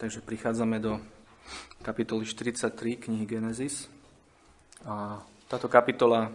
Takže 0.00 0.24
prichádzame 0.24 0.80
do 0.80 0.96
kapitoly 1.84 2.24
43 2.24 2.72
knihy 3.04 3.28
Genesis. 3.28 3.84
A 4.88 5.20
táto 5.44 5.68
kapitola 5.68 6.32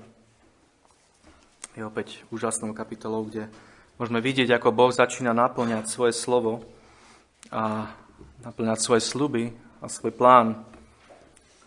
je 1.74 1.82
opäť 1.82 2.22
úžasnou 2.30 2.78
kapitolou, 2.78 3.26
kde 3.26 3.50
môžeme 3.98 4.22
vidieť, 4.22 4.54
ako 4.54 4.70
Boh 4.70 4.94
začína 4.94 5.34
naplňať 5.34 5.90
svoje 5.90 6.14
slovo 6.14 6.62
a 7.50 7.90
naplňať 8.46 8.86
svoje 8.86 9.02
sluby 9.02 9.50
a 9.82 9.90
svoj 9.90 10.14
plán. 10.14 10.62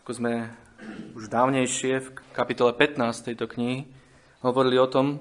Ako 0.07 0.23
sme 0.23 0.55
už 1.19 1.27
dávnejšie 1.27 1.99
v 1.99 2.09
kapitole 2.31 2.79
15 2.79 3.27
tejto 3.27 3.51
knihy 3.51 3.91
hovorili 4.47 4.79
o 4.79 4.87
tom, 4.87 5.19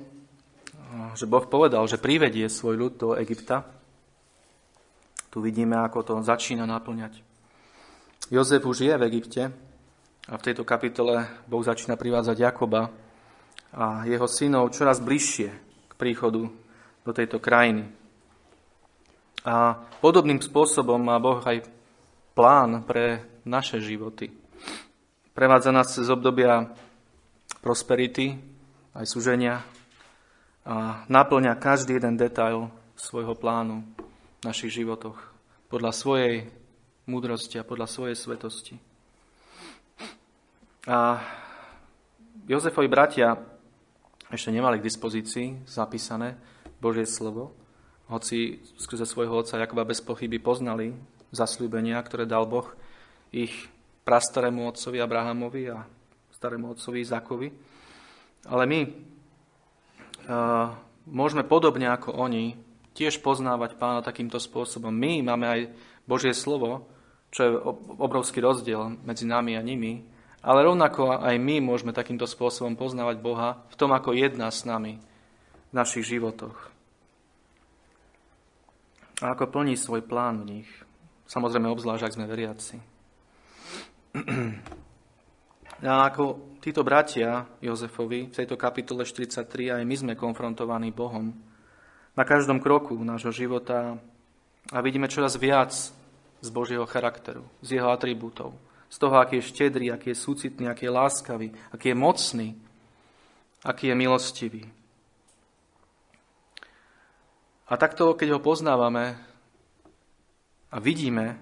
že 1.18 1.26
Boh 1.26 1.50
povedal, 1.50 1.90
že 1.90 1.98
privedie 1.98 2.46
svoj 2.46 2.78
ľud 2.78 2.94
do 3.02 3.10
Egypta 3.18 3.66
tu 5.38 5.46
vidíme, 5.46 5.78
ako 5.78 6.02
to 6.02 6.14
začína 6.26 6.66
naplňať. 6.66 7.22
Jozef 8.34 8.66
už 8.66 8.90
je 8.90 8.94
v 8.98 9.06
Egypte 9.06 9.54
a 10.26 10.34
v 10.34 10.42
tejto 10.42 10.66
kapitole 10.66 11.30
Boh 11.46 11.62
začína 11.62 11.94
privádzať 11.94 12.42
Jakoba 12.42 12.90
a 13.70 14.02
jeho 14.10 14.26
synov 14.26 14.74
čoraz 14.74 14.98
bližšie 14.98 15.50
k 15.86 15.94
príchodu 15.94 16.50
do 17.06 17.12
tejto 17.14 17.38
krajiny. 17.38 17.86
A 19.46 19.78
podobným 20.02 20.42
spôsobom 20.42 20.98
má 20.98 21.22
Boh 21.22 21.38
aj 21.46 21.70
plán 22.34 22.82
pre 22.82 23.22
naše 23.46 23.78
životy. 23.78 24.34
Prevádza 25.38 25.70
nás 25.70 25.94
cez 25.94 26.10
obdobia 26.10 26.66
prosperity, 27.62 28.42
aj 28.98 29.06
súženia 29.06 29.62
a 30.66 31.06
naplňa 31.06 31.62
každý 31.62 32.02
jeden 32.02 32.18
detail 32.18 32.74
svojho 32.98 33.38
plánu 33.38 33.86
v 34.38 34.46
našich 34.46 34.70
životoch 34.70 35.18
podľa 35.66 35.92
svojej 35.92 36.46
múdrosti 37.10 37.58
a 37.58 37.66
podľa 37.66 37.90
svojej 37.90 38.14
svetosti. 38.14 38.76
A 40.86 41.20
Jozefovi 42.46 42.88
bratia 42.88 43.36
ešte 44.30 44.54
nemali 44.54 44.78
k 44.78 44.88
dispozícii 44.88 45.66
zapísané 45.66 46.38
Božie 46.78 47.10
slovo, 47.10 47.58
hoci 48.08 48.62
skrze 48.78 49.04
svojho 49.04 49.42
otca 49.42 49.58
Jakoba 49.58 49.84
bez 49.84 50.00
pochyby 50.00 50.40
poznali 50.40 50.94
zasľúbenia, 51.34 52.00
ktoré 52.06 52.24
dal 52.30 52.48
Boh 52.48 52.72
ich 53.34 53.52
prastarému 54.08 54.64
otcovi 54.70 55.04
Abrahamovi 55.04 55.64
a 55.74 55.84
starému 56.32 56.72
otcovi 56.72 57.04
Izakovi. 57.04 57.50
Ale 58.48 58.64
my 58.64 58.80
uh, 58.86 60.72
môžeme 61.10 61.44
podobne 61.44 61.92
ako 61.92 62.16
oni 62.16 62.67
tiež 62.98 63.22
poznávať 63.22 63.78
pána 63.78 64.02
takýmto 64.02 64.42
spôsobom. 64.42 64.90
My 64.90 65.22
máme 65.22 65.46
aj 65.46 65.60
Božie 66.10 66.34
slovo, 66.34 66.90
čo 67.30 67.40
je 67.46 67.52
obrovský 68.02 68.42
rozdiel 68.42 68.98
medzi 69.06 69.30
nami 69.30 69.54
a 69.54 69.62
nimi, 69.62 70.02
ale 70.42 70.66
rovnako 70.66 71.22
aj 71.22 71.36
my 71.38 71.62
môžeme 71.62 71.94
takýmto 71.94 72.26
spôsobom 72.26 72.74
poznávať 72.74 73.22
Boha 73.22 73.62
v 73.70 73.76
tom, 73.78 73.94
ako 73.94 74.18
jedná 74.18 74.50
s 74.50 74.66
nami 74.66 74.98
v 75.70 75.74
našich 75.76 76.10
životoch. 76.10 76.74
A 79.22 79.34
ako 79.34 79.50
plní 79.50 79.78
svoj 79.78 80.06
plán 80.06 80.42
v 80.42 80.62
nich. 80.62 80.70
Samozrejme, 81.28 81.68
obzvlášť, 81.70 82.06
ak 82.06 82.16
sme 82.16 82.30
veriaci. 82.30 82.78
A 85.86 86.10
ako 86.10 86.58
títo 86.58 86.82
bratia 86.82 87.46
Jozefovi 87.62 88.30
v 88.30 88.34
tejto 88.34 88.58
kapitole 88.58 89.06
43 89.06 89.78
aj 89.78 89.84
my 89.86 89.96
sme 89.98 90.14
konfrontovaní 90.18 90.90
Bohom, 90.90 91.38
na 92.18 92.26
každom 92.26 92.58
kroku 92.58 92.98
nášho 92.98 93.30
života 93.30 94.02
a 94.74 94.78
vidíme 94.82 95.06
čoraz 95.06 95.38
viac 95.38 95.70
z 96.42 96.50
Božieho 96.50 96.90
charakteru, 96.90 97.46
z 97.62 97.78
jeho 97.78 97.94
atribútov, 97.94 98.58
z 98.90 98.98
toho, 98.98 99.22
aký 99.22 99.38
je 99.38 99.50
štedrý, 99.54 99.94
aký 99.94 100.18
je 100.18 100.22
súcitný, 100.26 100.66
aký 100.66 100.90
je 100.90 100.98
láskavý, 100.98 101.48
aký 101.70 101.94
je 101.94 101.98
mocný, 101.98 102.50
aký 103.62 103.94
je 103.94 103.96
milostivý. 103.96 104.64
A 107.68 107.78
takto, 107.78 108.18
keď 108.18 108.38
ho 108.38 108.42
poznávame 108.42 109.20
a 110.74 110.78
vidíme, 110.82 111.38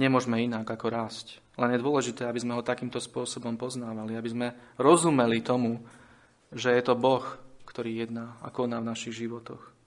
nemôžeme 0.00 0.40
inak 0.40 0.64
ako 0.64 0.86
rásť. 0.88 1.26
Len 1.58 1.74
je 1.74 1.82
dôležité, 1.82 2.24
aby 2.24 2.38
sme 2.38 2.54
ho 2.54 2.62
takýmto 2.62 3.02
spôsobom 3.02 3.58
poznávali, 3.58 4.14
aby 4.14 4.30
sme 4.30 4.48
rozumeli 4.78 5.42
tomu, 5.42 5.82
že 6.54 6.70
je 6.70 6.82
to 6.86 6.94
Boh, 6.94 7.26
ktorý 7.66 8.06
jedná 8.06 8.38
a 8.40 8.54
koná 8.54 8.78
v 8.78 8.88
našich 8.94 9.18
životoch. 9.18 9.77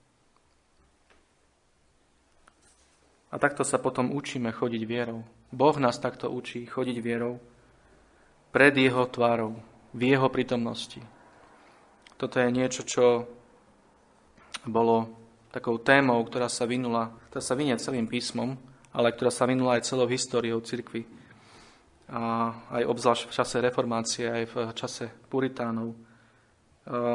A 3.32 3.40
takto 3.40 3.64
sa 3.64 3.80
potom 3.80 4.12
učíme 4.12 4.52
chodiť 4.52 4.82
vierou. 4.84 5.24
Boh 5.48 5.76
nás 5.80 5.96
takto 5.96 6.28
učí 6.28 6.68
chodiť 6.68 7.00
vierou 7.00 7.40
pred 8.52 8.76
jeho 8.76 9.08
tvárou, 9.08 9.56
v 9.96 10.12
jeho 10.12 10.28
prítomnosti. 10.28 11.00
Toto 12.20 12.36
je 12.36 12.52
niečo, 12.52 12.84
čo 12.84 13.24
bolo 14.68 15.08
takou 15.48 15.80
témou, 15.80 16.20
ktorá 16.28 16.52
sa 16.52 16.68
vynula, 16.68 17.08
ktorá 17.32 17.40
sa 17.40 17.56
vynie 17.56 17.80
celým 17.80 18.04
písmom, 18.04 18.52
ale 18.92 19.16
ktorá 19.16 19.32
sa 19.32 19.48
vynula 19.48 19.80
aj 19.80 19.88
celou 19.88 20.04
históriou 20.12 20.60
cirkvy. 20.60 21.08
A 22.12 22.52
aj 22.76 22.84
obzvlášť 22.84 23.22
v 23.24 23.36
čase 23.36 23.56
reformácie, 23.64 24.28
aj 24.28 24.44
v 24.52 24.56
čase 24.76 25.08
puritánov. 25.32 25.96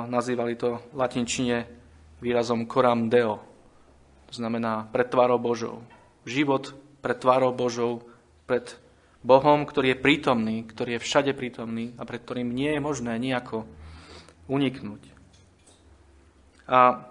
Nazývali 0.09 0.57
to 0.57 0.81
v 0.89 0.97
latinčine 0.97 1.57
výrazom 2.17 2.65
coram 2.65 3.05
deo, 3.05 3.37
to 4.25 4.33
znamená 4.33 4.89
pred 4.89 5.05
tvárou 5.05 5.37
Božou 5.37 5.85
život 6.27 6.75
pred 6.99 7.15
tvárou 7.15 7.55
Božou, 7.55 8.03
pred 8.43 8.67
Bohom, 9.23 9.63
ktorý 9.63 9.95
je 9.95 10.03
prítomný, 10.03 10.67
ktorý 10.67 10.99
je 10.99 11.03
všade 11.03 11.31
prítomný 11.33 11.95
a 11.95 12.03
pred 12.03 12.21
ktorým 12.21 12.51
nie 12.51 12.75
je 12.75 12.81
možné 12.83 13.15
nejako 13.17 13.63
uniknúť. 14.51 15.03
A 16.67 17.07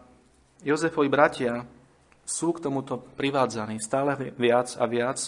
Jozefovi 0.61 1.09
bratia 1.09 1.65
sú 2.29 2.53
k 2.53 2.63
tomuto 2.69 3.01
privádzaní 3.01 3.81
stále 3.81 4.37
viac 4.37 4.77
a 4.77 4.85
viac, 4.85 5.19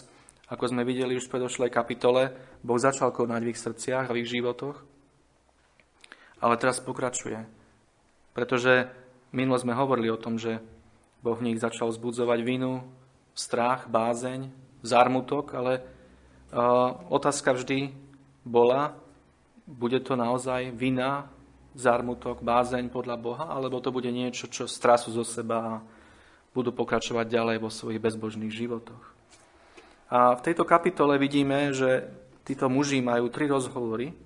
ako 0.48 0.64
sme 0.72 0.84
videli 0.84 1.16
už 1.16 1.28
v 1.28 1.34
predošlej 1.36 1.70
kapitole, 1.72 2.32
Boh 2.64 2.80
začal 2.80 3.12
konať 3.12 3.40
v 3.44 3.50
ich 3.52 3.60
srdciach 3.60 4.08
a 4.08 4.14
v 4.16 4.24
ich 4.24 4.32
životoch, 4.32 4.80
ale 6.40 6.54
teraz 6.56 6.80
pokračuje. 6.80 7.44
Pretože 8.32 8.88
minulo 9.34 9.60
sme 9.60 9.76
hovorili 9.76 10.08
o 10.08 10.20
tom, 10.20 10.40
že 10.40 10.58
Boh 11.20 11.36
v 11.36 11.52
nich 11.52 11.60
začal 11.60 11.92
zbudzovať 11.92 12.40
vinu, 12.46 12.80
strach, 13.38 13.86
bázeň, 13.86 14.50
zármutok, 14.82 15.54
ale 15.54 15.86
otázka 17.06 17.54
vždy 17.54 17.94
bola, 18.42 18.98
bude 19.68 20.02
to 20.02 20.18
naozaj 20.18 20.74
vina, 20.74 21.30
zármutok, 21.78 22.42
bázeň 22.42 22.90
podľa 22.90 23.16
Boha, 23.20 23.46
alebo 23.54 23.78
to 23.78 23.94
bude 23.94 24.10
niečo, 24.10 24.50
čo 24.50 24.66
strasu 24.66 25.14
zo 25.14 25.22
seba 25.22 25.58
a 25.62 25.74
budú 26.50 26.74
pokračovať 26.74 27.30
ďalej 27.30 27.56
vo 27.62 27.70
svojich 27.70 28.02
bezbožných 28.02 28.50
životoch. 28.50 29.04
A 30.10 30.34
v 30.34 30.42
tejto 30.42 30.66
kapitole 30.66 31.20
vidíme, 31.20 31.70
že 31.70 32.10
títo 32.42 32.66
muži 32.66 32.98
majú 33.04 33.28
tri 33.28 33.46
rozhovory. 33.46 34.16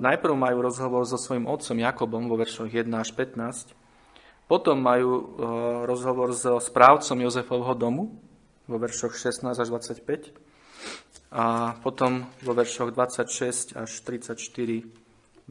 Najprv 0.00 0.34
majú 0.34 0.64
rozhovor 0.64 1.04
so 1.04 1.20
svojím 1.20 1.44
otcom 1.44 1.76
Jakobom 1.76 2.26
vo 2.26 2.40
veršoch 2.40 2.72
1 2.72 2.88
až 2.96 3.12
15. 3.12 3.76
Potom 4.48 4.80
majú 4.80 5.12
e, 5.12 5.24
rozhovor 5.84 6.32
so 6.32 6.56
správcom 6.56 7.20
Jozefovho 7.20 7.76
domu 7.76 8.16
vo 8.64 8.80
veršoch 8.80 9.12
16 9.12 9.44
až 9.52 9.68
25 9.68 10.32
a 11.28 11.76
potom 11.84 12.24
vo 12.40 12.56
veršoch 12.56 12.88
26 12.96 13.76
až 13.76 13.90
34 14.08 14.40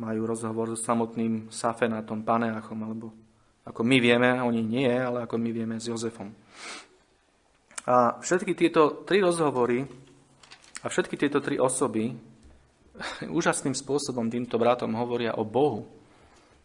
majú 0.01 0.21
rozhovor 0.25 0.73
so 0.73 0.77
samotným 0.81 1.53
Safenátom, 1.53 2.25
Paneachom, 2.25 2.79
alebo 2.81 3.13
ako 3.69 3.85
my 3.85 3.97
vieme, 4.01 4.41
oni 4.41 4.65
nie, 4.65 4.89
ale 4.89 5.29
ako 5.29 5.37
my 5.37 5.49
vieme 5.53 5.77
s 5.77 5.85
Jozefom. 5.93 6.33
A 7.85 8.17
všetky 8.17 8.57
tieto 8.57 9.05
tri 9.05 9.21
rozhovory 9.21 9.85
a 10.81 10.85
všetky 10.89 11.21
tieto 11.21 11.37
tri 11.37 11.61
osoby 11.61 12.17
úžasným 13.29 13.77
spôsobom 13.77 14.25
týmto 14.33 14.57
bratom 14.57 14.97
hovoria 14.97 15.37
o 15.37 15.45
Bohu 15.45 15.85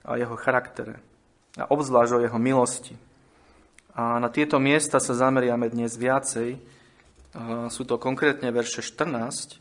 a 0.00 0.17
jeho 0.17 0.32
charaktere 0.40 1.12
a 1.60 1.69
obzvlášť 1.69 2.12
o 2.16 2.22
jeho 2.25 2.38
milosti. 2.40 2.94
A 3.93 4.16
na 4.16 4.32
tieto 4.32 4.56
miesta 4.56 4.96
sa 4.96 5.12
zameriame 5.12 5.69
dnes 5.69 6.00
viacej. 6.00 6.56
Sú 7.69 7.82
to 7.84 8.00
konkrétne 8.00 8.49
verše 8.49 8.81
14, 8.81 9.60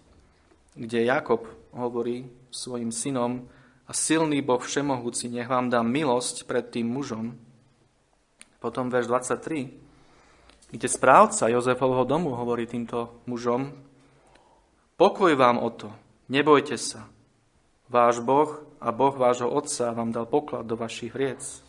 kde 0.80 1.00
Jakob 1.04 1.48
hovorí 1.76 2.32
svojim 2.48 2.96
synom 2.96 3.48
a 3.88 3.92
silný 3.92 4.40
Boh 4.40 4.64
všemohúci, 4.64 5.28
nech 5.28 5.52
vám 5.52 5.68
dá 5.68 5.84
milosť 5.84 6.48
pred 6.48 6.64
tým 6.64 6.88
mužom. 6.88 7.36
Potom 8.64 8.88
verš 8.88 9.12
23, 9.12 10.72
kde 10.72 10.88
správca 10.88 11.52
Jozefovho 11.52 12.08
domu 12.08 12.32
hovorí 12.36 12.68
týmto 12.68 13.20
mužom, 13.28 13.76
pokoj 14.96 15.36
vám 15.36 15.60
o 15.60 15.68
to, 15.76 15.92
nebojte 16.32 16.80
sa, 16.80 17.10
váš 17.92 18.24
Boh 18.24 18.64
a 18.80 18.96
Boh 18.96 19.12
vášho 19.12 19.52
otca 19.52 19.92
vám 19.92 20.16
dal 20.16 20.24
poklad 20.24 20.64
do 20.64 20.80
vašich 20.80 21.12
riec. 21.12 21.60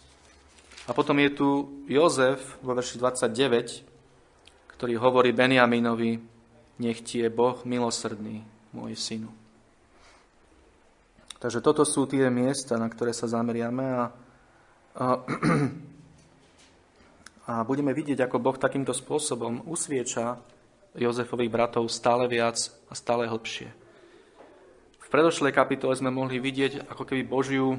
A 0.83 0.91
potom 0.91 1.15
je 1.23 1.31
tu 1.31 1.49
Jozef 1.87 2.59
vo 2.59 2.75
verši 2.75 2.99
29, 2.99 3.87
ktorý 4.75 4.99
hovorí 4.99 5.31
Benjaminovi, 5.31 6.19
nech 6.83 7.07
ti 7.07 7.23
je 7.23 7.31
Boh 7.31 7.63
milosrdný, 7.63 8.43
môj 8.75 8.99
synu. 8.99 9.31
Takže 11.39 11.63
toto 11.63 11.87
sú 11.87 12.11
tie 12.11 12.27
miesta, 12.31 12.75
na 12.75 12.91
ktoré 12.91 13.15
sa 13.15 13.31
zameriame 13.31 13.87
a, 13.95 14.03
a, 14.99 15.07
a 17.51 17.53
budeme 17.63 17.95
vidieť, 17.95 18.27
ako 18.27 18.43
Boh 18.43 18.59
takýmto 18.59 18.91
spôsobom 18.91 19.63
usvieča 19.71 20.43
Jozefových 20.99 21.51
bratov 21.51 21.87
stále 21.95 22.27
viac 22.27 22.59
a 22.91 22.99
stále 22.99 23.31
hlbšie. 23.31 23.71
V 24.99 25.07
predošlej 25.07 25.55
kapitole 25.55 25.95
sme 25.95 26.11
mohli 26.11 26.43
vidieť 26.43 26.91
ako 26.91 27.07
keby 27.07 27.23
Božiu 27.23 27.79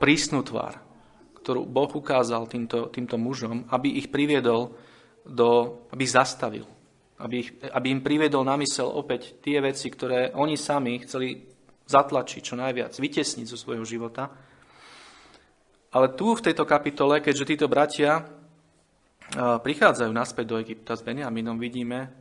prísnu 0.00 0.40
tvár, 0.40 0.87
ktorú 1.48 1.64
Boh 1.64 1.88
ukázal 1.88 2.44
týmto, 2.44 2.92
týmto 2.92 3.16
mužom, 3.16 3.64
aby 3.72 3.96
ich 3.96 4.12
priviedol 4.12 4.76
do, 5.24 5.80
aby 5.88 6.04
ich 6.04 6.12
zastavil. 6.12 6.68
Aby, 7.16 7.40
ich, 7.40 7.56
aby 7.72 7.88
im 7.88 8.04
privedol 8.04 8.44
na 8.44 8.60
mysel 8.60 8.84
opäť 8.84 9.40
tie 9.40 9.56
veci, 9.64 9.88
ktoré 9.88 10.36
oni 10.36 10.60
sami 10.60 11.00
chceli 11.00 11.48
zatlačiť 11.88 12.40
čo 12.44 12.52
najviac, 12.52 12.92
vytesniť 12.92 13.48
zo 13.48 13.56
svojho 13.56 13.80
života. 13.88 14.28
Ale 15.88 16.12
tu 16.12 16.36
v 16.36 16.44
tejto 16.52 16.68
kapitole, 16.68 17.24
keďže 17.24 17.48
títo 17.56 17.64
bratia 17.64 18.28
prichádzajú 19.32 20.12
naspäť 20.12 20.52
do 20.52 20.60
Egypta 20.60 21.00
s 21.00 21.02
Benjaminom, 21.02 21.56
vidíme 21.56 22.12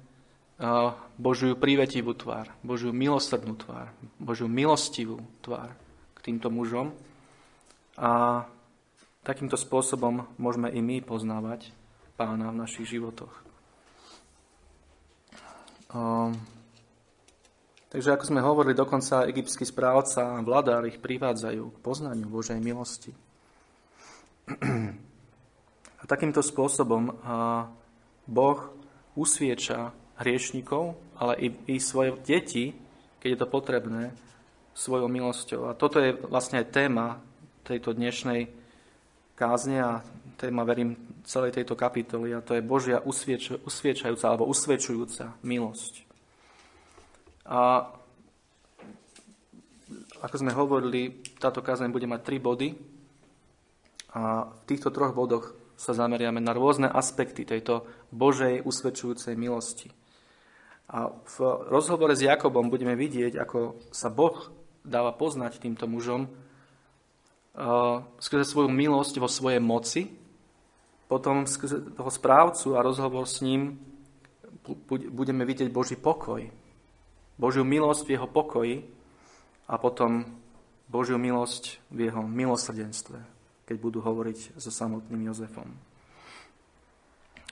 Božiu 1.19 1.59
prívetivú 1.59 2.15
tvár, 2.15 2.47
Božiu 2.63 2.95
milosrdnú 2.95 3.59
tvár, 3.59 3.91
Božiu 4.15 4.47
milostivú 4.47 5.19
tvár 5.44 5.75
k 6.15 6.31
týmto 6.31 6.47
mužom. 6.47 6.95
A 8.00 8.47
takýmto 9.27 9.59
spôsobom 9.59 10.24
môžeme 10.39 10.71
i 10.71 10.79
my 10.79 11.03
poznávať 11.03 11.75
pána 12.15 12.47
v 12.56 12.63
našich 12.63 12.88
životoch. 12.88 13.35
Um, 15.91 16.31
takže 17.91 18.15
ako 18.15 18.24
sme 18.31 18.39
hovorili, 18.39 18.71
dokonca 18.71 19.27
egyptský 19.27 19.68
správca 19.68 20.39
a 20.39 20.39
vladár 20.39 20.88
ich 20.88 21.03
privádzajú 21.03 21.63
k 21.75 21.83
poznaniu 21.83 22.31
Božej 22.31 22.63
milosti. 22.63 23.12
A 26.00 26.03
takýmto 26.07 26.39
spôsobom 26.39 27.19
Boh 28.24 28.59
usvieča 29.12 29.91
hriešnikov, 30.24 30.95
ale 31.19 31.33
i, 31.35 31.47
i 31.68 31.83
svoje 31.83 32.15
deti, 32.24 32.71
keď 33.19 33.27
je 33.27 33.39
to 33.44 33.47
potrebné, 33.51 34.03
svojou 34.71 35.12
milosťou. 35.12 35.68
A 35.68 35.75
toto 35.75 36.00
je 36.00 36.15
vlastne 36.15 36.63
aj 36.63 36.71
téma 36.71 37.19
tejto 37.68 37.91
dnešnej 37.91 38.56
kázne 39.38 39.78
a 39.78 40.01
téma, 40.42 40.66
verím, 40.66 40.98
celej 41.30 41.54
tejto 41.54 41.78
kapitoly 41.78 42.34
a 42.34 42.42
to 42.42 42.57
je 42.57 42.66
Božia 42.66 42.98
usvieč, 43.06 43.54
usviečajúca 43.62 44.25
alebo 44.25 44.50
usviečujúca 44.50 45.38
milosť. 45.45 45.94
A 47.45 47.94
ako 50.18 50.36
sme 50.42 50.57
hovorili, 50.57 51.22
táto 51.38 51.62
kázeň 51.62 51.94
bude 51.94 52.10
mať 52.10 52.22
tri 52.25 52.42
body 52.42 52.74
a 54.18 54.50
v 54.50 54.62
týchto 54.66 54.89
troch 54.89 55.13
bodoch 55.13 55.54
sa 55.78 55.94
zameriame 55.94 56.42
na 56.42 56.57
rôzne 56.57 56.89
aspekty 56.89 57.45
tejto 57.45 57.86
Božej 58.10 58.66
usvedčujúcej 58.66 59.38
milosti. 59.38 59.94
A 60.89 61.13
v 61.13 61.38
rozhovore 61.69 62.18
s 62.18 62.25
Jakobom 62.25 62.74
budeme 62.74 62.98
vidieť, 62.98 63.38
ako 63.38 63.78
sa 63.94 64.10
Boh 64.10 64.50
dáva 64.81 65.13
poznať 65.13 65.62
týmto 65.62 65.86
mužom 65.86 66.31
skrze 68.21 68.45
svoju 68.45 68.69
milosť 68.69 69.18
vo 69.18 69.25
svojej 69.25 69.57
moci 69.57 70.13
potom 71.07 71.48
skrze 71.48 71.95
toho 71.95 72.12
správcu 72.12 72.75
a 72.75 72.83
rozhovor 72.83 73.25
s 73.25 73.39
ním 73.42 73.80
budeme 75.12 75.48
vidieť 75.48 75.71
Boží 75.71 75.95
pokoj. 75.95 76.44
Božiu 77.39 77.63
milosť 77.63 78.04
v 78.04 78.13
jeho 78.19 78.27
pokoji 78.27 78.83
a 79.71 79.80
potom 79.80 80.27
Božiu 80.92 81.15
milosť 81.15 81.80
v 81.88 82.12
jeho 82.12 82.19
milosrdenstve, 82.24 83.19
keď 83.63 83.75
budú 83.80 84.03
hovoriť 84.03 84.60
so 84.60 84.68
samotným 84.68 85.31
Jozefom. 85.31 85.71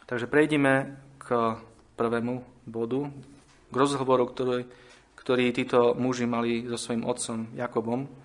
Takže 0.05 0.27
prejdime 0.27 0.99
k 1.17 1.55
prvému 1.95 2.43
bodu, 2.67 3.07
k 3.71 3.75
rozhovoru, 3.75 4.27
ktorý, 4.27 4.67
ktorý 5.15 5.45
títo 5.55 5.95
muži 5.95 6.27
mali 6.27 6.67
so 6.67 6.75
svojím 6.75 7.07
otcom 7.07 7.47
Jakobom. 7.55 8.24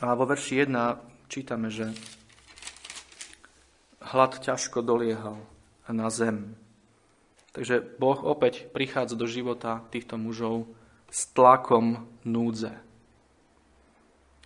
A 0.00 0.16
vo 0.16 0.24
verši 0.24 0.64
1 0.64 1.28
čítame, 1.28 1.68
že 1.68 1.92
hlad 4.00 4.40
ťažko 4.40 4.80
doliehal 4.80 5.44
na 5.92 6.08
zem. 6.08 6.56
Takže 7.52 7.84
Boh 8.00 8.16
opäť 8.24 8.64
prichádza 8.72 9.12
do 9.12 9.28
života 9.28 9.84
týchto 9.92 10.16
mužov 10.16 10.72
s 11.12 11.28
tlakom 11.36 12.08
núdze. 12.24 12.72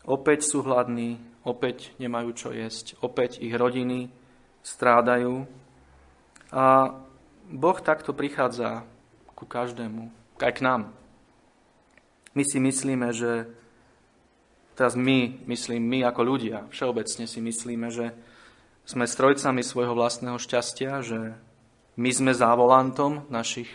Opäť 0.02 0.42
sú 0.42 0.66
hladní, 0.66 1.22
opäť 1.46 1.94
nemajú 2.02 2.34
čo 2.34 2.48
jesť, 2.50 2.98
opäť 2.98 3.38
ich 3.38 3.54
rodiny 3.54 4.10
strádajú. 4.66 5.46
A 6.50 6.98
Boh 7.46 7.78
takto 7.78 8.10
prichádza 8.10 8.82
ku 9.38 9.46
každému, 9.46 10.10
aj 10.42 10.52
k 10.56 10.64
nám. 10.66 10.82
My 12.34 12.42
si 12.42 12.58
myslíme, 12.58 13.14
že 13.14 13.46
teraz 14.74 14.98
my, 14.98 15.46
myslím 15.46 15.86
my 15.86 15.98
ako 16.06 16.20
ľudia, 16.22 16.66
všeobecne 16.70 17.24
si 17.30 17.38
myslíme, 17.40 17.88
že 17.90 18.14
sme 18.84 19.08
strojcami 19.08 19.64
svojho 19.64 19.96
vlastného 19.96 20.36
šťastia, 20.36 21.00
že 21.00 21.20
my 21.96 22.10
sme 22.10 22.32
závolantom 22.36 23.24
našich 23.32 23.70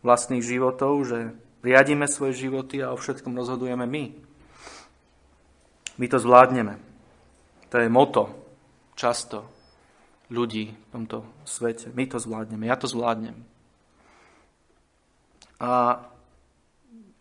vlastných 0.00 0.40
životov, 0.40 1.02
že 1.04 1.18
riadíme 1.66 2.06
svoje 2.06 2.46
životy 2.46 2.80
a 2.80 2.94
o 2.94 3.00
všetkom 3.00 3.36
rozhodujeme 3.36 3.84
my. 3.84 4.04
My 5.98 6.06
to 6.06 6.18
zvládneme. 6.22 6.78
To 7.68 7.76
je 7.82 7.88
moto 7.90 8.30
často 8.94 9.44
ľudí 10.30 10.72
v 10.72 10.86
tomto 10.94 11.26
svete. 11.42 11.90
My 11.92 12.06
to 12.06 12.22
zvládneme, 12.22 12.70
ja 12.70 12.78
to 12.78 12.86
zvládnem. 12.86 13.36
A 15.58 16.00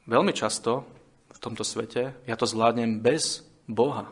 veľmi 0.06 0.34
často 0.36 0.95
v 1.36 1.38
tomto 1.44 1.68
svete 1.68 2.16
ja 2.24 2.36
to 2.40 2.48
zvládnem 2.48 3.04
bez 3.04 3.44
Boha. 3.68 4.08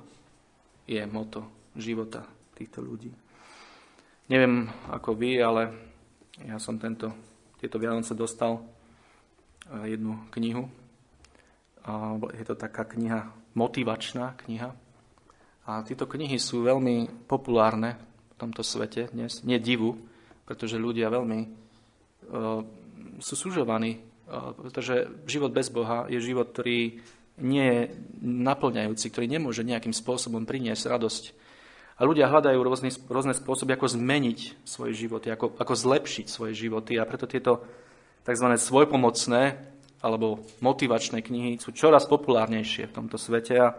Je 0.83 0.99
moto 1.07 1.47
života 1.79 2.27
týchto 2.53 2.83
ľudí. 2.83 3.09
Neviem 4.27 4.67
ako 4.91 5.15
vy, 5.15 5.39
ale 5.39 5.71
ja 6.43 6.59
som 6.59 6.75
tento, 6.75 7.11
tieto 7.59 7.79
Vianoce 7.79 8.11
dostal 8.15 8.59
eh, 8.59 9.95
jednu 9.95 10.27
knihu. 10.35 10.67
Je 12.31 12.45
to 12.47 12.55
taká 12.55 12.87
kniha, 12.87 13.27
motivačná 13.59 14.39
kniha. 14.39 14.71
A 15.67 15.83
tieto 15.83 16.07
knihy 16.07 16.39
sú 16.39 16.63
veľmi 16.63 17.27
populárne 17.27 17.99
v 18.31 18.33
tomto 18.39 18.63
svete 18.63 19.11
dnes. 19.11 19.43
Nie 19.43 19.59
divu, 19.59 19.99
pretože 20.47 20.79
ľudia 20.79 21.11
veľmi 21.11 21.39
uh, 21.43 22.63
sú 23.19 23.35
sužovaní, 23.35 23.99
uh, 23.99 24.55
pretože 24.55 25.07
život 25.27 25.51
bez 25.51 25.67
Boha 25.71 26.07
je 26.07 26.19
život, 26.19 26.51
ktorý 26.51 27.03
nie 27.41 27.65
je 27.65 27.81
naplňajúci, 28.21 29.09
ktorý 29.09 29.25
nemôže 29.25 29.65
nejakým 29.65 29.93
spôsobom 29.93 30.45
priniesť 30.45 30.85
radosť 30.89 31.23
a 31.93 32.01
ľudia 32.01 32.25
hľadajú 32.25 32.57
rôzne, 32.57 32.89
rôzne 33.05 33.37
spôsoby, 33.37 33.77
ako 33.77 33.93
zmeniť 33.93 34.65
svoje 34.65 34.97
životy, 34.97 35.29
ako, 35.29 35.53
ako 35.61 35.73
zlepšiť 35.77 36.25
svoje 36.25 36.57
životy. 36.57 36.97
A 36.97 37.05
preto 37.05 37.29
tieto 37.29 37.61
tzv. 38.25 38.47
svojpomocné 38.57 39.61
alebo 40.01 40.41
motivačné 40.59 41.21
knihy 41.21 41.61
sú 41.61 41.71
čoraz 41.71 42.09
populárnejšie 42.09 42.89
v 42.89 42.95
tomto 42.97 43.21
svete. 43.21 43.55
A, 43.61 43.69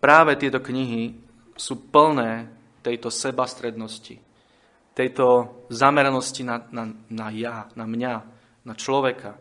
práve 0.00 0.32
tieto 0.40 0.64
knihy 0.64 1.14
sú 1.52 1.78
plné 1.92 2.48
tejto 2.80 3.12
sebastrednosti, 3.12 4.16
tejto 4.96 5.26
zameranosti 5.68 6.48
na, 6.48 6.64
na, 6.72 6.90
na 7.12 7.28
ja, 7.28 7.68
na 7.76 7.84
mňa, 7.84 8.14
na 8.64 8.74
človeka. 8.74 9.36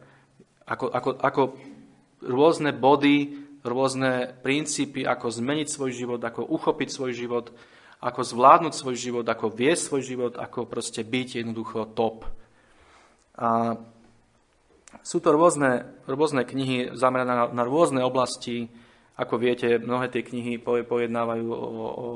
Ako, 0.68 0.92
ako, 0.92 1.10
ako 1.24 1.42
rôzne 2.28 2.76
body 2.76 3.48
rôzne 3.68 4.32
princípy, 4.42 5.04
ako 5.04 5.28
zmeniť 5.30 5.68
svoj 5.68 5.92
život, 5.92 6.22
ako 6.24 6.48
uchopiť 6.48 6.90
svoj 6.90 7.12
život, 7.14 7.46
ako 8.00 8.22
zvládnuť 8.24 8.74
svoj 8.74 8.96
život, 8.96 9.26
ako 9.28 9.52
viesť 9.52 9.82
svoj 9.84 10.02
život, 10.06 10.34
ako 10.40 10.66
proste 10.66 11.04
byť 11.04 11.44
jednoducho 11.44 11.92
top. 11.94 12.26
A 13.38 13.78
sú 15.04 15.20
to 15.20 15.36
rôzne, 15.36 15.86
rôzne 16.08 16.48
knihy 16.48 16.96
zamerané 16.96 17.34
na, 17.34 17.46
na 17.52 17.64
rôzne 17.68 18.02
oblasti. 18.02 18.72
Ako 19.18 19.42
viete, 19.42 19.82
mnohé 19.82 20.14
tie 20.14 20.22
knihy 20.22 20.62
pojednávajú 20.62 21.48
o, 21.50 21.58
o 21.90 22.08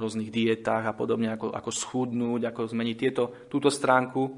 rôznych 0.00 0.32
dietách 0.32 0.88
a 0.88 0.96
podobne, 0.96 1.36
ako, 1.36 1.52
ako 1.52 1.70
schudnúť, 1.70 2.48
ako 2.48 2.60
zmeniť 2.72 2.96
tieto, 2.96 3.28
túto 3.52 3.68
stránku 3.68 4.32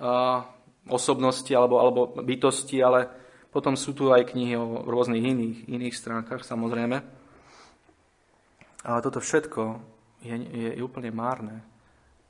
uh, 0.00 0.40
osobnosti 0.86 1.50
alebo, 1.50 1.82
alebo 1.82 2.00
bytosti, 2.22 2.78
ale 2.82 3.10
potom 3.50 3.74
sú 3.74 3.96
tu 3.96 4.12
aj 4.12 4.36
knihy 4.36 4.54
o 4.58 4.84
rôznych 4.84 5.22
iných, 5.22 5.58
iných 5.66 5.94
stránkach, 5.96 6.44
samozrejme. 6.44 7.00
Ale 8.86 8.98
toto 9.02 9.18
všetko 9.18 9.62
je, 10.22 10.34
je, 10.36 10.68
je 10.78 10.82
úplne 10.82 11.10
márne, 11.10 11.64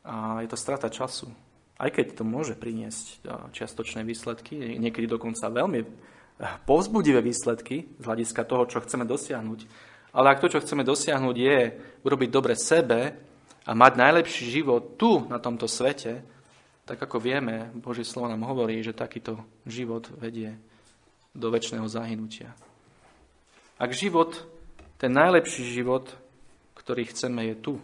A 0.06 0.40
je 0.40 0.48
to 0.48 0.56
strata 0.56 0.88
času. 0.88 1.28
Aj 1.76 1.92
keď 1.92 2.16
to 2.16 2.24
môže 2.24 2.56
priniesť 2.56 3.26
čiastočné 3.52 4.00
výsledky, 4.06 4.78
niekedy 4.80 5.04
dokonca 5.04 5.52
veľmi 5.52 5.84
povzbudivé 6.64 7.20
výsledky 7.20 7.96
z 8.00 8.04
hľadiska 8.04 8.48
toho, 8.48 8.64
čo 8.64 8.80
chceme 8.80 9.04
dosiahnuť. 9.04 9.60
Ale 10.16 10.32
ak 10.32 10.40
to, 10.40 10.48
čo 10.48 10.64
chceme 10.64 10.80
dosiahnuť, 10.86 11.36
je 11.36 11.58
urobiť 12.00 12.28
dobre 12.32 12.56
sebe 12.56 13.12
a 13.66 13.72
mať 13.76 13.92
najlepší 14.00 14.48
život 14.48 14.96
tu, 14.96 15.28
na 15.28 15.36
tomto 15.36 15.68
svete, 15.68 16.24
tak 16.86 17.02
ako 17.02 17.18
vieme, 17.18 17.74
Božie 17.74 18.06
slovo 18.06 18.30
nám 18.30 18.46
hovorí, 18.46 18.78
že 18.80 18.94
takýto 18.94 19.42
život 19.66 20.06
vedie 20.22 20.54
do 21.34 21.50
väčšného 21.50 21.84
zahynutia. 21.90 22.54
Ak 23.76 23.92
život, 23.92 24.46
ten 24.96 25.12
najlepší 25.12 25.66
život, 25.66 26.14
ktorý 26.78 27.10
chceme, 27.10 27.52
je 27.52 27.56
tu, 27.58 27.74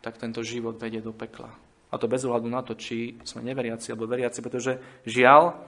tak 0.00 0.16
tento 0.16 0.40
život 0.46 0.78
vedie 0.78 1.02
do 1.02 1.12
pekla. 1.12 1.52
A 1.92 2.00
to 2.00 2.08
bez 2.08 2.24
ohľadu 2.24 2.48
na 2.48 2.64
to, 2.64 2.78
či 2.78 3.20
sme 3.26 3.44
neveriaci 3.44 3.92
alebo 3.92 4.08
veriaci, 4.08 4.40
pretože 4.40 4.80
žiaľ, 5.04 5.58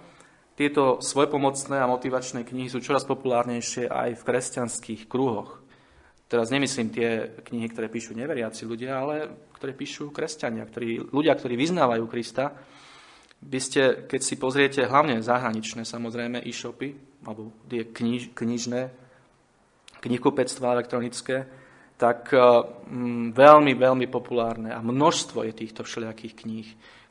tieto 0.57 1.01
svojpomocné 1.01 1.81
a 1.81 1.89
motivačné 1.89 2.45
knihy 2.45 2.69
sú 2.69 2.85
čoraz 2.85 3.09
populárnejšie 3.09 3.89
aj 3.89 4.21
v 4.21 4.27
kresťanských 4.29 5.09
kruhoch. 5.09 5.60
Teraz 6.31 6.47
nemyslím 6.55 6.95
tie 6.95 7.27
knihy, 7.43 7.67
ktoré 7.75 7.91
píšu 7.91 8.15
neveriaci 8.15 8.63
ľudia, 8.63 9.03
ale 9.03 9.51
ktoré 9.59 9.75
píšu 9.75 10.15
kresťania, 10.15 10.63
ktorí, 10.63 11.11
ľudia, 11.11 11.35
ktorí 11.35 11.59
vyznávajú 11.59 12.07
Krista. 12.07 12.55
Vy 13.43 13.59
ste, 13.59 13.83
keď 14.07 14.21
si 14.23 14.39
pozriete 14.39 14.87
hlavne 14.87 15.19
zahraničné, 15.27 15.83
samozrejme, 15.83 16.39
e-shopy, 16.47 16.95
alebo 17.27 17.51
tie 17.67 17.91
kniž, 17.91 18.31
knižné, 18.31 18.81
knihkupectvá 19.99 20.79
elektronické, 20.79 21.51
tak 21.99 22.31
mm, 22.31 23.35
veľmi, 23.35 23.75
veľmi 23.75 24.07
populárne 24.07 24.71
a 24.71 24.79
množstvo 24.79 25.43
je 25.51 25.53
týchto 25.53 25.83
všelijakých 25.83 26.35
kníh, 26.47 26.69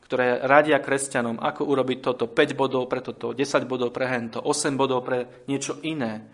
ktoré 0.08 0.40
radia 0.42 0.80
kresťanom, 0.80 1.44
ako 1.44 1.68
urobiť 1.68 1.98
toto, 2.00 2.24
5 2.32 2.56
bodov 2.56 2.88
pre 2.88 3.04
toto, 3.04 3.36
10 3.36 3.68
bodov 3.68 3.92
pre 3.92 4.08
hento, 4.08 4.40
8 4.40 4.80
bodov 4.80 5.04
pre 5.04 5.44
niečo 5.44 5.76
iné. 5.84 6.24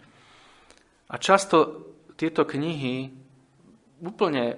A 1.10 1.18
často 1.18 1.84
tieto 2.16 2.48
knihy 2.48 3.12
úplne 4.00 4.44
e, 4.52 4.56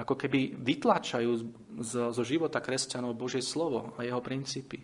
ako 0.00 0.14
keby 0.16 0.56
vytlačajú 0.56 1.30
zo, 1.84 2.02
zo 2.12 2.22
života 2.24 2.64
kresťanov 2.64 3.16
Božie 3.16 3.44
slovo 3.44 3.92
a 3.96 4.04
jeho 4.04 4.20
princípy. 4.24 4.80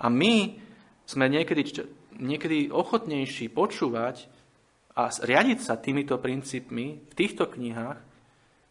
A 0.00 0.08
my 0.08 0.56
sme 1.04 1.28
niekedy, 1.28 1.84
niekedy 2.16 2.72
ochotnejší 2.72 3.52
počúvať 3.52 4.28
a 4.98 5.12
riadiť 5.12 5.58
sa 5.62 5.76
týmito 5.76 6.16
princípmi 6.16 6.86
v 7.06 7.12
týchto 7.14 7.48
knihách, 7.48 7.98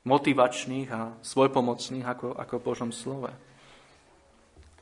motivačných 0.07 0.89
a 0.91 1.01
svojpomocných 1.19 2.05
ako, 2.07 2.27
ako 2.35 2.53
v 2.57 2.65
Božom 2.65 2.91
slove. 2.95 3.31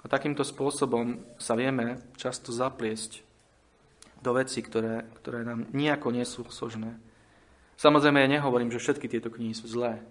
A 0.01 0.05
takýmto 0.05 0.45
spôsobom 0.45 1.17
sa 1.41 1.57
vieme 1.57 2.13
často 2.13 2.53
zapliesť 2.53 3.24
do 4.25 4.33
veci, 4.33 4.65
ktoré, 4.65 5.05
ktoré 5.21 5.45
nám 5.45 5.69
nejako 5.69 6.09
nie 6.09 6.25
sú 6.25 6.41
sožné. 6.49 6.97
Samozrejme, 7.77 8.25
ja 8.25 8.33
nehovorím, 8.41 8.73
že 8.73 8.81
všetky 8.81 9.05
tieto 9.05 9.29
knihy 9.29 9.53
sú 9.53 9.69
zlé. 9.69 10.01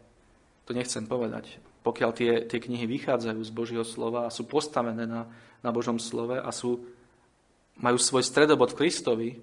To 0.71 0.73
nechcem 0.73 1.11
povedať. 1.11 1.59
Pokiaľ 1.83 2.11
tie, 2.15 2.33
tie 2.47 2.63
knihy 2.63 2.87
vychádzajú 2.87 3.41
z 3.43 3.53
Božieho 3.53 3.83
slova 3.83 4.31
a 4.31 4.35
sú 4.35 4.47
postavené 4.47 5.05
na, 5.05 5.27
na 5.61 5.71
Božom 5.75 5.99
slove 5.99 6.39
a 6.39 6.51
sú, 6.55 6.87
majú 7.83 7.99
svoj 7.99 8.23
stredobod 8.23 8.79
Kristovi 8.79 9.43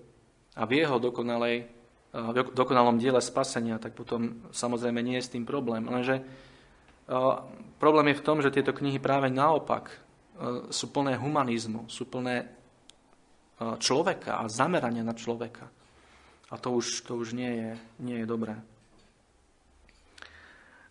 a 0.55 0.63
v 0.63 0.79
jeho 0.79 0.95
dokonalej 0.97 1.81
v 2.11 2.51
dokonalom 2.51 2.99
diele 2.99 3.23
spasenia, 3.23 3.79
tak 3.79 3.95
potom 3.95 4.43
samozrejme 4.51 4.99
nie 4.99 5.15
je 5.19 5.25
s 5.25 5.31
tým 5.31 5.47
problém. 5.47 5.87
Lenže 5.87 6.19
problém 7.79 8.11
je 8.11 8.19
v 8.19 8.25
tom, 8.27 8.43
že 8.43 8.51
tieto 8.51 8.75
knihy 8.75 8.99
práve 8.99 9.31
naopak 9.31 9.95
sú 10.67 10.91
plné 10.91 11.15
humanizmu, 11.15 11.87
sú 11.87 12.03
plné 12.11 12.51
človeka 13.81 14.41
a 14.41 14.49
zamerania 14.49 15.05
na 15.05 15.15
človeka. 15.15 15.69
A 16.51 16.59
to 16.59 16.75
už, 16.75 17.07
to 17.07 17.15
už 17.15 17.31
nie, 17.31 17.47
je, 17.47 17.71
nie 18.03 18.17
je 18.23 18.27
dobré. 18.27 18.59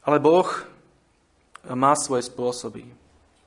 Ale 0.07 0.17
Boh 0.17 0.49
má 1.77 1.93
svoje 1.93 2.25
spôsoby, 2.25 2.89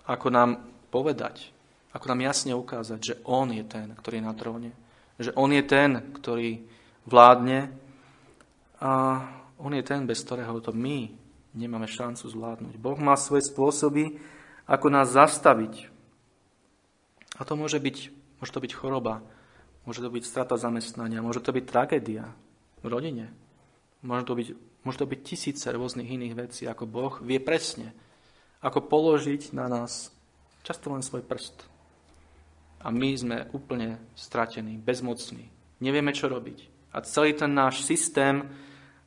ako 0.06 0.28
nám 0.30 0.62
povedať, 0.94 1.50
ako 1.94 2.14
nám 2.14 2.22
jasne 2.30 2.54
ukázať, 2.54 3.00
že 3.02 3.16
On 3.26 3.50
je 3.50 3.66
ten, 3.66 3.98
ktorý 3.98 4.22
je 4.22 4.28
na 4.28 4.34
tróne. 4.38 4.72
Že 5.18 5.32
On 5.34 5.50
je 5.50 5.64
ten, 5.66 5.90
ktorý 6.14 6.62
vládne 7.10 7.74
a 8.82 8.92
on 9.58 9.72
je 9.72 9.84
ten, 9.86 10.04
bez 10.04 10.20
ktorého 10.26 10.60
to 10.60 10.76
my 10.76 11.08
nemáme 11.54 11.86
šancu 11.86 12.26
zvládnuť. 12.28 12.76
Boh 12.82 12.98
má 12.98 13.14
svoje 13.16 13.46
spôsoby, 13.48 14.18
ako 14.66 14.88
nás 14.90 15.14
zastaviť. 15.14 15.88
A 17.38 17.42
to 17.46 17.54
môže 17.54 17.78
byť, 17.78 17.98
môže 18.44 18.52
to 18.52 18.60
byť 18.60 18.76
choroba, 18.76 19.24
môže 19.88 20.04
to 20.04 20.12
byť 20.12 20.24
strata 20.28 20.60
zamestnania, 20.60 21.24
môže 21.24 21.40
to 21.40 21.56
byť 21.56 21.64
tragédia 21.64 22.28
v 22.84 22.92
rodine. 22.92 23.32
Môže 24.04 24.28
to 24.28 24.36
byť, 24.36 24.48
môže 24.84 25.00
to 25.00 25.08
byť 25.08 25.20
tisíce 25.24 25.64
rôznych 25.72 26.12
iných 26.12 26.36
vecí, 26.36 26.68
ako 26.68 26.84
Boh 26.84 27.14
vie 27.24 27.40
presne, 27.40 27.96
ako 28.60 28.84
položiť 28.84 29.56
na 29.56 29.72
nás 29.72 30.12
často 30.68 30.92
len 30.92 31.00
svoj 31.00 31.24
prst. 31.24 31.72
A 32.84 32.92
my 32.92 33.16
sme 33.16 33.38
úplne 33.56 33.96
stratení, 34.12 34.76
bezmocní. 34.76 35.48
Nevieme, 35.80 36.12
čo 36.12 36.28
robiť. 36.28 36.92
A 36.92 37.00
celý 37.00 37.32
ten 37.32 37.56
náš 37.56 37.88
systém 37.88 38.44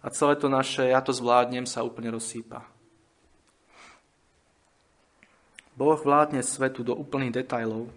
a 0.00 0.08
celé 0.08 0.40
to 0.40 0.48
naše 0.48 0.88
ja 0.88 1.04
to 1.04 1.12
zvládnem 1.12 1.68
sa 1.68 1.84
úplne 1.84 2.08
rozsýpa. 2.08 2.64
Boh 5.76 6.00
vládne 6.00 6.40
svetu 6.40 6.80
do 6.80 6.96
úplných 6.96 7.44
detajlov, 7.44 7.92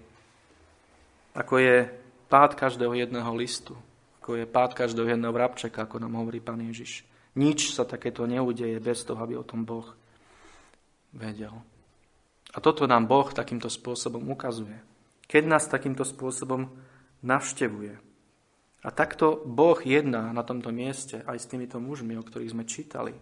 ako 1.39 1.55
je 1.63 1.87
pád 2.27 2.59
každého 2.59 2.91
jedného 2.91 3.31
listu, 3.39 3.79
ako 4.19 4.43
je 4.43 4.45
pád 4.45 4.75
každého 4.75 5.15
jedného 5.15 5.31
vrabčeka, 5.31 5.87
ako 5.87 6.03
nám 6.03 6.19
hovorí 6.19 6.43
Pán 6.43 6.59
Ježiš. 6.59 7.07
Nič 7.39 7.71
sa 7.71 7.87
takéto 7.87 8.27
neudeje 8.27 8.75
bez 8.83 9.07
toho, 9.07 9.23
aby 9.23 9.39
o 9.39 9.47
tom 9.47 9.63
Boh 9.63 9.87
vedel. 11.15 11.55
A 12.51 12.57
toto 12.59 12.83
nám 12.83 13.07
Boh 13.07 13.31
takýmto 13.31 13.71
spôsobom 13.71 14.27
ukazuje. 14.27 14.75
Keď 15.29 15.43
nás 15.47 15.71
takýmto 15.71 16.03
spôsobom 16.03 16.67
navštevuje. 17.23 17.95
A 18.83 18.89
takto 18.91 19.39
Boh 19.47 19.77
jedná 19.85 20.33
na 20.35 20.43
tomto 20.43 20.73
mieste 20.75 21.23
aj 21.23 21.37
s 21.39 21.47
týmito 21.47 21.79
mužmi, 21.79 22.17
o 22.17 22.25
ktorých 22.25 22.51
sme 22.51 22.65
čítali. 22.67 23.13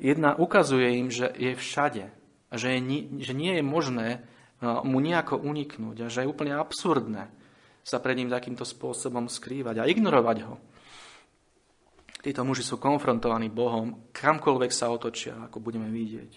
Jedna 0.00 0.34
ukazuje 0.34 0.98
im, 0.98 1.08
že 1.12 1.30
je 1.38 1.54
všade 1.54 2.24
že, 2.56 2.78
je, 2.78 2.80
že 3.20 3.32
nie 3.34 3.52
je 3.58 3.64
možné 3.64 4.08
mu 4.62 4.98
nejako 5.02 5.40
uniknúť 5.40 5.96
a 6.04 6.12
že 6.12 6.22
je 6.24 6.30
úplne 6.30 6.54
absurdné 6.54 7.32
sa 7.84 8.00
pred 8.00 8.16
ním 8.16 8.32
takýmto 8.32 8.64
spôsobom 8.64 9.28
skrývať 9.28 9.82
a 9.82 9.88
ignorovať 9.88 10.38
ho. 10.46 10.56
Títo 12.24 12.40
muži 12.46 12.64
sú 12.64 12.80
konfrontovaní 12.80 13.52
Bohom, 13.52 14.08
kamkoľvek 14.16 14.72
sa 14.72 14.88
otočia, 14.88 15.36
ako 15.44 15.60
budeme 15.60 15.92
vidieť. 15.92 16.32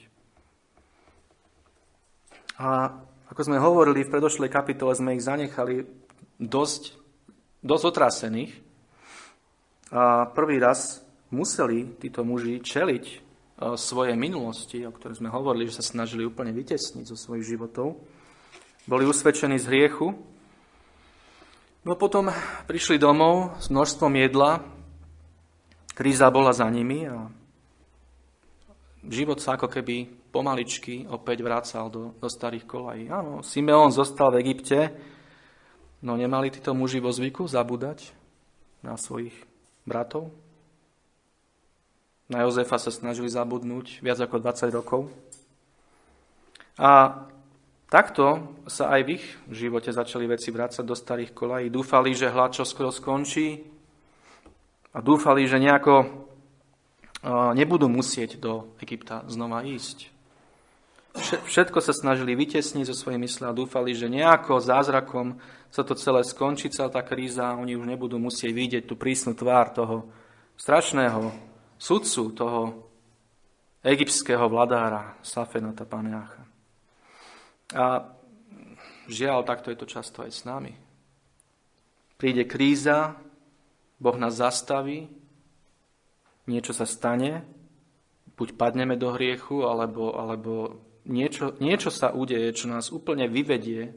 A 2.59 2.91
ako 3.31 3.41
sme 3.43 3.63
hovorili 3.63 4.03
v 4.03 4.12
predošlej 4.12 4.51
kapitole, 4.51 4.91
sme 4.91 5.15
ich 5.15 5.24
zanechali 5.24 5.88
dosť 6.41 6.97
dosť 7.67 7.83
otrasených. 7.83 8.53
A 9.91 10.27
prvý 10.31 10.59
raz 10.59 11.03
museli 11.31 11.95
títo 12.00 12.24
muži 12.27 12.59
čeliť 12.59 13.26
svoje 13.57 14.13
minulosti, 14.13 14.85
o 14.85 14.93
ktorej 14.93 15.17
sme 15.17 15.33
hovorili, 15.33 15.65
že 15.69 15.81
sa 15.81 15.85
snažili 15.85 16.25
úplne 16.25 16.53
vytesniť 16.53 17.05
zo 17.09 17.17
svojich 17.17 17.57
životov. 17.57 17.97
Boli 18.85 19.03
usvedčení 19.03 19.57
z 19.57 19.65
hriechu. 19.67 20.13
No 21.81 21.97
potom 21.97 22.29
prišli 22.69 23.01
domov 23.01 23.57
s 23.57 23.71
množstvom 23.71 24.13
jedla, 24.19 24.61
kríza 25.95 26.27
bola 26.29 26.51
za 26.51 26.67
nimi 26.67 27.07
a 27.07 27.31
život 29.07 29.39
sa 29.39 29.55
ako 29.55 29.71
keby 29.71 30.29
pomaličky 30.29 31.07
opäť 31.07 31.41
vracal 31.41 31.87
do, 31.87 32.13
do 32.19 32.27
starých 32.27 32.67
kolají. 32.67 33.07
Áno, 33.07 33.39
Simeon 33.39 33.89
zostal 33.89 34.35
v 34.35 34.43
Egypte, 34.43 34.91
No 35.97 36.13
nemali 36.13 36.53
títo 36.53 36.77
muži 36.77 37.01
vo 37.01 37.09
zvyku 37.09 37.49
zabúdať 37.49 38.13
na 38.85 38.93
svojich 39.01 39.33
bratov? 39.81 40.29
Na 42.27 42.43
Jozefa 42.43 42.75
sa 42.75 42.91
snažili 42.91 43.31
zabudnúť 43.31 44.03
viac 44.03 44.19
ako 44.19 44.43
20 44.43 44.67
rokov. 44.75 45.07
A 46.75 47.24
takto 47.88 48.51
sa 48.67 48.91
aj 48.91 49.01
v 49.07 49.10
ich 49.15 49.25
živote 49.48 49.96
začali 49.96 50.27
veci 50.27 50.51
vrácať 50.51 50.84
do 50.84 50.91
starých 50.91 51.31
kolají. 51.31 51.72
Dúfali, 51.72 52.12
že 52.12 52.27
hlad 52.27 52.51
čo 52.51 52.67
skoro 52.67 52.91
skončí 52.91 53.63
a 54.91 55.00
dúfali, 55.00 55.48
že 55.48 55.55
nejako 55.55 56.27
nebudú 57.55 57.88
musieť 57.88 58.36
do 58.43 58.75
Egypta 58.84 59.24
znova 59.31 59.63
ísť. 59.63 60.12
Všetko 61.17 61.79
sa 61.79 61.96
snažili 61.96 62.36
vytesniť 62.36 62.91
zo 62.91 62.96
svojej 62.96 63.17
mysle 63.24 63.50
a 63.50 63.55
dúfali, 63.55 63.96
že 63.96 64.12
nejako 64.12 64.62
zázrakom 64.62 65.39
sa 65.72 65.81
to 65.81 65.96
celé 65.96 66.22
skončí, 66.27 66.69
celá 66.69 66.91
tá 66.91 67.01
kríza, 67.01 67.55
oni 67.55 67.74
už 67.74 67.88
nebudú 67.88 68.19
musieť 68.19 68.51
vidieť 68.51 68.84
tú 68.86 69.00
prísnu 69.00 69.31
tvár 69.34 69.72
toho 69.72 70.12
strašného 70.60 71.46
sudcu, 71.77 72.24
toho 72.34 72.62
egyptského 73.86 74.50
vladára 74.50 75.15
Safenata 75.24 75.86
Paneacha. 75.86 76.43
A 77.77 78.03
žiaľ, 79.07 79.48
takto 79.48 79.72
je 79.72 79.77
to 79.79 79.88
často 79.88 80.24
aj 80.25 80.31
s 80.31 80.41
nami. 80.43 80.75
Príde 82.17 82.43
kríza, 82.50 83.15
Boh 83.98 84.17
nás 84.17 84.38
zastaví, 84.38 85.10
niečo 86.50 86.74
sa 86.74 86.86
stane, 86.86 87.46
buď 88.38 88.53
padneme 88.57 88.96
do 88.96 89.13
hriechu, 89.13 89.65
alebo, 89.65 90.13
alebo 90.17 90.81
niečo, 91.07 91.57
niečo 91.57 91.89
sa 91.89 92.13
udeje, 92.13 92.53
čo 92.53 92.69
nás 92.69 92.93
úplne 92.93 93.25
vyvedie 93.25 93.96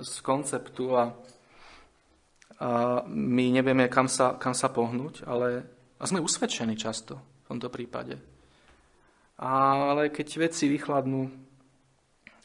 z 0.00 0.14
konceptu 0.24 0.96
a, 0.96 1.04
a 2.58 2.70
my 3.06 3.44
nevieme, 3.52 3.86
kam 3.90 4.08
sa, 4.08 4.34
kam 4.40 4.56
sa 4.56 4.72
pohnúť, 4.72 5.26
ale 5.28 5.73
a 6.04 6.08
sme 6.08 6.20
usvedčení 6.20 6.76
často 6.76 7.16
v 7.16 7.44
tomto 7.48 7.72
prípade. 7.72 8.20
Ale 9.40 10.12
keď 10.12 10.52
veci 10.52 10.68
vychladnú, 10.68 11.32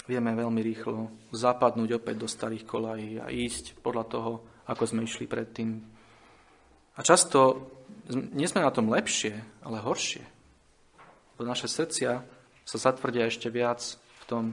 vieme 0.08 0.32
veľmi 0.32 0.64
rýchlo 0.64 1.12
zapadnúť 1.36 2.00
opäť 2.00 2.16
do 2.24 2.32
starých 2.32 2.64
kolají 2.64 3.20
a 3.20 3.28
ísť 3.28 3.84
podľa 3.84 4.06
toho, 4.08 4.32
ako 4.64 4.84
sme 4.88 5.04
išli 5.04 5.28
predtým. 5.28 5.76
A 6.96 7.00
často 7.04 7.68
nie 8.32 8.48
sme 8.48 8.64
na 8.64 8.72
tom 8.72 8.88
lepšie, 8.88 9.36
ale 9.68 9.84
horšie. 9.84 10.24
Lebo 11.36 11.44
naše 11.44 11.68
srdcia 11.68 12.24
sa 12.64 12.78
zatvrdia 12.80 13.28
ešte 13.28 13.52
viac 13.52 13.84
v 13.92 14.24
tom, 14.24 14.44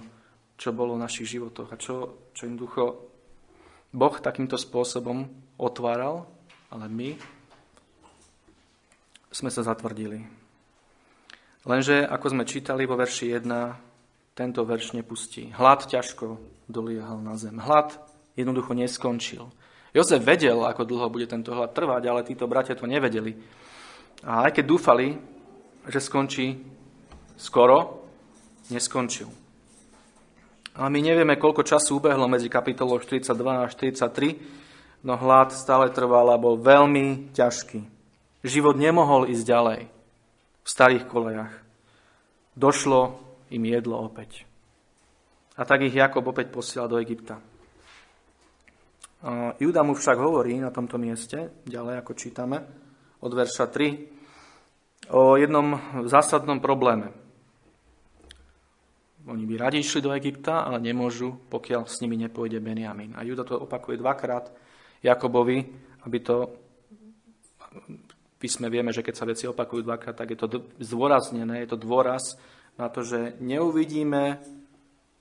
čo 0.58 0.74
bolo 0.74 0.98
v 0.98 1.04
našich 1.06 1.30
životoch 1.30 1.70
a 1.70 1.78
čo, 1.78 2.26
čo 2.34 2.42
im 2.50 2.58
ducho 2.58 3.06
Boh 3.94 4.18
takýmto 4.18 4.58
spôsobom 4.58 5.30
otváral, 5.62 6.26
ale 6.74 6.90
my 6.90 7.35
sme 9.36 9.52
sa 9.52 9.60
zatvrdili. 9.60 10.24
Lenže, 11.68 12.08
ako 12.08 12.26
sme 12.32 12.48
čítali 12.48 12.88
vo 12.88 12.96
verši 12.96 13.36
1, 13.36 14.32
tento 14.32 14.64
verš 14.64 14.96
nepustí. 14.96 15.52
Hlad 15.52 15.84
ťažko 15.84 16.40
doliehal 16.64 17.20
na 17.20 17.36
zem. 17.36 17.60
Hlad 17.60 18.00
jednoducho 18.32 18.72
neskončil. 18.72 19.52
Jozef 19.92 20.24
vedel, 20.24 20.64
ako 20.64 20.88
dlho 20.88 21.12
bude 21.12 21.28
tento 21.28 21.52
hlad 21.52 21.76
trvať, 21.76 22.02
ale 22.08 22.24
títo 22.24 22.48
bratia 22.48 22.76
to 22.76 22.88
nevedeli. 22.88 23.36
A 24.24 24.48
aj 24.48 24.56
keď 24.56 24.64
dúfali, 24.64 25.20
že 25.84 26.00
skončí 26.00 26.56
skoro, 27.36 28.08
neskončil. 28.72 29.28
A 30.76 30.88
my 30.92 31.00
nevieme, 31.00 31.40
koľko 31.40 31.64
času 31.64 32.00
ubehlo 32.00 32.28
medzi 32.28 32.52
kapitolou 32.52 33.00
42 33.00 33.32
a 33.32 33.68
43, 33.68 35.04
no 35.04 35.16
hlad 35.16 35.52
stále 35.52 35.88
trval 35.92 36.28
a 36.32 36.40
bol 36.40 36.60
veľmi 36.60 37.32
ťažký. 37.32 37.95
Život 38.46 38.78
nemohol 38.78 39.26
ísť 39.26 39.42
ďalej 39.42 39.80
v 40.62 40.68
starých 40.70 41.04
kolejach. 41.10 41.50
Došlo 42.54 43.18
im 43.50 43.62
jedlo 43.66 43.98
opäť. 44.06 44.46
A 45.58 45.66
tak 45.66 45.82
ich 45.82 45.98
Jakob 45.98 46.22
opäť 46.30 46.54
posielal 46.54 46.86
do 46.86 47.02
Egypta. 47.02 47.42
Juda 49.58 49.82
mu 49.82 49.98
však 49.98 50.20
hovorí 50.20 50.62
na 50.62 50.70
tomto 50.70 50.94
mieste, 50.94 51.58
ďalej 51.66 51.98
ako 52.04 52.12
čítame, 52.14 52.58
od 53.18 53.32
verša 53.34 53.66
3, 53.66 55.10
o 55.10 55.34
jednom 55.34 55.74
zásadnom 56.06 56.62
probléme. 56.62 57.10
Oni 59.26 59.42
by 59.42 59.54
radi 59.58 59.82
išli 59.82 59.98
do 59.98 60.14
Egypta, 60.14 60.62
ale 60.62 60.78
nemôžu, 60.78 61.34
pokiaľ 61.50 61.90
s 61.90 61.98
nimi 61.98 62.14
nepôjde 62.14 62.62
Benjamin. 62.62 63.10
A 63.18 63.26
Juda 63.26 63.42
to 63.42 63.58
opakuje 63.58 63.98
dvakrát 63.98 64.54
Jakobovi, 65.02 65.66
aby 66.06 66.18
to... 66.22 66.54
Písme 68.36 68.68
vieme, 68.68 68.92
že 68.92 69.00
keď 69.00 69.14
sa 69.16 69.28
veci 69.28 69.48
opakujú 69.48 69.80
dvakrát, 69.86 70.16
tak 70.16 70.36
je 70.36 70.38
to 70.38 70.48
zdôraznené, 70.80 71.64
je 71.64 71.72
to 71.72 71.78
dôraz 71.80 72.36
na 72.76 72.92
to, 72.92 73.00
že 73.00 73.40
neuvidíme 73.40 74.44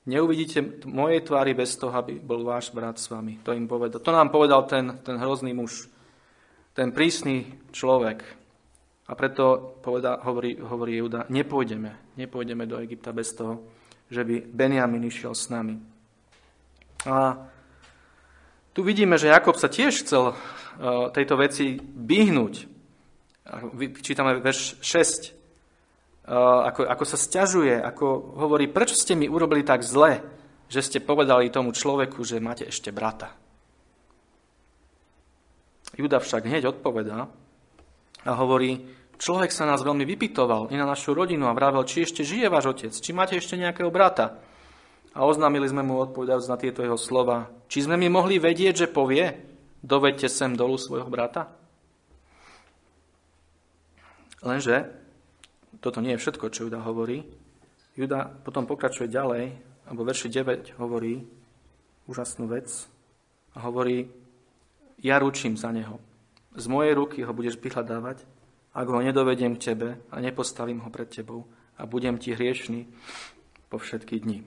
Neuvidíte 0.05 0.85
mojej 0.85 1.25
tvári 1.25 1.57
bez 1.57 1.73
toho, 1.81 1.89
aby 1.97 2.21
bol 2.21 2.45
váš 2.45 2.69
brat 2.69 3.01
s 3.01 3.09
vami. 3.09 3.41
To 3.41 3.57
im 3.57 3.65
povedal. 3.65 3.97
To 3.97 4.13
nám 4.13 4.29
povedal 4.29 4.61
ten, 4.69 5.01
ten 5.01 5.17
hrozný 5.17 5.57
muž, 5.57 5.89
ten 6.77 6.93
prísny 6.93 7.49
človek. 7.73 8.21
A 9.09 9.11
preto 9.17 9.77
povedal, 9.81 10.21
hovorí, 10.21 10.61
hovorí 10.61 11.01
Juda, 11.01 11.25
nepôjdeme, 11.29 12.17
nepôjdeme 12.21 12.69
do 12.69 12.77
Egypta 12.85 13.17
bez 13.17 13.33
toho, 13.33 13.65
že 14.05 14.21
by 14.21 14.45
Benjamin 14.45 15.09
išiel 15.09 15.33
s 15.33 15.49
nami. 15.49 15.81
A 17.09 17.41
tu 18.77 18.85
vidíme, 18.85 19.17
že 19.17 19.33
Jakob 19.33 19.57
sa 19.57 19.73
tiež 19.73 20.05
chcel 20.05 20.33
uh, 20.33 21.09
tejto 21.09 21.33
veci 21.37 21.81
vyhnúť. 21.81 22.74
Čítame 24.01 24.41
verš 24.41 24.81
6. 24.81 25.35
Eh, 26.25 26.33
ako, 26.33 26.89
ako 26.89 27.03
sa 27.05 27.17
stiažuje, 27.21 27.77
ako 27.77 28.33
hovorí, 28.41 28.65
prečo 28.65 28.97
ste 28.97 29.13
mi 29.13 29.29
urobili 29.29 29.61
tak 29.61 29.85
zle, 29.85 30.25
že 30.65 30.81
ste 30.81 30.97
povedali 30.97 31.53
tomu 31.53 31.69
človeku, 31.69 32.25
že 32.25 32.41
máte 32.41 32.65
ešte 32.65 32.89
brata. 32.89 33.29
Juda 35.93 36.17
však 36.17 36.49
hneď 36.49 36.73
odpovedá 36.73 37.29
a 38.25 38.31
hovorí, 38.41 38.89
človek 39.21 39.53
sa 39.53 39.69
nás 39.69 39.85
veľmi 39.85 40.01
vypitoval 40.01 40.73
i 40.73 40.75
na 40.81 40.89
našu 40.89 41.13
rodinu 41.13 41.45
a 41.45 41.53
vravel, 41.53 41.85
či 41.85 42.09
ešte 42.09 42.25
žije 42.25 42.49
váš 42.49 42.73
otec, 42.73 42.91
či 42.97 43.13
máte 43.13 43.37
ešte 43.37 43.53
nejakého 43.53 43.93
brata. 43.93 44.41
A 45.13 45.29
oznámili 45.29 45.69
sme 45.69 45.85
mu 45.85 46.01
odpovedať 46.01 46.49
na 46.49 46.57
tieto 46.57 46.81
jeho 46.81 46.97
slova, 46.97 47.53
či 47.69 47.85
sme 47.85 48.01
mi 48.01 48.09
mohli 48.09 48.41
vedieť, 48.41 48.89
že 48.89 48.91
povie, 48.91 49.29
dovedte 49.85 50.25
sem 50.25 50.57
dolu 50.57 50.81
svojho 50.81 51.05
brata. 51.05 51.53
Lenže 54.45 54.93
toto 55.81 55.99
nie 55.99 56.13
je 56.15 56.21
všetko, 56.21 56.53
čo 56.53 56.69
Juda 56.69 56.85
hovorí. 56.85 57.25
Juda 57.97 58.29
potom 58.29 58.69
pokračuje 58.69 59.09
ďalej, 59.09 59.57
alebo 59.89 60.05
verši 60.05 60.29
9 60.29 60.77
hovorí 60.77 61.25
úžasnú 62.05 62.45
vec 62.45 62.69
a 63.57 63.65
hovorí, 63.65 64.05
ja 65.01 65.17
ručím 65.17 65.57
za 65.57 65.73
neho. 65.73 65.97
Z 66.55 66.69
mojej 66.69 66.93
ruky 66.93 67.25
ho 67.25 67.33
budeš 67.33 67.57
vyhľadávať, 67.59 68.23
ak 68.75 68.87
ho 68.87 68.99
nedovediem 69.01 69.57
k 69.57 69.73
tebe 69.73 69.89
a 70.11 70.15
nepostavím 70.21 70.83
ho 70.85 70.89
pred 70.93 71.09
tebou 71.09 71.49
a 71.75 71.83
budem 71.89 72.21
ti 72.21 72.31
hriešný 72.31 72.87
po 73.67 73.81
všetky 73.81 74.21
dni. 74.23 74.45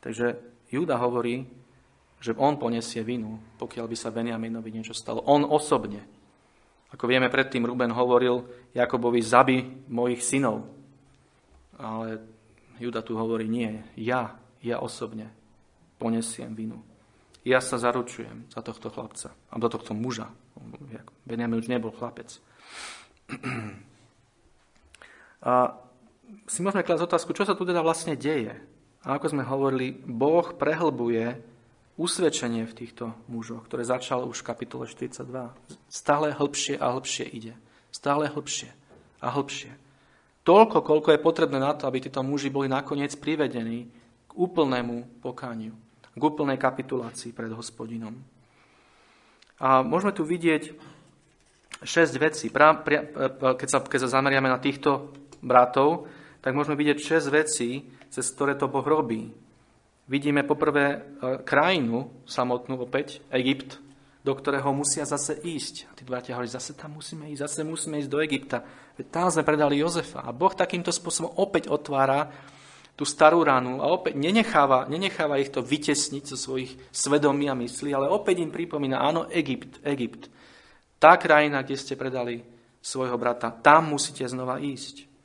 Takže 0.00 0.36
Juda 0.72 0.98
hovorí, 0.98 1.46
že 2.20 2.34
on 2.36 2.56
poniesie 2.58 3.04
vinu, 3.04 3.38
pokiaľ 3.60 3.86
by 3.86 3.96
sa 3.96 4.10
Benjaminovi 4.10 4.72
niečo 4.72 4.96
stalo. 4.96 5.22
On 5.28 5.44
osobne. 5.44 6.02
Ako 6.94 7.10
vieme, 7.10 7.26
predtým 7.26 7.66
Ruben 7.66 7.90
hovoril 7.90 8.46
Jakobovi, 8.70 9.18
zabi 9.18 9.58
mojich 9.90 10.22
synov. 10.22 10.66
Ale 11.76 12.22
Juda 12.78 13.02
tu 13.02 13.18
hovorí, 13.18 13.50
nie, 13.50 13.82
ja, 13.98 14.36
ja 14.62 14.76
osobne 14.78 15.32
ponesiem 15.98 16.52
vinu. 16.52 16.80
Ja 17.46 17.62
sa 17.62 17.78
zaručujem 17.78 18.50
za 18.50 18.60
tohto 18.62 18.90
chlapca, 18.90 19.30
a 19.30 19.54
do 19.56 19.68
tohto 19.70 19.94
muža. 19.94 20.30
Benjamin 21.22 21.62
už 21.62 21.70
nebol 21.70 21.94
chlapec. 21.94 22.38
A 25.46 25.78
si 26.50 26.58
môžeme 26.58 26.82
klásť 26.82 27.06
otázku, 27.06 27.30
čo 27.30 27.46
sa 27.46 27.54
tu 27.54 27.62
teda 27.62 27.86
vlastne 27.86 28.18
deje. 28.18 28.58
A 29.06 29.14
ako 29.14 29.30
sme 29.30 29.46
hovorili, 29.46 29.94
Boh 29.94 30.58
prehlbuje 30.58 31.38
usvedčenie 31.96 32.68
v 32.68 32.76
týchto 32.76 33.16
mužoch, 33.28 33.64
ktoré 33.64 33.84
začalo 33.84 34.28
už 34.28 34.44
v 34.44 34.48
kapitole 34.52 34.84
42. 34.84 35.24
Stále 35.88 36.36
hlbšie 36.36 36.76
a 36.76 36.92
hlbšie 36.92 37.24
ide. 37.24 37.56
Stále 37.88 38.28
hlbšie 38.28 38.68
a 39.24 39.32
hlbšie. 39.32 39.72
Toľko, 40.44 40.84
koľko 40.84 41.08
je 41.16 41.24
potrebné 41.24 41.58
na 41.58 41.72
to, 41.74 41.88
aby 41.88 42.04
títo 42.04 42.20
muži 42.20 42.52
boli 42.52 42.68
nakoniec 42.68 43.16
privedení 43.16 43.88
k 44.28 44.32
úplnému 44.36 45.24
pokániu, 45.24 45.74
k 46.14 46.22
úplnej 46.22 46.60
kapitulácii 46.60 47.32
pred 47.32 47.50
hospodinom. 47.50 48.14
A 49.56 49.80
môžeme 49.80 50.12
tu 50.12 50.22
vidieť 50.28 50.76
šesť 51.80 52.14
vecí. 52.20 52.46
Keď 52.52 53.68
sa, 53.72 53.80
keď 53.80 53.98
sa 54.04 54.20
zameriame 54.20 54.52
na 54.52 54.60
týchto 54.60 55.16
bratov, 55.40 56.06
tak 56.44 56.52
môžeme 56.52 56.76
vidieť 56.76 57.00
šesť 57.00 57.28
vecí, 57.32 57.88
cez 58.12 58.28
ktoré 58.36 58.54
to 58.54 58.68
Boh 58.68 58.84
robí 58.84 59.32
Vidíme 60.06 60.46
poprvé 60.46 60.86
e, 60.86 60.98
krajinu 61.42 62.22
samotnú 62.22 62.78
opäť, 62.78 63.26
Egypt, 63.34 63.82
do 64.22 64.34
ktorého 64.34 64.70
musia 64.70 65.02
zase 65.02 65.38
ísť. 65.42 65.90
A 65.90 65.92
tí 65.98 66.06
bratia 66.06 66.38
hovorí, 66.38 66.46
zase 66.46 66.78
tam 66.78 66.94
musíme 66.98 67.26
ísť, 67.30 67.42
zase 67.42 67.66
musíme 67.66 67.98
ísť 67.98 68.10
do 68.10 68.22
Egypta. 68.22 68.62
Veď 68.94 69.06
tam 69.10 69.26
sme 69.30 69.42
predali 69.42 69.82
Jozefa. 69.82 70.22
A 70.22 70.30
Boh 70.30 70.54
takýmto 70.54 70.94
spôsobom 70.94 71.34
opäť 71.42 71.70
otvára 71.70 72.30
tú 72.96 73.04
starú 73.04 73.44
ranu 73.44 73.84
a 73.84 73.92
opäť 73.92 74.16
nenecháva, 74.16 74.88
nenecháva 74.88 75.36
ich 75.36 75.52
to 75.52 75.60
vytesniť 75.60 76.22
zo 76.32 76.38
svojich 76.38 76.74
svedomí 76.88 77.50
a 77.50 77.58
myslí, 77.58 77.92
ale 77.92 78.08
opäť 78.08 78.40
im 78.40 78.48
pripomína, 78.48 79.02
áno, 79.02 79.28
Egypt, 79.28 79.84
Egypt. 79.84 80.32
Tá 80.96 81.20
krajina, 81.20 81.60
kde 81.60 81.76
ste 81.76 81.92
predali 81.92 82.40
svojho 82.80 83.20
brata, 83.20 83.52
tam 83.52 83.92
musíte 83.92 84.24
znova 84.24 84.62
ísť. 84.62 85.15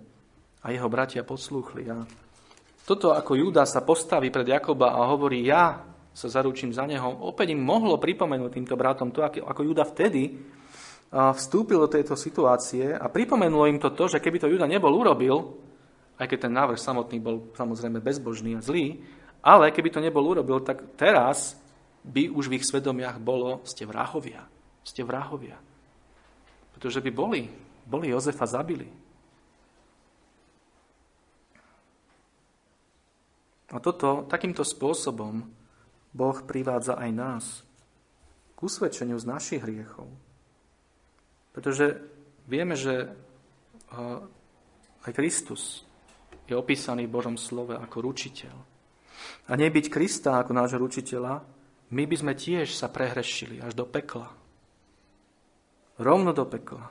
A 0.62 0.70
jeho 0.70 0.86
bratia 0.86 1.26
poslúchli. 1.26 1.90
A 1.90 2.06
toto, 2.86 3.10
ako 3.10 3.34
Júda 3.34 3.66
sa 3.66 3.82
postaví 3.82 4.30
pred 4.30 4.46
Jakoba 4.46 4.94
a 4.94 5.10
hovorí, 5.10 5.42
ja 5.42 5.74
sa 6.14 6.30
zaručím 6.30 6.70
za 6.70 6.86
neho, 6.86 7.26
opäť 7.26 7.50
im 7.50 7.66
mohlo 7.66 7.98
pripomenúť 7.98 8.62
týmto 8.62 8.78
bratom 8.78 9.10
to, 9.10 9.26
ako 9.26 9.58
Júda 9.58 9.82
vtedy 9.82 10.30
vstúpil 11.10 11.82
do 11.82 11.90
tejto 11.90 12.14
situácie 12.14 12.94
a 12.94 13.10
pripomenulo 13.10 13.66
im 13.66 13.82
to 13.82 13.90
to, 13.90 14.06
že 14.06 14.22
keby 14.22 14.38
to 14.38 14.46
Júda 14.46 14.70
nebol 14.70 14.94
urobil, 14.94 15.50
aj 16.14 16.30
keď 16.30 16.46
ten 16.46 16.54
návrh 16.54 16.78
samotný 16.78 17.18
bol 17.18 17.50
samozrejme 17.58 17.98
bezbožný 17.98 18.54
a 18.54 18.62
zlý, 18.62 19.02
ale 19.42 19.74
keby 19.74 19.90
to 19.90 19.98
nebol 19.98 20.22
urobil, 20.22 20.62
tak 20.62 20.94
teraz 20.94 21.65
by 22.06 22.30
už 22.30 22.46
v 22.46 22.62
ich 22.62 22.64
svedomiach 22.64 23.18
bolo, 23.18 23.66
ste 23.66 23.82
vrahovia, 23.82 24.46
ste 24.86 25.02
vrahovia. 25.02 25.58
Pretože 26.78 27.02
by 27.02 27.10
boli, 27.10 27.50
boli 27.82 28.14
Jozefa 28.14 28.46
zabili. 28.46 28.86
A 33.74 33.82
toto, 33.82 34.22
takýmto 34.30 34.62
spôsobom 34.62 35.42
Boh 36.14 36.38
privádza 36.46 36.94
aj 36.94 37.10
nás 37.10 37.44
k 38.54 38.58
usvedčeniu 38.62 39.18
z 39.18 39.26
našich 39.26 39.60
hriechov. 39.66 40.06
Pretože 41.50 41.98
vieme, 42.46 42.78
že 42.78 43.10
aj 45.02 45.12
Kristus 45.12 45.82
je 46.46 46.54
opísaný 46.54 47.10
v 47.10 47.14
Božom 47.18 47.34
slove 47.34 47.74
ako 47.74 48.06
ručiteľ. 48.06 48.54
A 49.50 49.52
nebyť 49.58 49.90
Krista 49.90 50.38
ako 50.38 50.54
nášho 50.54 50.78
ručiteľa, 50.78 51.55
my 51.90 52.02
by 52.02 52.16
sme 52.18 52.32
tiež 52.34 52.74
sa 52.74 52.90
prehrešili 52.90 53.62
až 53.62 53.78
do 53.78 53.86
pekla. 53.86 54.26
Rovno 56.02 56.34
do 56.34 56.44
pekla. 56.44 56.90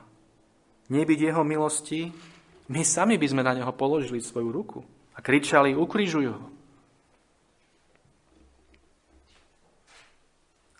Nebyť 0.88 1.18
jeho 1.30 1.42
milosti, 1.44 2.10
my 2.70 2.82
sami 2.82 3.18
by 3.18 3.26
sme 3.26 3.42
na 3.46 3.54
neho 3.54 3.70
položili 3.74 4.18
svoju 4.18 4.48
ruku 4.50 4.80
a 5.14 5.22
kričali, 5.22 5.76
ukrižuj 5.76 6.26
ho. 6.30 6.42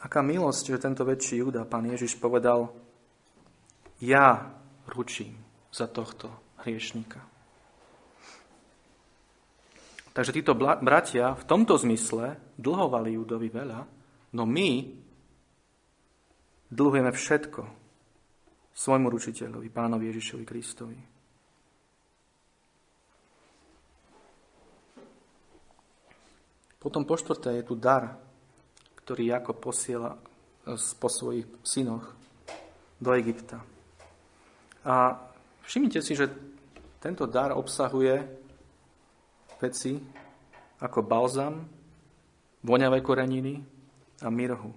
Aká 0.02 0.22
milosť, 0.22 0.74
že 0.74 0.82
tento 0.82 1.02
väčší 1.02 1.42
Júda, 1.42 1.66
pán 1.66 1.90
Ježiš 1.90 2.14
povedal, 2.22 2.70
ja 3.98 4.54
ručím 4.86 5.34
za 5.74 5.90
tohto 5.90 6.30
hriešnika. 6.62 7.18
Takže 10.14 10.32
títo 10.32 10.56
bratia 10.56 11.36
v 11.36 11.44
tomto 11.44 11.76
zmysle 11.76 12.40
dlhovali 12.56 13.18
Judovi 13.18 13.52
veľa, 13.52 13.95
no 14.36 14.44
my 14.44 14.84
dlhujeme 16.68 17.08
všetko 17.08 17.62
svojmu 18.76 19.08
ručiteľovi, 19.08 19.72
pánovi 19.72 20.12
Ježišovi 20.12 20.44
Kristovi. 20.44 20.98
Potom 26.76 27.08
po 27.08 27.16
štvrté 27.16 27.64
je 27.64 27.64
tu 27.64 27.74
dar, 27.74 28.20
ktorý 29.00 29.32
Jakob 29.32 29.56
posiela 29.56 30.14
eh, 30.14 30.76
po 31.00 31.08
svojich 31.08 31.48
synoch 31.64 32.12
do 33.00 33.10
Egypta. 33.16 33.64
A 34.86 35.18
všimnite 35.64 36.04
si, 36.04 36.12
že 36.12 36.30
tento 37.00 37.26
dar 37.26 37.56
obsahuje 37.56 38.22
veci 39.58 39.98
ako 40.78 41.00
balzam, 41.02 41.64
voňavé 42.62 43.00
koreniny 43.00 43.75
a 44.22 44.28
mirhu. 44.32 44.72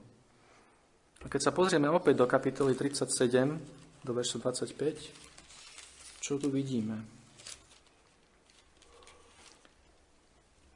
A 1.20 1.28
keď 1.28 1.52
sa 1.52 1.52
pozrieme 1.52 1.92
opäť 1.92 2.24
do 2.24 2.28
kapitoly 2.28 2.76
37, 2.76 4.04
do 4.04 4.12
veršu 4.16 4.40
25, 4.40 6.24
čo 6.24 6.40
tu 6.40 6.48
vidíme? 6.48 7.20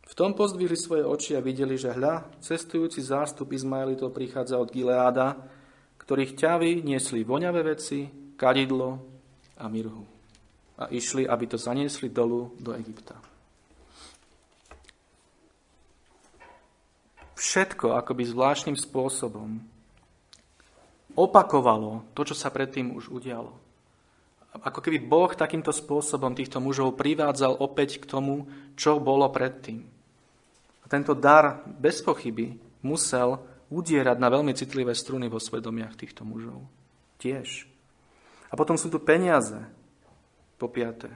V 0.04 0.14
tom 0.14 0.38
pozdvihli 0.38 0.78
svoje 0.78 1.02
oči 1.02 1.34
a 1.34 1.42
videli, 1.42 1.74
že 1.74 1.90
hľa, 1.90 2.38
cestujúci 2.38 3.02
zástup 3.02 3.50
Izmaelitov 3.50 4.14
prichádza 4.14 4.62
od 4.62 4.70
Gileáda, 4.70 5.42
ktorých 5.98 6.38
ťavy 6.38 6.86
niesli 6.86 7.26
voňavé 7.26 7.74
veci, 7.74 8.06
kadidlo 8.38 9.02
a 9.58 9.66
mirhu. 9.66 10.06
A 10.78 10.92
išli, 10.94 11.26
aby 11.26 11.50
to 11.50 11.58
zaniesli 11.58 12.14
dolu 12.14 12.54
do 12.62 12.78
Egypta. 12.78 13.33
Všetko 17.44 18.00
akoby 18.00 18.24
zvláštnym 18.24 18.80
spôsobom 18.80 19.60
opakovalo 21.20 22.08
to, 22.16 22.24
čo 22.24 22.36
sa 22.40 22.48
predtým 22.48 22.96
už 22.96 23.12
udialo. 23.12 23.52
Ako 24.64 24.80
keby 24.80 25.04
Boh 25.04 25.34
takýmto 25.34 25.76
spôsobom 25.76 26.32
týchto 26.38 26.64
mužov 26.64 26.96
privádzal 26.96 27.60
opäť 27.60 28.00
k 28.00 28.08
tomu, 28.08 28.48
čo 28.80 29.02
bolo 29.02 29.28
predtým. 29.28 29.84
A 30.82 30.86
tento 30.88 31.18
dar 31.18 31.66
bez 31.68 32.00
pochyby 32.06 32.56
musel 32.86 33.42
udierať 33.74 34.18
na 34.22 34.30
veľmi 34.30 34.54
citlivé 34.54 34.94
struny 34.94 35.28
vo 35.28 35.42
svedomiach 35.42 35.98
týchto 35.98 36.22
mužov. 36.24 36.64
Tiež. 37.18 37.66
A 38.48 38.54
potom 38.54 38.78
sú 38.78 38.94
tu 38.94 39.02
peniaze, 39.02 39.58
po 40.62 40.70
piaté. 40.70 41.10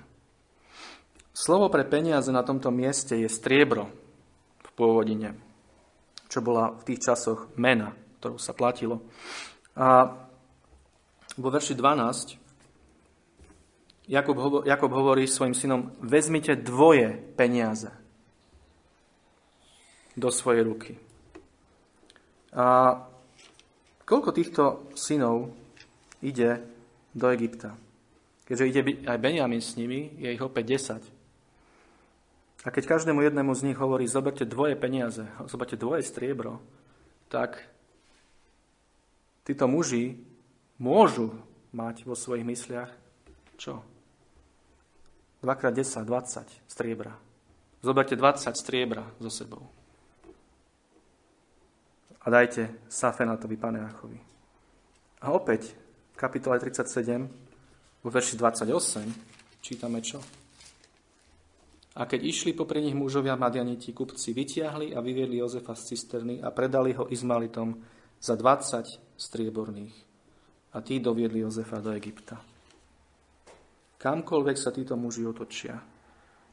Slovo 1.32 1.70
pre 1.70 1.86
peniaze 1.86 2.34
na 2.34 2.42
tomto 2.42 2.74
mieste 2.74 3.14
je 3.14 3.30
striebro 3.30 3.88
v 4.66 4.70
pôvodine 4.74 5.47
čo 6.28 6.44
bola 6.44 6.76
v 6.76 6.84
tých 6.94 7.08
časoch 7.08 7.56
mena, 7.56 7.96
ktorú 8.20 8.38
sa 8.40 8.52
platilo. 8.52 9.04
A 9.80 10.12
vo 11.38 11.50
verši 11.50 11.74
12 11.76 12.48
Jakob, 14.08 14.40
hovor, 14.40 14.62
Jakob 14.64 14.92
hovorí 14.96 15.28
svojim 15.28 15.52
synom, 15.52 15.92
vezmite 16.00 16.56
dvoje 16.56 17.12
peniaze 17.36 17.92
do 20.16 20.32
svojej 20.32 20.64
ruky. 20.64 20.94
A 22.56 22.96
koľko 24.08 24.30
týchto 24.32 24.64
synov 24.96 25.52
ide 26.24 26.64
do 27.12 27.28
Egypta? 27.36 27.76
Keďže 28.48 28.68
ide 28.72 28.82
aj 29.04 29.20
Benjamin 29.20 29.60
s 29.60 29.76
nimi, 29.76 30.16
je 30.16 30.32
ich 30.32 30.40
opäť 30.40 30.80
10. 31.04 31.17
A 32.66 32.74
keď 32.74 32.98
každému 32.98 33.22
jednému 33.22 33.54
z 33.54 33.70
nich 33.70 33.78
hovorí, 33.78 34.10
zoberte 34.10 34.46
dvoje 34.46 34.74
peniaze, 34.74 35.30
zoberte 35.46 35.78
dvoje 35.78 36.02
striebro, 36.02 36.58
tak 37.30 37.62
títo 39.46 39.70
muži 39.70 40.18
môžu 40.82 41.34
mať 41.76 42.08
vo 42.08 42.18
svojich 42.18 42.48
mysliach 42.48 42.92
čo? 43.58 43.82
2x10, 45.42 46.06
20 46.06 46.70
striebra. 46.70 47.14
Zoberte 47.82 48.18
20 48.18 48.54
striebra 48.58 49.06
so 49.22 49.30
sebou. 49.30 49.62
A 52.22 52.28
dajte 52.28 52.90
Safenatovi 52.90 53.56
Paneachovi. 53.58 54.20
A 55.22 55.34
opäť 55.34 55.74
v 56.14 56.18
kapitole 56.18 56.60
37, 56.60 57.30
vo 58.02 58.10
verši 58.10 58.36
28, 58.36 59.64
čítame 59.64 60.02
čo? 60.02 60.20
A 61.98 62.06
keď 62.06 62.30
išli 62.30 62.54
popri 62.54 62.86
nich 62.86 62.94
mužovia 62.94 63.34
Madianiti, 63.34 63.90
kupci 63.90 64.30
vytiahli 64.30 64.94
a 64.94 65.02
vyviedli 65.02 65.42
Jozefa 65.42 65.74
z 65.74 65.94
cisterny 65.94 66.46
a 66.46 66.54
predali 66.54 66.94
ho 66.94 67.10
Izmalitom 67.10 67.74
za 68.22 68.38
20 68.38 69.18
strieborných. 69.18 69.98
A 70.78 70.86
tí 70.86 71.02
doviedli 71.02 71.42
Jozefa 71.42 71.82
do 71.82 71.90
Egypta. 71.98 72.38
Kamkoľvek 73.98 74.58
sa 74.62 74.70
títo 74.70 74.94
muži 74.94 75.26
otočia, 75.26 75.82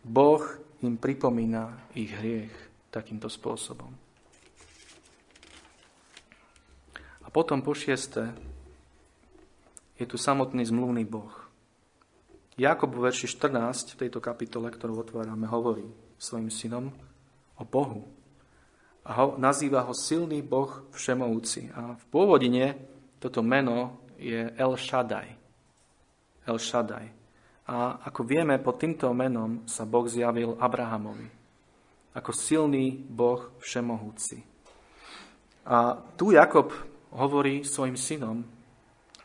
Boh 0.00 0.40
im 0.80 0.96
pripomína 0.96 1.92
ich 1.92 2.08
hriech 2.08 2.52
takýmto 2.88 3.28
spôsobom. 3.28 3.92
A 7.20 7.28
potom 7.28 7.60
po 7.60 7.76
šiesté 7.76 8.32
je 10.00 10.08
tu 10.08 10.16
samotný 10.16 10.64
zmluvný 10.64 11.04
Boh. 11.04 11.43
Jakob 12.54 12.94
v 12.94 13.10
verši 13.10 13.26
14 13.26 13.98
v 13.98 14.00
tejto 14.06 14.22
kapitole, 14.22 14.70
ktorú 14.70 15.02
otvárame, 15.02 15.50
hovorí 15.50 15.90
svojim 16.14 16.54
synom 16.54 16.94
o 17.58 17.62
Bohu. 17.66 18.06
A 19.04 19.10
ho, 19.18 19.26
nazýva 19.36 19.82
ho 19.84 19.92
silný 19.92 20.38
Boh 20.40 20.86
všemovúci. 20.94 21.68
A 21.74 21.98
v 21.98 22.04
pôvodine 22.14 22.78
toto 23.18 23.42
meno 23.42 24.06
je 24.16 24.54
El 24.54 24.78
Shaddai. 24.78 25.34
El 26.46 26.56
Shaddai. 26.62 27.10
A 27.66 27.98
ako 28.06 28.22
vieme, 28.22 28.62
pod 28.62 28.78
týmto 28.78 29.10
menom 29.10 29.66
sa 29.66 29.82
Boh 29.82 30.06
zjavil 30.06 30.54
Abrahamovi. 30.56 31.28
Ako 32.14 32.30
silný 32.30 32.94
Boh 32.94 33.50
všemohúci. 33.58 34.46
A 35.66 35.96
tu 36.14 36.30
Jakob 36.30 36.70
hovorí 37.10 37.66
svojim 37.66 37.98
synom 37.98 38.46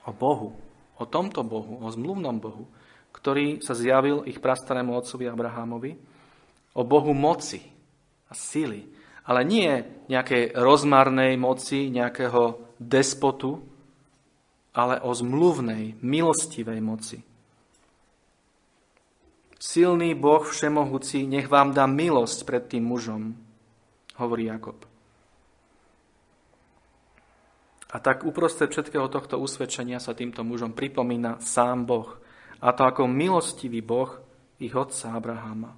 o 0.07 0.11
Bohu, 0.15 0.55
o 0.97 1.03
tomto 1.05 1.45
Bohu, 1.45 1.83
o 1.83 1.87
zmluvnom 1.91 2.39
Bohu, 2.39 2.65
ktorý 3.11 3.59
sa 3.59 3.75
zjavil 3.75 4.23
ich 4.23 4.39
prastarému 4.39 4.95
otcovi 4.95 5.27
Abrahamovi, 5.27 5.91
o 6.77 6.81
Bohu 6.85 7.11
moci 7.11 7.59
a 8.29 8.33
sily, 8.37 8.87
ale 9.25 9.41
nie 9.43 9.69
nejakej 10.07 10.55
rozmarnej 10.55 11.35
moci, 11.35 11.89
nejakého 11.89 12.75
despotu, 12.79 13.59
ale 14.71 15.01
o 15.03 15.11
zmluvnej, 15.11 15.99
milostivej 15.99 16.79
moci. 16.79 17.19
Silný 19.59 20.15
Boh 20.15 20.45
všemohúci, 20.47 21.27
nech 21.27 21.51
vám 21.51 21.75
dá 21.75 21.83
milosť 21.83 22.47
pred 22.47 22.63
tým 22.63 22.87
mužom, 22.87 23.35
hovorí 24.15 24.47
Jakob. 24.47 24.79
A 27.89 27.97
tak 27.99 28.23
uprostred 28.23 28.71
všetkého 28.71 29.09
tohto 29.11 29.41
usvedčenia 29.41 29.99
sa 29.99 30.15
týmto 30.15 30.45
mužom 30.45 30.71
pripomína 30.71 31.43
sám 31.43 31.83
Boh– 31.83 32.09
a 32.59 32.75
to 32.75 32.83
ako 32.83 33.07
milostivý 33.07 33.79
Boh 33.79 34.19
ich 34.59 34.75
otca 34.75 35.15
Abrahama. 35.15 35.71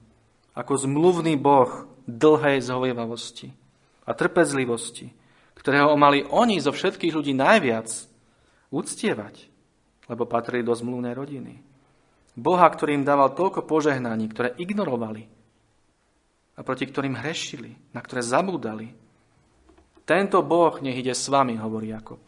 Ako 0.57 0.73
zmluvný 0.75 1.37
Boh 1.37 1.87
dlhej 2.09 2.65
zhovievavosti 2.65 3.53
a 4.03 4.11
trpezlivosti, 4.11 5.13
ktorého 5.55 5.93
mali 5.95 6.25
oni 6.25 6.57
zo 6.57 6.73
všetkých 6.73 7.13
ľudí 7.13 7.37
najviac 7.37 7.87
uctievať, 8.73 9.47
lebo 10.09 10.25
patrili 10.25 10.65
do 10.65 10.73
zmluvnej 10.73 11.13
rodiny. 11.13 11.61
Boha, 12.33 12.65
ktorý 12.65 12.97
im 12.97 13.05
dával 13.05 13.37
toľko 13.37 13.69
požehnaní, 13.69 14.27
ktoré 14.33 14.57
ignorovali 14.57 15.29
a 16.57 16.59
proti 16.65 16.89
ktorým 16.89 17.15
hrešili, 17.15 17.77
na 17.93 18.01
ktoré 18.01 18.25
zabúdali. 18.25 18.91
Tento 20.03 20.41
Boh 20.41 20.73
nech 20.83 20.99
ide 20.99 21.13
s 21.15 21.29
vami, 21.29 21.55
hovorí 21.55 21.93
Jakob. 21.93 22.19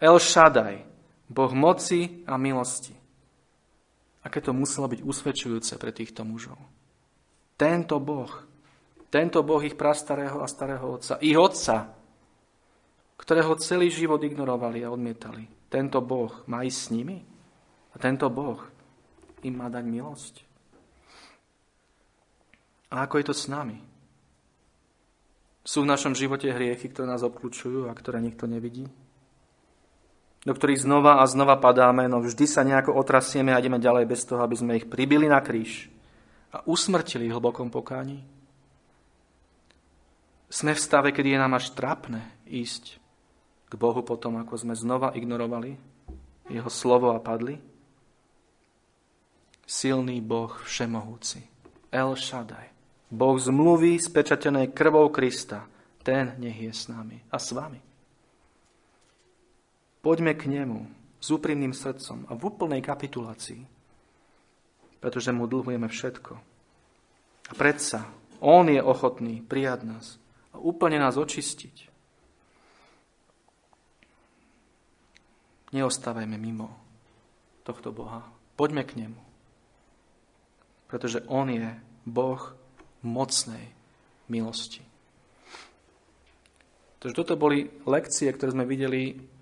El 0.00 0.16
Shaddai, 0.18 0.82
Boh 1.28 1.52
moci 1.52 2.24
a 2.26 2.34
milosti 2.40 2.97
aké 4.22 4.38
to 4.42 4.56
muselo 4.56 4.90
byť 4.90 5.00
usvedčujúce 5.02 5.74
pre 5.78 5.90
týchto 5.94 6.26
mužov. 6.26 6.58
Tento 7.58 7.98
Boh, 7.98 8.30
tento 9.10 9.42
Boh 9.42 9.62
ich 9.62 9.74
prastarého 9.74 10.42
a 10.42 10.48
starého 10.50 10.84
otca, 10.84 11.18
ich 11.18 11.34
otca, 11.34 11.94
ktorého 13.18 13.58
celý 13.58 13.90
život 13.90 14.22
ignorovali 14.22 14.86
a 14.86 14.92
odmietali. 14.94 15.44
Tento 15.68 15.98
Boh 16.00 16.32
má 16.46 16.62
ísť 16.62 16.78
s 16.78 16.92
nimi 16.94 17.18
a 17.92 17.96
tento 17.98 18.30
Boh 18.30 18.62
im 19.42 19.54
má 19.58 19.66
dať 19.68 19.84
milosť. 19.84 20.34
A 22.88 23.04
ako 23.04 23.20
je 23.20 23.26
to 23.28 23.34
s 23.36 23.50
nami? 23.52 23.76
Sú 25.60 25.84
v 25.84 25.90
našom 25.92 26.16
živote 26.16 26.48
hriechy, 26.48 26.88
ktoré 26.88 27.04
nás 27.04 27.20
obklúčujú 27.20 27.90
a 27.90 27.92
ktoré 27.92 28.24
nikto 28.24 28.48
nevidí? 28.48 28.88
Do 30.48 30.56
ktorých 30.56 30.88
znova 30.88 31.20
a 31.20 31.28
znova 31.28 31.60
padáme, 31.60 32.08
no 32.08 32.24
vždy 32.24 32.48
sa 32.48 32.64
nejako 32.64 32.96
otrasieme 32.96 33.52
a 33.52 33.60
ideme 33.60 33.76
ďalej 33.76 34.08
bez 34.08 34.24
toho, 34.24 34.40
aby 34.40 34.56
sme 34.56 34.80
ich 34.80 34.88
pribili 34.88 35.28
na 35.28 35.44
kríž 35.44 35.92
a 36.48 36.64
usmrtili 36.64 37.28
hlbokom 37.28 37.68
pokáni. 37.68 38.24
Sme 40.48 40.72
v 40.72 40.80
stave, 40.80 41.12
kedy 41.12 41.36
je 41.36 41.42
nám 41.44 41.60
až 41.60 41.76
trápne 41.76 42.24
ísť 42.48 42.96
k 43.68 43.74
Bohu 43.76 44.00
potom, 44.00 44.40
ako 44.40 44.56
sme 44.56 44.72
znova 44.72 45.12
ignorovali 45.12 45.76
Jeho 46.48 46.72
slovo 46.72 47.12
a 47.12 47.20
padli. 47.20 47.60
Silný 49.68 50.24
Boh 50.24 50.48
všemohúci, 50.64 51.44
El 51.92 52.16
Shaddai, 52.16 52.72
Boh 53.12 53.36
zmluvy 53.36 54.00
spečatenej 54.00 54.72
krvou 54.72 55.12
Krista, 55.12 55.68
ten 56.00 56.40
nech 56.40 56.56
je 56.56 56.72
s 56.72 56.88
nami 56.88 57.20
a 57.28 57.36
s 57.36 57.52
vami. 57.52 57.87
Poďme 60.08 60.32
k 60.32 60.48
nemu 60.48 60.88
s 61.20 61.28
úprimným 61.28 61.76
srdcom 61.76 62.24
a 62.24 62.32
v 62.32 62.40
úplnej 62.48 62.80
kapitulácii, 62.80 63.60
pretože 65.04 65.36
mu 65.36 65.44
dlhujeme 65.44 65.84
všetko. 65.84 66.32
A 67.44 67.52
predsa 67.52 68.08
on 68.40 68.72
je 68.72 68.80
ochotný 68.80 69.44
prijať 69.44 69.84
nás 69.84 70.16
a 70.56 70.64
úplne 70.64 70.96
nás 70.96 71.20
očistiť. 71.20 71.92
Neostávajme 75.76 76.40
mimo 76.40 76.72
tohto 77.68 77.92
Boha. 77.92 78.24
Poďme 78.56 78.88
k 78.88 79.04
nemu. 79.04 79.20
Pretože 80.88 81.20
on 81.28 81.52
je 81.52 81.68
Boh 82.08 82.40
mocnej 83.04 83.76
milosti. 84.32 84.80
Takže 86.96 87.12
toto 87.12 87.36
boli 87.36 87.68
lekcie, 87.84 88.32
ktoré 88.32 88.56
sme 88.56 88.64
videli 88.64 89.36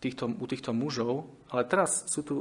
týchto, 0.00 0.32
u 0.32 0.46
týchto 0.48 0.72
mužov, 0.72 1.28
ale 1.52 1.68
teraz 1.68 2.08
sú 2.08 2.24
tu 2.24 2.36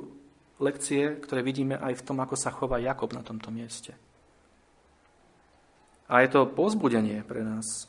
lekcie, 0.60 1.20
ktoré 1.20 1.44
vidíme 1.44 1.76
aj 1.76 2.00
v 2.00 2.06
tom, 2.08 2.18
ako 2.24 2.36
sa 2.40 2.56
chová 2.56 2.80
Jakob 2.80 3.12
na 3.12 3.24
tomto 3.24 3.52
mieste. 3.52 3.96
A 6.10 6.26
je 6.26 6.30
to 6.32 6.50
pozbudenie 6.50 7.22
pre 7.22 7.46
nás, 7.46 7.86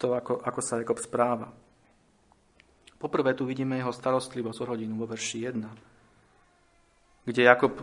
to, 0.00 0.16
ako, 0.16 0.42
ako 0.42 0.60
sa 0.64 0.80
Jakob 0.82 0.98
správa. 0.98 1.52
Poprvé 2.98 3.30
tu 3.38 3.46
vidíme 3.46 3.78
jeho 3.78 3.94
starostlivosť 3.94 4.58
o 4.58 4.68
rodinu 4.74 4.98
vo 4.98 5.06
verši 5.06 5.38
1, 5.54 7.30
kde 7.30 7.42
Jakob 7.46 7.78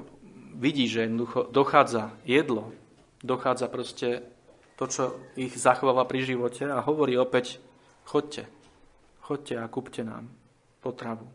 vidí, 0.60 0.92
že 0.92 1.08
dochádza 1.56 2.12
jedlo, 2.28 2.76
dochádza 3.24 3.72
proste 3.72 4.28
to, 4.76 4.92
čo 4.92 5.04
ich 5.40 5.56
zachováva 5.56 6.04
pri 6.04 6.36
živote 6.36 6.68
a 6.68 6.84
hovorí 6.84 7.16
opäť, 7.16 7.64
chodte, 8.04 8.44
chodte 9.24 9.56
a 9.56 9.72
kúpte 9.72 10.04
nám 10.04 10.28
potravu. 10.86 11.26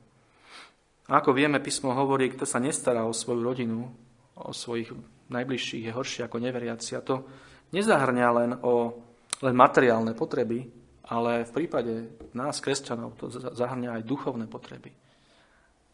A 1.10 1.18
ako 1.18 1.34
vieme, 1.34 1.58
písmo 1.58 1.90
hovorí, 1.90 2.30
kto 2.30 2.46
sa 2.46 2.62
nestará 2.62 3.02
o 3.02 3.10
svoju 3.10 3.42
rodinu, 3.42 3.90
o 4.38 4.54
svojich 4.54 4.94
najbližších, 5.26 5.90
je 5.90 5.96
horšie 5.98 6.22
ako 6.30 6.38
neveriaci. 6.38 6.94
A 6.94 7.02
to 7.02 7.26
nezahrňa 7.74 8.28
len 8.30 8.54
o 8.62 8.94
len 9.40 9.56
materiálne 9.56 10.12
potreby, 10.12 10.68
ale 11.08 11.48
v 11.48 11.52
prípade 11.56 11.92
nás, 12.36 12.60
kresťanov, 12.60 13.16
to 13.16 13.32
zahrňa 13.32 13.96
aj 13.96 14.02
duchovné 14.04 14.44
potreby. 14.44 14.92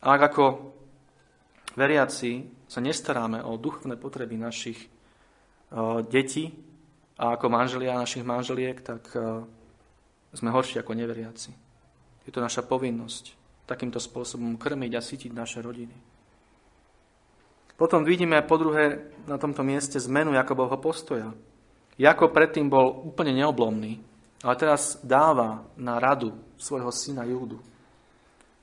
A 0.03 0.19
ak 0.19 0.35
ako 0.35 0.75
veriaci 1.79 2.43
sa 2.67 2.83
nestaráme 2.83 3.47
o 3.47 3.55
duchovné 3.55 3.95
potreby 3.95 4.35
našich 4.35 4.91
detí 6.11 6.51
a 7.23 7.39
ako 7.39 7.47
manželia 7.47 7.95
našich 7.95 8.27
manželiek, 8.27 8.83
tak 8.83 9.15
sme 10.35 10.51
horší 10.51 10.83
ako 10.83 10.99
neveriaci. 10.99 11.55
Je 12.27 12.35
to 12.35 12.43
naša 12.43 12.67
povinnosť 12.67 13.46
takýmto 13.67 13.99
spôsobom 13.99 14.55
krmiť 14.57 14.93
a 14.95 15.03
sytiť 15.03 15.31
naše 15.35 15.59
rodiny. 15.61 15.93
Potom 17.77 18.09
vidíme 18.09 18.41
po 18.47 18.57
druhé 18.57 19.13
na 19.29 19.37
tomto 19.37 19.61
mieste 19.61 20.01
zmenu 20.01 20.33
Jakobovho 20.33 20.81
postoja. 20.81 21.35
Jakob 22.01 22.33
predtým 22.33 22.73
bol 22.73 23.05
úplne 23.05 23.37
neoblomný, 23.37 24.01
ale 24.41 24.55
teraz 24.57 24.97
dáva 25.05 25.67
na 25.77 26.01
radu 26.01 26.33
svojho 26.57 26.89
syna 26.89 27.29
Júdu. 27.29 27.61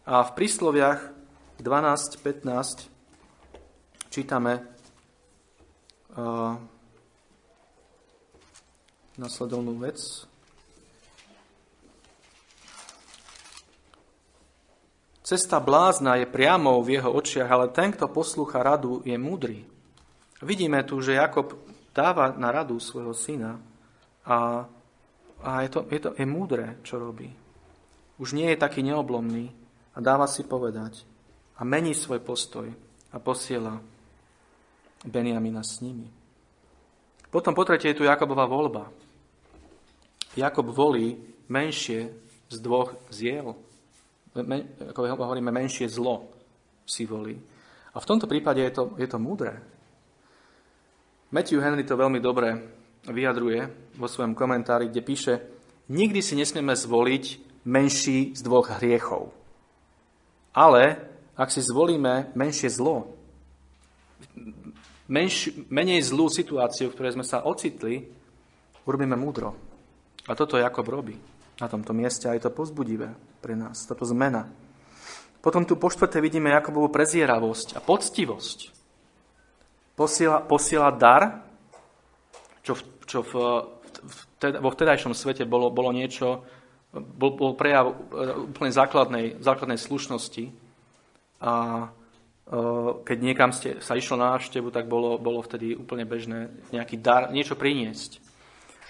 A 0.09 0.25
v 0.25 0.31
prísloviach 0.33 1.13
12.15 1.61 2.89
čítame 4.09 4.65
uh, 6.17 6.57
nasledovnú 9.17 9.77
vec. 9.77 10.25
Cesta 15.23 15.63
blázna 15.63 16.19
je 16.19 16.27
priamou 16.27 16.83
v 16.83 16.99
jeho 16.99 17.07
očiach, 17.07 17.47
ale 17.47 17.71
ten, 17.71 17.95
kto 17.95 18.11
poslúcha 18.11 18.59
radu, 18.59 18.99
je 19.07 19.15
múdry. 19.15 19.63
Vidíme 20.43 20.83
tu, 20.83 20.99
že 20.99 21.15
Jakob 21.15 21.55
dáva 21.95 22.35
na 22.35 22.51
radu 22.51 22.75
svojho 22.75 23.15
syna 23.15 23.55
a, 24.27 24.67
a 25.39 25.51
je, 25.63 25.69
to, 25.71 25.79
je 25.87 25.99
to 26.03 26.09
je 26.19 26.25
múdre, 26.27 26.75
čo 26.83 26.99
robí. 26.99 27.31
Už 28.19 28.35
nie 28.35 28.51
je 28.51 28.59
taký 28.59 28.83
neoblomný 28.83 29.47
a 29.95 30.03
dáva 30.03 30.27
si 30.27 30.43
povedať 30.43 31.07
a 31.55 31.63
mení 31.63 31.95
svoj 31.95 32.19
postoj 32.19 32.67
a 33.13 33.17
posiela 33.23 33.79
Beniamina 35.03 35.63
s 35.63 35.79
nimi. 35.83 36.07
Potom 37.27 37.51
po 37.51 37.63
tretie 37.67 37.91
je 37.91 37.99
tu 37.99 38.03
Jakobova 38.07 38.47
voľba. 38.47 38.87
Jakob 40.35 40.71
volí 40.71 41.19
menšie 41.51 42.11
z 42.47 42.57
dvoch 42.63 42.95
ziel. 43.11 43.53
Men, 44.33 44.81
ako 44.89 45.05
hovoríme, 45.05 45.53
menšie 45.53 45.85
zlo 45.85 46.33
si 46.89 47.05
volí. 47.05 47.37
A 47.93 48.01
v 48.01 48.09
tomto 48.09 48.25
prípade 48.25 48.65
je 48.65 48.73
to, 48.73 48.83
je 48.97 49.05
to 49.05 49.21
múdre. 49.21 49.53
Matthew 51.29 51.61
Henry 51.61 51.85
to 51.85 51.93
veľmi 51.93 52.17
dobre 52.17 52.57
vyjadruje 53.05 53.93
vo 53.97 54.07
svojom 54.09 54.33
komentári, 54.33 54.89
kde 54.89 55.01
píše, 55.05 55.33
nikdy 55.93 56.21
si 56.25 56.33
nesmieme 56.33 56.73
zvoliť 56.73 57.25
menší 57.69 58.33
z 58.33 58.41
dvoch 58.41 58.81
hriechov. 58.81 59.29
Ale 60.53 60.97
ak 61.37 61.49
si 61.53 61.61
zvolíme 61.61 62.33
menšie 62.33 62.73
zlo, 62.73 63.13
menš, 65.09 65.53
menej 65.69 66.01
zlú 66.05 66.29
situáciu, 66.29 66.89
v 66.89 66.95
ktorej 66.97 67.15
sme 67.21 67.25
sa 67.25 67.45
ocitli, 67.45 68.09
urobíme 68.85 69.13
múdro. 69.13 69.53
A 70.25 70.33
toto 70.33 70.57
Jakob 70.57 70.85
robí 70.89 71.17
na 71.61 71.67
tomto 71.69 71.93
mieste 71.93 72.25
a 72.25 72.33
je 72.33 72.45
to 72.45 72.55
pozbudivé 72.55 73.13
pre 73.43 73.53
nás, 73.53 73.85
táto 73.85 74.07
zmena. 74.07 74.49
Potom 75.43 75.67
tu 75.67 75.75
po 75.75 75.91
štvrté 75.91 76.23
vidíme 76.23 76.55
Jakobovú 76.55 76.87
prezieravosť 76.87 77.75
a 77.75 77.83
poctivosť. 77.83 78.71
Posiela, 79.93 80.39
posiela 80.39 80.89
dar, 80.89 81.43
čo, 82.63 82.79
v, 82.79 82.81
čo 83.03 83.19
v, 83.27 83.33
v, 83.99 84.17
teda, 84.39 84.57
vo 84.63 84.71
vtedajšom 84.71 85.11
svete 85.11 85.43
bolo, 85.43 85.67
bolo 85.67 85.91
niečo, 85.91 86.47
bol, 86.95 87.35
bol 87.35 87.51
prejav 87.59 87.91
e, 87.91 87.95
úplne 88.47 88.71
základnej, 88.71 89.43
základnej 89.43 89.75
slušnosti. 89.75 90.47
A 91.43 91.53
e, 91.83 91.87
keď 93.03 93.17
niekam 93.19 93.51
ste, 93.51 93.83
sa 93.83 93.99
išlo 93.99 94.15
na 94.15 94.39
návštevu, 94.39 94.71
tak 94.71 94.87
bolo, 94.87 95.19
bolo 95.19 95.43
vtedy 95.43 95.75
úplne 95.75 96.07
bežné 96.07 96.55
nejaký 96.71 97.03
dar, 97.03 97.35
niečo 97.35 97.59
priniesť. 97.59 98.22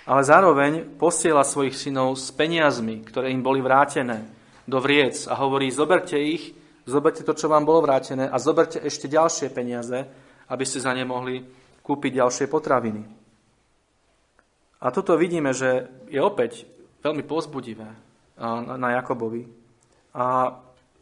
Ale 0.04 0.22
zároveň 0.28 1.00
posiela 1.00 1.48
svojich 1.48 1.80
synov 1.80 2.20
s 2.20 2.28
peniazmi, 2.36 3.08
ktoré 3.08 3.32
im 3.32 3.40
boli 3.40 3.64
vrátené 3.64 4.28
do 4.68 4.84
vriec 4.84 5.28
a 5.32 5.40
hovorí, 5.40 5.72
zoberte 5.72 6.20
ich, 6.20 6.52
zoberte 6.84 7.24
to, 7.24 7.32
čo 7.32 7.48
vám 7.48 7.64
bolo 7.64 7.84
vrátené 7.88 8.28
a 8.28 8.36
zoberte 8.36 8.84
ešte 8.84 9.08
ďalšie 9.08 9.48
peniaze, 9.56 10.04
aby 10.52 10.64
ste 10.68 10.84
za 10.84 10.92
ne 10.92 11.08
mohli 11.08 11.40
kúpiť 11.80 12.20
ďalšie 12.20 12.46
potraviny. 12.52 13.04
A 14.84 14.92
toto 14.92 15.16
vidíme, 15.16 15.56
že 15.56 15.88
je 16.12 16.20
opäť 16.20 16.68
veľmi 17.00 17.24
pozbudivé 17.24 17.88
na 18.76 18.90
Jakobovi. 19.00 19.48
A 20.20 20.52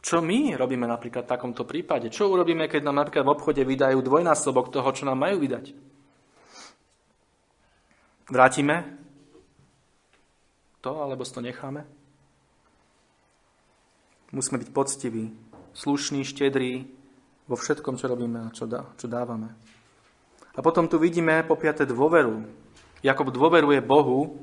čo 0.01 0.21
my 0.21 0.57
robíme 0.57 0.85
napríklad 0.85 1.25
v 1.25 1.33
takomto 1.33 1.65
prípade? 1.65 2.13
Čo 2.13 2.29
urobíme, 2.29 2.69
keď 2.69 2.85
nám 2.85 3.01
napríklad 3.05 3.25
v 3.25 3.33
obchode 3.33 3.61
vydajú 3.65 4.01
dvojnásobok 4.01 4.69
toho, 4.69 4.89
čo 4.93 5.09
nám 5.09 5.21
majú 5.25 5.41
vydať? 5.41 5.90
Vrátime 8.31 8.95
to, 10.79 11.03
alebo 11.03 11.27
si 11.27 11.35
to 11.35 11.43
necháme? 11.43 11.83
Musíme 14.31 14.55
byť 14.55 14.71
poctiví, 14.71 15.35
slušní, 15.75 16.23
štedrí 16.23 16.87
vo 17.51 17.59
všetkom, 17.59 17.99
čo 17.99 18.07
robíme 18.07 18.47
a 18.47 18.55
čo, 18.55 18.71
dá, 18.71 18.87
čo 18.95 19.11
dávame. 19.11 19.51
A 20.55 20.63
potom 20.63 20.87
tu 20.87 20.95
vidíme 20.95 21.43
po 21.43 21.59
piaté 21.59 21.83
dôveru. 21.83 22.47
Jakob 23.03 23.35
dôveruje 23.35 23.83
Bohu, 23.83 24.39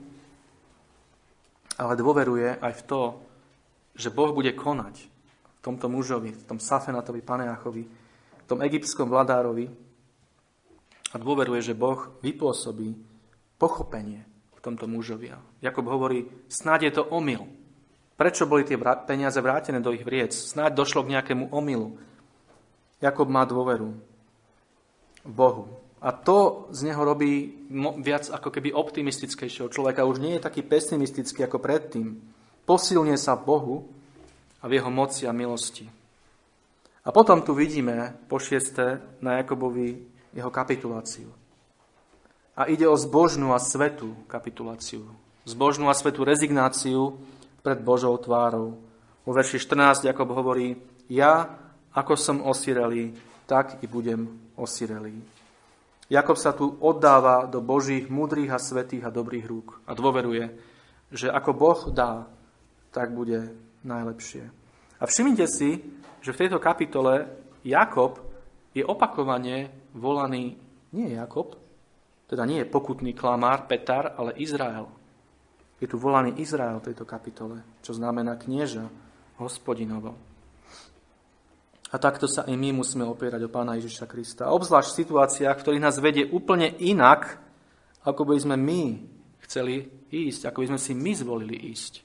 ale 1.81 1.97
dôveruje 1.97 2.61
aj 2.61 2.73
v 2.77 2.83
to, 2.85 3.03
že 3.97 4.13
Boh 4.13 4.37
bude 4.37 4.53
konať 4.53 5.01
v 5.01 5.61
tomto 5.65 5.89
mužovi, 5.89 6.37
v 6.37 6.45
tom 6.45 6.61
Safenatovi, 6.61 7.25
Paneachovi, 7.25 7.85
v 7.89 8.45
tom 8.45 8.61
egyptskom 8.61 9.09
vladárovi 9.09 9.73
a 11.09 11.17
dôveruje, 11.17 11.73
že 11.73 11.79
Boh 11.79 12.13
vypôsobí 12.21 13.08
pochopenie 13.59 14.25
v 14.55 14.61
tomto 14.63 14.87
mužovi. 14.87 15.35
Jakob 15.63 15.87
hovorí, 15.91 16.27
snáď 16.49 16.91
je 16.91 16.93
to 16.99 17.05
omyl. 17.11 17.47
Prečo 18.19 18.51
boli 18.51 18.67
tie 18.67 18.75
peniaze 19.07 19.39
vrátené 19.39 19.79
do 19.79 19.95
ich 19.95 20.03
vriec? 20.03 20.35
Snáď 20.35 20.75
došlo 20.75 21.07
k 21.07 21.15
nejakému 21.15 21.55
omylu. 21.55 21.95
Jakob 22.99 23.31
má 23.31 23.47
dôveru 23.47 23.95
v 25.23 25.31
Bohu. 25.31 25.71
A 26.03 26.11
to 26.15 26.71
z 26.75 26.91
neho 26.91 27.03
robí 27.03 27.59
viac 28.03 28.31
ako 28.31 28.51
keby 28.55 28.75
optimistickejšieho 28.75 29.71
človeka. 29.71 30.07
Už 30.07 30.19
nie 30.19 30.39
je 30.39 30.47
taký 30.47 30.67
pesimistický 30.67 31.47
ako 31.47 31.63
predtým. 31.63 32.19
Posilne 32.67 33.15
sa 33.15 33.39
v 33.39 33.47
Bohu 33.47 33.77
a 34.63 34.67
v 34.67 34.83
jeho 34.83 34.91
moci 34.91 35.27
a 35.27 35.35
milosti. 35.35 35.87
A 37.07 37.15
potom 37.15 37.43
tu 37.47 37.55
vidíme 37.55 38.19
po 38.27 38.43
šiesté 38.43 38.99
na 39.23 39.39
Jakobovi 39.43 40.03
jeho 40.35 40.51
kapituláciu. 40.51 41.31
A 42.59 42.67
ide 42.67 42.91
o 42.91 42.99
zbožnú 42.99 43.55
a 43.55 43.63
svetú 43.63 44.19
kapituláciu. 44.27 45.07
Zbožnú 45.47 45.87
a 45.87 45.95
svetú 45.95 46.27
rezignáciu 46.27 47.15
pred 47.63 47.79
Božou 47.79 48.19
tvárou. 48.19 48.83
Vo 49.23 49.31
verši 49.31 49.63
14 49.63 50.11
Jakob 50.11 50.27
hovorí, 50.35 50.75
ja, 51.07 51.55
ako 51.95 52.19
som 52.19 52.43
osirelý, 52.43 53.15
tak 53.47 53.79
i 53.79 53.87
budem 53.87 54.27
osirelý. 54.59 55.23
Jakob 56.11 56.35
sa 56.35 56.51
tu 56.51 56.75
oddáva 56.83 57.47
do 57.47 57.63
Božích 57.63 58.11
múdrych 58.11 58.51
a 58.51 58.59
svetých 58.59 59.07
a 59.07 59.15
dobrých 59.15 59.47
rúk 59.47 59.79
a 59.87 59.95
dôveruje, 59.95 60.51
že 61.15 61.31
ako 61.31 61.51
Boh 61.55 61.81
dá, 61.95 62.27
tak 62.91 63.15
bude 63.15 63.55
najlepšie. 63.87 64.51
A 64.99 65.07
všimnite 65.07 65.47
si, 65.47 65.79
že 66.19 66.35
v 66.35 66.41
tejto 66.43 66.59
kapitole 66.59 67.31
Jakob 67.63 68.19
je 68.75 68.83
opakovane 68.83 69.71
volaný 69.95 70.59
nie 70.91 71.15
Jakob, 71.15 71.68
teda 72.29 72.45
nie 72.45 72.61
je 72.61 72.69
pokutný 72.69 73.17
klamár 73.17 73.65
Petar, 73.65 74.13
ale 74.21 74.37
Izrael. 74.37 74.85
Je 75.81 75.89
tu 75.89 75.97
volaný 75.97 76.37
Izrael 76.37 76.77
v 76.79 76.93
tejto 76.93 77.09
kapitole, 77.09 77.65
čo 77.81 77.97
znamená 77.97 78.37
knieža 78.37 78.85
hospodinovo. 79.41 80.13
A 81.89 81.97
takto 81.97 82.29
sa 82.29 82.45
i 82.45 82.53
my 82.53 82.77
musíme 82.77 83.09
opierať 83.09 83.49
o 83.49 83.53
Pána 83.53 83.81
Ježiša 83.81 84.05
Krista. 84.05 84.53
Obzvlášť 84.53 84.93
v 84.93 85.01
situáciách, 85.01 85.57
ktorých 85.57 85.85
nás 85.89 85.97
vedie 85.97 86.29
úplne 86.29 86.69
inak, 86.85 87.41
ako 88.05 88.29
by 88.29 88.37
sme 88.37 88.57
my 88.61 88.83
chceli 89.49 89.89
ísť, 90.13 90.53
ako 90.53 90.59
by 90.61 90.67
sme 90.77 90.81
si 90.81 90.93
my 90.93 91.13
zvolili 91.17 91.57
ísť. 91.73 92.05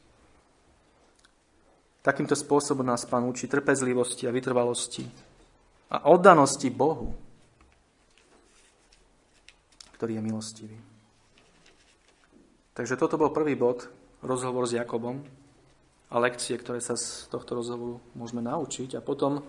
Takýmto 1.99 2.35
spôsobom 2.35 2.87
nás 2.87 3.03
Pán 3.03 3.27
učí 3.27 3.51
trpezlivosti 3.51 4.23
a 4.23 4.31
vytrvalosti 4.31 5.03
a 5.91 6.07
oddanosti 6.07 6.71
Bohu, 6.71 7.11
ktorý 10.03 10.19
je 10.19 10.27
milostivý. 10.35 10.77
Takže 12.75 12.99
toto 12.99 13.15
bol 13.15 13.31
prvý 13.31 13.55
bod, 13.55 13.87
rozhovor 14.19 14.67
s 14.67 14.75
Jakobom 14.75 15.23
a 16.11 16.19
lekcie, 16.19 16.59
ktoré 16.59 16.83
sa 16.83 16.99
z 16.99 17.31
tohto 17.31 17.55
rozhovoru 17.55 18.03
môžeme 18.11 18.43
naučiť. 18.43 18.99
A 18.99 19.05
potom 19.05 19.39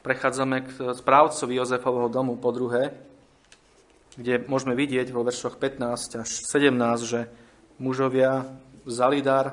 prechádzame 0.00 0.56
k 0.64 0.96
správcovi 0.96 1.60
Jozefovho 1.60 2.08
domu 2.08 2.40
po 2.40 2.48
druhé, 2.48 2.96
kde 4.16 4.40
môžeme 4.48 4.72
vidieť 4.72 5.12
vo 5.12 5.20
veršoch 5.20 5.60
15 5.60 6.24
až 6.24 6.28
17, 6.48 6.72
že 7.04 7.28
mužovia 7.76 8.48
vzali 8.88 9.20
dar, 9.20 9.52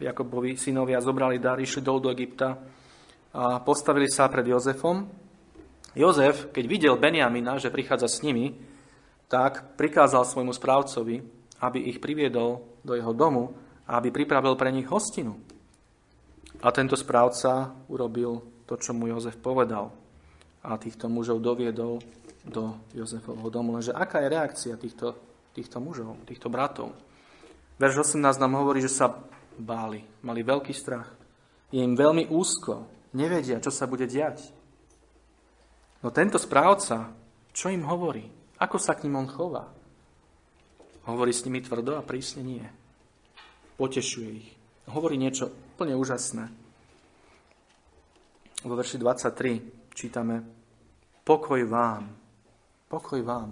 Jakobovi 0.00 0.56
synovia 0.56 1.04
zobrali 1.04 1.36
dar, 1.36 1.60
išli 1.60 1.84
dolu 1.84 2.08
do 2.08 2.12
Egypta 2.16 2.56
a 3.36 3.60
postavili 3.60 4.08
sa 4.08 4.32
pred 4.32 4.48
Jozefom. 4.48 5.04
Jozef, 5.92 6.48
keď 6.56 6.64
videl 6.64 6.96
Benjamina, 6.96 7.60
že 7.60 7.68
prichádza 7.68 8.08
s 8.08 8.24
nimi, 8.24 8.75
tak 9.26 9.74
prikázal 9.74 10.22
svojmu 10.22 10.54
správcovi, 10.54 11.22
aby 11.62 11.78
ich 11.90 11.98
priviedol 11.98 12.62
do 12.86 12.94
jeho 12.94 13.10
domu 13.10 13.54
a 13.86 13.98
aby 13.98 14.14
pripravil 14.14 14.54
pre 14.54 14.70
nich 14.70 14.86
hostinu. 14.86 15.38
A 16.62 16.72
tento 16.72 16.96
správca 16.96 17.74
urobil 17.90 18.42
to, 18.64 18.74
čo 18.78 18.96
mu 18.96 19.06
Jozef 19.10 19.36
povedal 19.38 19.92
a 20.66 20.74
týchto 20.74 21.06
mužov 21.06 21.38
doviedol 21.38 22.02
do 22.42 22.74
Jozefovho 22.90 23.46
domu. 23.50 23.78
Lenže 23.78 23.94
aká 23.94 24.22
je 24.22 24.32
reakcia 24.34 24.74
týchto, 24.74 25.14
týchto 25.54 25.78
mužov, 25.78 26.18
týchto 26.26 26.50
bratov? 26.50 26.90
Verš 27.78 28.14
18 28.14 28.42
nám 28.42 28.58
hovorí, 28.58 28.82
že 28.82 28.90
sa 28.90 29.14
báli, 29.58 30.02
mali 30.26 30.42
veľký 30.42 30.74
strach. 30.74 31.06
Je 31.70 31.82
im 31.82 31.94
veľmi 31.94 32.30
úzko. 32.30 32.88
Nevedia, 33.14 33.62
čo 33.62 33.70
sa 33.70 33.86
bude 33.86 34.08
diať. 34.10 34.50
No 36.02 36.10
tento 36.10 36.36
správca, 36.36 37.14
čo 37.54 37.72
im 37.72 37.86
hovorí? 37.86 38.26
Ako 38.56 38.80
sa 38.80 38.96
k 38.96 39.04
ním 39.04 39.20
on 39.20 39.28
chová? 39.28 39.68
Hovorí 41.06 41.30
s 41.30 41.44
nimi 41.44 41.60
tvrdo 41.60 42.00
a 42.00 42.06
prísne 42.06 42.42
nie. 42.42 42.64
Potešuje 43.76 44.30
ich. 44.32 44.48
Hovorí 44.88 45.20
niečo 45.20 45.52
úplne 45.76 45.94
úžasné. 45.94 46.48
Vo 48.66 48.74
verši 48.74 48.98
23 48.98 49.94
čítame 49.94 50.42
Pokoj 51.26 51.62
vám. 51.66 52.10
Pokoj 52.86 53.20
vám. 53.22 53.50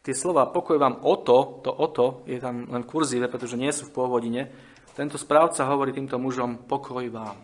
Tie 0.00 0.16
slova 0.16 0.48
pokoj 0.48 0.80
vám 0.80 1.04
o 1.04 1.14
to, 1.20 1.60
to 1.60 1.70
o 1.70 1.86
to 1.92 2.06
je 2.24 2.40
tam 2.40 2.66
len 2.72 2.82
v 2.82 2.90
kurzíve, 2.90 3.28
pretože 3.28 3.60
nie 3.60 3.70
sú 3.70 3.86
v 3.86 3.94
pôvodine. 4.00 4.50
Tento 4.96 5.20
správca 5.20 5.68
hovorí 5.68 5.94
týmto 5.94 6.18
mužom 6.18 6.66
pokoj 6.66 7.04
vám. 7.12 7.38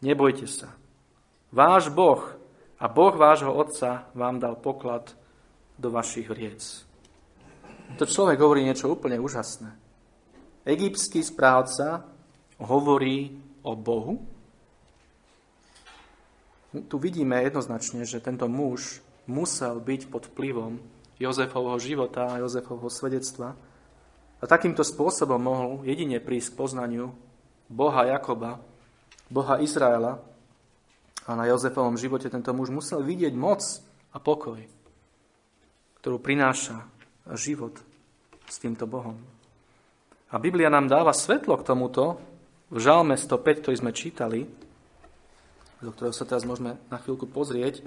Nebojte 0.00 0.48
sa. 0.48 0.72
Váš 1.52 1.92
Boh 1.92 2.41
a 2.82 2.90
Boh 2.90 3.14
vášho 3.14 3.54
Otca 3.54 4.10
vám 4.10 4.42
dal 4.42 4.58
poklad 4.58 5.14
do 5.78 5.94
vašich 5.94 6.26
vriec. 6.26 6.82
To 8.02 8.02
človek 8.02 8.42
hovorí 8.42 8.66
niečo 8.66 8.90
úplne 8.90 9.22
úžasné. 9.22 9.70
Egyptský 10.66 11.22
správca 11.22 12.02
hovorí 12.58 13.38
o 13.62 13.78
Bohu. 13.78 14.18
Tu 16.74 16.96
vidíme 16.98 17.38
jednoznačne, 17.46 18.02
že 18.02 18.18
tento 18.18 18.50
muž 18.50 18.98
musel 19.30 19.78
byť 19.78 20.10
pod 20.10 20.26
vplyvom 20.34 20.82
Jozefovho 21.22 21.78
života 21.78 22.34
a 22.34 22.40
Jozefovho 22.42 22.90
svedectva. 22.90 23.54
A 24.42 24.44
takýmto 24.50 24.82
spôsobom 24.82 25.38
mohol 25.38 25.86
jedine 25.86 26.18
prísť 26.18 26.54
k 26.54 26.58
poznaniu 26.58 27.14
Boha 27.70 28.10
Jakoba, 28.10 28.58
Boha 29.30 29.62
Izraela. 29.62 30.31
A 31.26 31.38
na 31.38 31.46
Jozefovom 31.46 31.94
živote 31.94 32.26
tento 32.26 32.50
muž 32.50 32.74
musel 32.74 33.02
vidieť 33.06 33.34
moc 33.38 33.62
a 34.10 34.18
pokoj, 34.18 34.58
ktorú 36.02 36.18
prináša 36.18 36.82
život 37.38 37.78
s 38.50 38.58
týmto 38.58 38.90
Bohom. 38.90 39.14
A 40.32 40.40
Biblia 40.40 40.72
nám 40.72 40.90
dáva 40.90 41.14
svetlo 41.14 41.60
k 41.60 41.66
tomuto 41.66 42.18
v 42.72 42.80
Žalme 42.80 43.14
105, 43.14 43.62
ktorý 43.62 43.76
sme 43.78 43.92
čítali, 43.92 44.48
do 45.78 45.90
ktorého 45.92 46.14
sa 46.14 46.26
teraz 46.26 46.42
môžeme 46.42 46.80
na 46.88 46.98
chvíľku 46.98 47.28
pozrieť. 47.28 47.84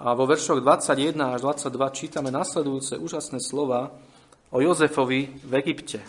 A 0.00 0.12
vo 0.12 0.28
veršoch 0.28 0.62
21 0.62 1.16
až 1.36 1.40
22 1.42 1.98
čítame 1.98 2.30
nasledujúce 2.30 3.00
úžasné 3.00 3.40
slova 3.42 3.92
o 4.52 4.58
Jozefovi 4.62 5.40
v 5.40 5.52
Egypte. 5.58 6.00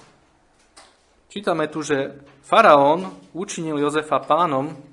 Čítame 1.31 1.71
tu, 1.71 1.79
že 1.79 2.19
faraón 2.43 3.07
učinil 3.31 3.79
Jozefa 3.79 4.19
pánom 4.19 4.90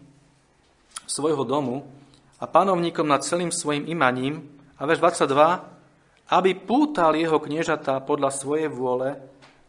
svojho 1.09 1.42
domu 1.48 1.88
a 2.36 2.44
pánovníkom 2.44 3.09
nad 3.09 3.24
celým 3.24 3.48
svojim 3.48 3.88
imaním 3.88 4.44
a 4.76 4.84
verš 4.84 5.24
22, 5.24 6.36
aby 6.38 6.50
pútal 6.54 7.16
jeho 7.16 7.40
kniežatá 7.40 7.98
podľa 8.04 8.30
svojej 8.30 8.68
vôle 8.68 9.16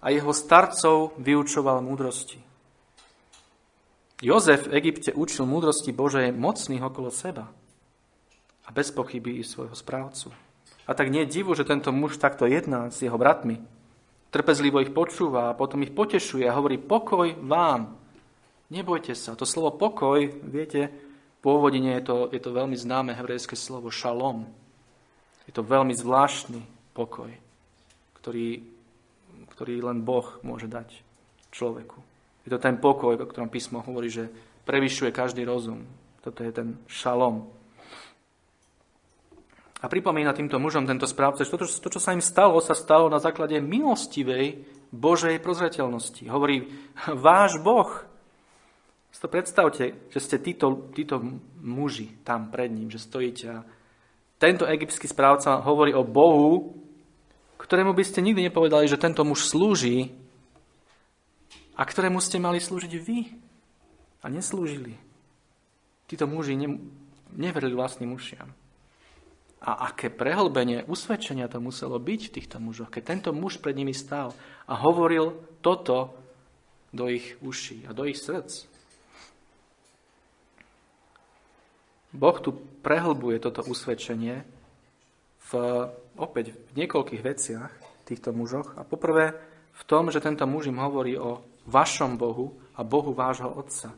a 0.03 0.05
jeho 0.11 0.35
starcov 0.35 1.15
vyučoval 1.17 1.79
múdrosti. 1.79 2.43
Jozef 4.19 4.67
v 4.67 4.83
Egypte 4.83 5.15
učil 5.15 5.47
múdrosti 5.47 5.95
Božej 5.95 6.35
mocných 6.35 6.83
okolo 6.83 7.09
seba– 7.09 7.47
a 8.69 8.71
bez 8.71 8.93
pochyby 8.93 9.41
i 9.41 9.43
svojho 9.43 9.73
správcu. 9.73 10.29
A 10.85 10.93
tak 10.93 11.09
nie 11.09 11.25
je 11.25 11.41
divu, 11.41 11.57
že 11.57 11.65
tento 11.65 11.89
muž 11.89 12.21
takto 12.21 12.45
jedná 12.45 12.93
s 12.93 13.01
jeho 13.01 13.17
bratmi. 13.17 13.57
Trpezlivo 14.29 14.77
ich 14.77 14.93
počúva 14.93 15.49
a 15.49 15.57
potom 15.57 15.81
ich 15.81 15.89
potešuje 15.89 16.45
a 16.45 16.53
hovorí 16.53 16.77
pokoj 16.77 17.33
vám. 17.41 17.97
Nebojte 18.69 19.17
sa. 19.17 19.33
To 19.33 19.49
slovo 19.49 19.73
pokoj, 19.73 20.21
viete, 20.45 20.93
pôvodine 21.39 21.99
je 21.99 22.03
to, 22.05 22.17
je 22.31 22.41
to 22.41 22.51
veľmi 22.51 22.75
známe 22.75 23.15
hebrejské 23.15 23.55
slovo 23.55 23.91
šalom. 23.91 24.47
Je 25.47 25.53
to 25.55 25.65
veľmi 25.65 25.95
zvláštny 25.97 26.61
pokoj, 26.93 27.31
ktorý, 28.21 28.61
ktorý 29.55 29.81
len 29.81 30.05
Boh 30.05 30.37
môže 30.45 30.69
dať 30.69 31.01
človeku. 31.49 31.97
Je 32.45 32.53
to 32.53 32.61
ten 32.61 32.77
pokoj, 32.77 33.17
o 33.17 33.29
ktorom 33.29 33.49
písmo 33.49 33.81
hovorí, 33.81 34.13
že 34.13 34.29
prevyšuje 34.65 35.09
každý 35.09 35.45
rozum. 35.45 35.85
Toto 36.21 36.45
je 36.45 36.51
ten 36.53 36.77
šalom. 36.85 37.49
A 39.79 39.87
pripomína 39.87 40.35
týmto 40.35 40.59
mužom 40.59 40.83
tento 40.83 41.07
správca, 41.07 41.47
že 41.47 41.51
to, 41.55 41.63
to, 41.63 41.87
čo 41.87 42.03
sa 42.03 42.11
im 42.11 42.19
stalo, 42.19 42.59
sa 42.59 42.75
stalo 42.75 43.07
na 43.07 43.15
základe 43.15 43.55
milostivej 43.63 44.67
Božej 44.91 45.39
prozreteľnosti. 45.39 46.27
Hovorí, 46.27 46.67
váš 47.15 47.55
Boh. 47.63 48.09
Si 49.20 49.28
to 49.28 49.36
predstavte, 49.36 49.99
že 50.15 50.20
ste 50.24 50.39
títo, 50.39 50.95
títo 50.95 51.20
muži 51.59 52.24
tam 52.24 52.47
pred 52.47 52.72
ním, 52.72 52.88
že 52.88 53.03
stojíte 53.03 53.45
a 53.51 53.67
tento 54.39 54.63
egyptský 54.63 55.11
správca 55.11 55.59
hovorí 55.59 55.91
o 55.91 56.07
Bohu, 56.07 56.80
ktorému 57.59 57.91
by 57.91 58.03
ste 58.07 58.24
nikdy 58.24 58.47
nepovedali, 58.47 58.88
že 58.88 58.95
tento 58.95 59.28
muž 59.28 59.43
slúži 59.43 60.15
a 61.76 61.84
ktorému 61.84 62.24
ste 62.24 62.39
mali 62.39 62.63
slúžiť 62.63 62.93
vy 62.95 63.36
a 64.24 64.32
neslúžili. 64.32 64.95
Títo 66.07 66.24
muži 66.24 66.55
ne, 66.55 66.80
neverili 67.36 67.76
vlastným 67.76 68.15
ušiam. 68.15 68.55
A 69.59 69.91
aké 69.91 70.07
prehlbenie 70.07 70.88
usvedčenia 70.88 71.51
to 71.51 71.59
muselo 71.59 71.99
byť 71.99 72.22
v 72.24 72.36
týchto 72.39 72.63
mužoch, 72.63 72.88
keď 72.88 73.03
tento 73.03 73.30
muž 73.36 73.59
pred 73.59 73.76
nimi 73.76 73.91
stál 73.91 74.32
a 74.63 74.80
hovoril 74.80 75.43
toto 75.59 76.15
do 76.95 77.11
ich 77.11 77.36
uší 77.43 77.84
a 77.84 77.91
do 77.91 78.07
ich 78.07 78.15
srdc. 78.15 78.78
Boh 82.10 82.38
tu 82.41 82.55
prehlbuje 82.82 83.38
toto 83.38 83.62
usvedčenie 83.66 84.41
v, 85.49 85.51
opäť 86.18 86.57
v 86.74 86.86
niekoľkých 86.86 87.22
veciach 87.22 87.72
týchto 88.05 88.34
mužoch. 88.34 88.74
A 88.78 88.82
poprvé 88.82 89.38
v 89.78 89.84
tom, 89.86 90.10
že 90.10 90.24
tento 90.24 90.43
muž 90.49 90.74
im 90.74 90.82
hovorí 90.82 91.16
o 91.16 91.45
vašom 91.70 92.18
Bohu 92.18 92.57
a 92.74 92.82
Bohu 92.82 93.14
vášho 93.14 93.49
Otca. 93.53 93.93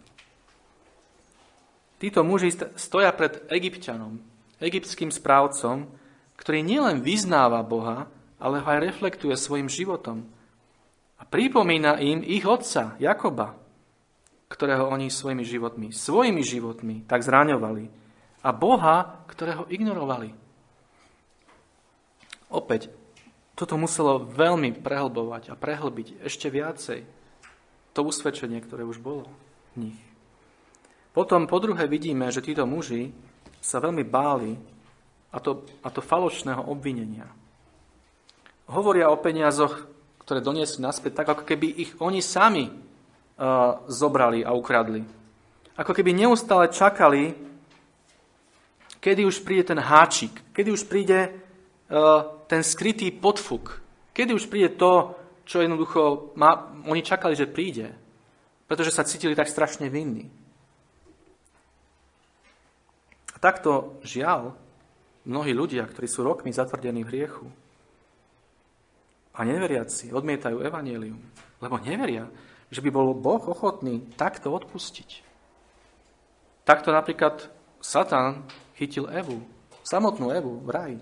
Títo 2.01 2.25
muži 2.25 2.51
stoja 2.75 3.13
pred 3.13 3.45
egyptianom, 3.47 4.17
egyptským 4.57 5.13
správcom, 5.13 5.85
ktorý 6.33 6.65
nielen 6.65 7.05
vyznáva 7.05 7.61
Boha, 7.61 8.09
ale 8.41 8.57
ho 8.57 8.67
aj 8.67 8.81
reflektuje 8.81 9.37
svojim 9.37 9.69
životom. 9.69 10.25
A 11.21 11.23
pripomína 11.29 12.01
im 12.01 12.25
ich 12.25 12.41
otca, 12.49 12.97
Jakoba, 12.97 13.53
ktorého 14.49 14.89
oni 14.89 15.13
svojimi 15.13 15.45
životmi, 15.45 15.87
svojimi 15.93 16.41
životmi 16.41 16.95
tak 17.05 17.21
zraňovali. 17.21 18.00
A 18.41 18.49
Boha, 18.49 19.25
ktorého 19.29 19.69
ignorovali. 19.69 20.33
Opäť, 22.51 22.89
toto 23.53 23.77
muselo 23.77 24.25
veľmi 24.25 24.81
prehlbovať 24.81 25.53
a 25.53 25.55
prehlbiť 25.55 26.25
ešte 26.25 26.49
viacej 26.49 27.05
to 27.93 27.99
usvedčenie, 28.01 28.57
ktoré 28.63 28.81
už 28.81 28.97
bolo 28.97 29.29
v 29.77 29.89
nich. 29.89 29.99
Potom 31.11 31.45
po 31.45 31.59
druhé 31.59 31.85
vidíme, 31.91 32.31
že 32.31 32.41
títo 32.41 32.63
muži 32.63 33.11
sa 33.59 33.83
veľmi 33.83 34.01
báli 34.07 34.55
a 35.29 35.37
to, 35.37 35.67
a 35.83 35.87
to 35.91 35.99
falošného 35.99 36.71
obvinenia. 36.71 37.27
Hovoria 38.71 39.11
o 39.11 39.19
peniazoch, 39.19 39.85
ktoré 40.23 40.39
doniesli 40.39 40.79
naspäť, 40.79 41.21
tak 41.21 41.27
ako 41.35 41.43
keby 41.43 41.67
ich 41.75 41.91
oni 41.99 42.23
sami 42.23 42.71
uh, 42.71 43.83
zobrali 43.91 44.47
a 44.47 44.55
ukradli. 44.55 45.03
Ako 45.75 45.91
keby 45.91 46.15
neustále 46.15 46.71
čakali, 46.71 47.35
kedy 49.01 49.25
už 49.25 49.41
príde 49.41 49.73
ten 49.73 49.81
háčik, 49.81 50.53
kedy 50.53 50.69
už 50.71 50.85
príde 50.85 51.27
uh, 51.27 52.45
ten 52.45 52.61
skrytý 52.61 53.09
podfuk, 53.09 53.81
kedy 54.13 54.37
už 54.37 54.45
príde 54.45 54.77
to, 54.77 55.17
čo 55.43 55.59
jednoducho 55.59 56.31
má, 56.37 56.69
oni 56.85 57.01
čakali, 57.01 57.33
že 57.33 57.49
príde, 57.49 57.89
pretože 58.69 58.93
sa 58.93 59.03
cítili 59.03 59.33
tak 59.35 59.49
strašne 59.49 59.89
vinní. 59.89 60.29
Takto 63.41 63.97
žiaľ, 64.05 64.53
mnohí 65.25 65.49
ľudia, 65.49 65.81
ktorí 65.89 66.05
sú 66.05 66.21
rokmi 66.21 66.53
zatvrdení 66.53 67.01
v 67.01 67.09
hriechu 67.09 67.49
a 69.33 69.41
neveriaci, 69.41 70.13
odmietajú 70.13 70.61
evanelium, 70.61 71.17
lebo 71.57 71.81
neveria, 71.81 72.29
že 72.69 72.85
by 72.85 72.89
bol 72.93 73.17
Boh 73.17 73.41
ochotný 73.41 74.13
takto 74.13 74.53
odpustiť. 74.53 75.25
Takto 76.61 76.93
napríklad 76.93 77.49
Satan 77.81 78.45
chytil 78.81 79.05
Evu, 79.13 79.45
samotnú 79.85 80.33
Evu 80.33 80.57
v 80.65 80.69
raji. 80.73 80.99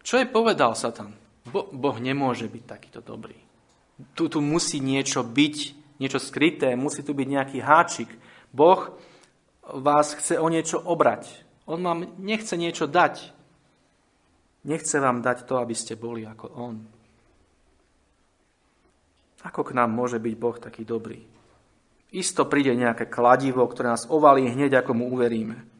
Čo 0.00 0.16
je 0.16 0.32
povedal 0.32 0.72
Satan? 0.72 1.12
Bo, 1.44 1.68
boh 1.68 2.00
nemôže 2.00 2.48
byť 2.48 2.64
takýto 2.64 3.04
dobrý. 3.04 3.36
Tu, 4.16 4.32
tu 4.32 4.40
musí 4.40 4.80
niečo 4.80 5.20
byť, 5.20 5.56
niečo 6.00 6.16
skryté, 6.16 6.72
musí 6.72 7.04
tu 7.04 7.12
byť 7.12 7.28
nejaký 7.28 7.58
háčik. 7.60 8.10
Boh 8.48 8.96
vás 9.68 10.16
chce 10.16 10.40
o 10.40 10.48
niečo 10.48 10.80
obrať. 10.80 11.28
On 11.68 11.78
vám 11.78 12.16
nechce 12.16 12.56
niečo 12.56 12.88
dať. 12.88 13.30
Nechce 14.64 14.96
vám 14.96 15.20
dať 15.20 15.44
to, 15.44 15.60
aby 15.60 15.74
ste 15.76 16.00
boli 16.00 16.24
ako 16.24 16.46
On. 16.56 16.76
Ako 19.42 19.66
k 19.66 19.74
nám 19.74 19.90
môže 19.90 20.22
byť 20.22 20.34
Boh 20.38 20.56
taký 20.56 20.86
dobrý? 20.86 21.18
Isto 22.14 22.46
príde 22.46 22.72
nejaké 22.78 23.10
kladivo, 23.10 23.66
ktoré 23.66 23.90
nás 23.90 24.06
ovalí 24.06 24.46
hneď, 24.46 24.82
ako 24.82 24.92
mu 24.94 25.10
uveríme. 25.10 25.71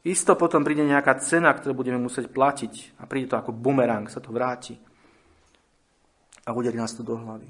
Isto 0.00 0.32
potom 0.32 0.64
príde 0.64 0.80
nejaká 0.80 1.20
cena, 1.20 1.52
ktorú 1.52 1.84
budeme 1.84 2.00
musieť 2.00 2.32
platiť 2.32 2.96
a 3.00 3.04
príde 3.04 3.28
to 3.28 3.36
ako 3.36 3.52
bumerang, 3.52 4.08
sa 4.08 4.24
to 4.24 4.32
vráti 4.32 4.80
a 6.48 6.56
uderí 6.56 6.80
nás 6.80 6.96
to 6.96 7.04
do 7.04 7.20
hlavy. 7.20 7.48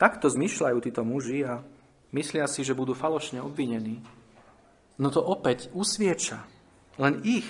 Takto 0.00 0.32
zmyšľajú 0.32 0.78
títo 0.80 1.04
muži 1.04 1.44
a 1.44 1.60
myslia 2.16 2.48
si, 2.48 2.64
že 2.64 2.72
budú 2.72 2.96
falošne 2.96 3.44
obvinení. 3.44 4.00
No 4.96 5.12
to 5.12 5.20
opäť 5.20 5.68
usvieča 5.76 6.40
len 6.96 7.20
ich, 7.22 7.46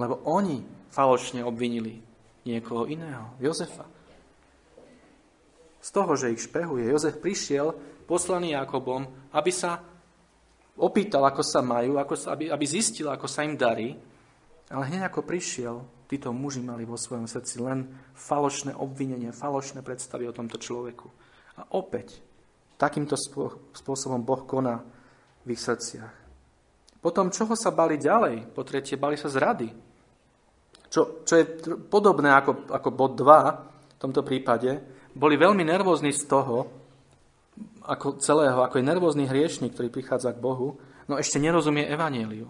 lebo 0.00 0.24
oni 0.24 0.64
falošne 0.88 1.44
obvinili 1.44 2.00
niekoho 2.48 2.88
iného, 2.88 3.36
Jozefa. 3.38 3.86
Z 5.82 5.88
toho, 5.90 6.14
že 6.14 6.30
ich 6.30 6.46
špehuje, 6.46 6.88
Jozef 6.88 7.18
prišiel 7.18 7.74
poslaný 8.06 8.54
Jakobom, 8.54 9.06
aby 9.34 9.50
sa 9.50 9.82
opýtal, 10.78 11.24
ako 11.28 11.42
sa 11.44 11.60
majú, 11.60 12.00
ako 12.00 12.14
sa, 12.16 12.36
aby, 12.36 12.48
aby 12.48 12.64
zistil, 12.64 13.10
ako 13.12 13.28
sa 13.28 13.44
im 13.44 13.58
darí. 13.58 13.92
Ale 14.72 14.88
hneď 14.88 15.12
ako 15.12 15.26
prišiel, 15.26 15.84
títo 16.08 16.32
muži 16.32 16.64
mali 16.64 16.88
vo 16.88 16.96
svojom 16.96 17.28
srdci 17.28 17.60
len 17.60 17.88
falošné 18.16 18.72
obvinenie, 18.76 19.32
falošné 19.32 19.84
predstavy 19.84 20.24
o 20.28 20.36
tomto 20.36 20.56
človeku. 20.56 21.08
A 21.60 21.76
opäť, 21.76 22.20
takýmto 22.80 23.14
spôsobom 23.76 24.24
Boh 24.24 24.42
koná 24.48 24.80
v 25.44 25.48
ich 25.52 25.60
srdciach. 25.60 26.12
Potom, 27.02 27.34
čoho 27.34 27.58
sa 27.58 27.74
bali 27.74 27.98
ďalej? 27.98 28.54
Po 28.54 28.62
tretie, 28.62 28.94
bali 28.94 29.18
sa 29.18 29.26
zrady. 29.26 29.74
Čo, 30.86 31.26
čo 31.26 31.34
je 31.34 31.44
podobné 31.90 32.30
ako, 32.30 32.70
ako 32.70 32.88
bod 32.94 33.12
2 33.18 33.98
v 33.98 33.98
tomto 33.98 34.22
prípade. 34.22 34.70
Boli 35.12 35.34
veľmi 35.34 35.66
nervózni 35.66 36.14
z 36.14 36.24
toho, 36.30 36.81
ako 37.86 38.18
celého, 38.22 38.62
ako 38.62 38.78
je 38.78 38.88
nervózny 38.88 39.24
hriešnik, 39.26 39.74
ktorý 39.74 39.88
prichádza 39.90 40.32
k 40.34 40.42
Bohu, 40.42 40.78
no 41.10 41.18
ešte 41.18 41.42
nerozumie 41.42 41.86
evanieliu. 41.86 42.48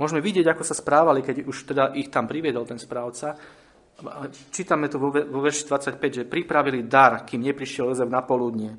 Môžeme 0.00 0.24
vidieť, 0.24 0.48
ako 0.48 0.64
sa 0.64 0.72
správali, 0.72 1.20
keď 1.20 1.44
už 1.44 1.56
teda 1.68 1.92
ich 1.92 2.08
tam 2.08 2.24
priviedol 2.24 2.64
ten 2.64 2.80
správca. 2.80 3.36
Čítame 4.48 4.88
to 4.88 4.96
vo, 4.96 5.12
verši 5.12 5.68
25, 5.68 6.00
že 6.00 6.24
pripravili 6.24 6.88
dar, 6.88 7.28
kým 7.28 7.44
neprišiel 7.44 7.92
Jozef 7.92 8.08
na 8.08 8.24
poludnie, 8.24 8.72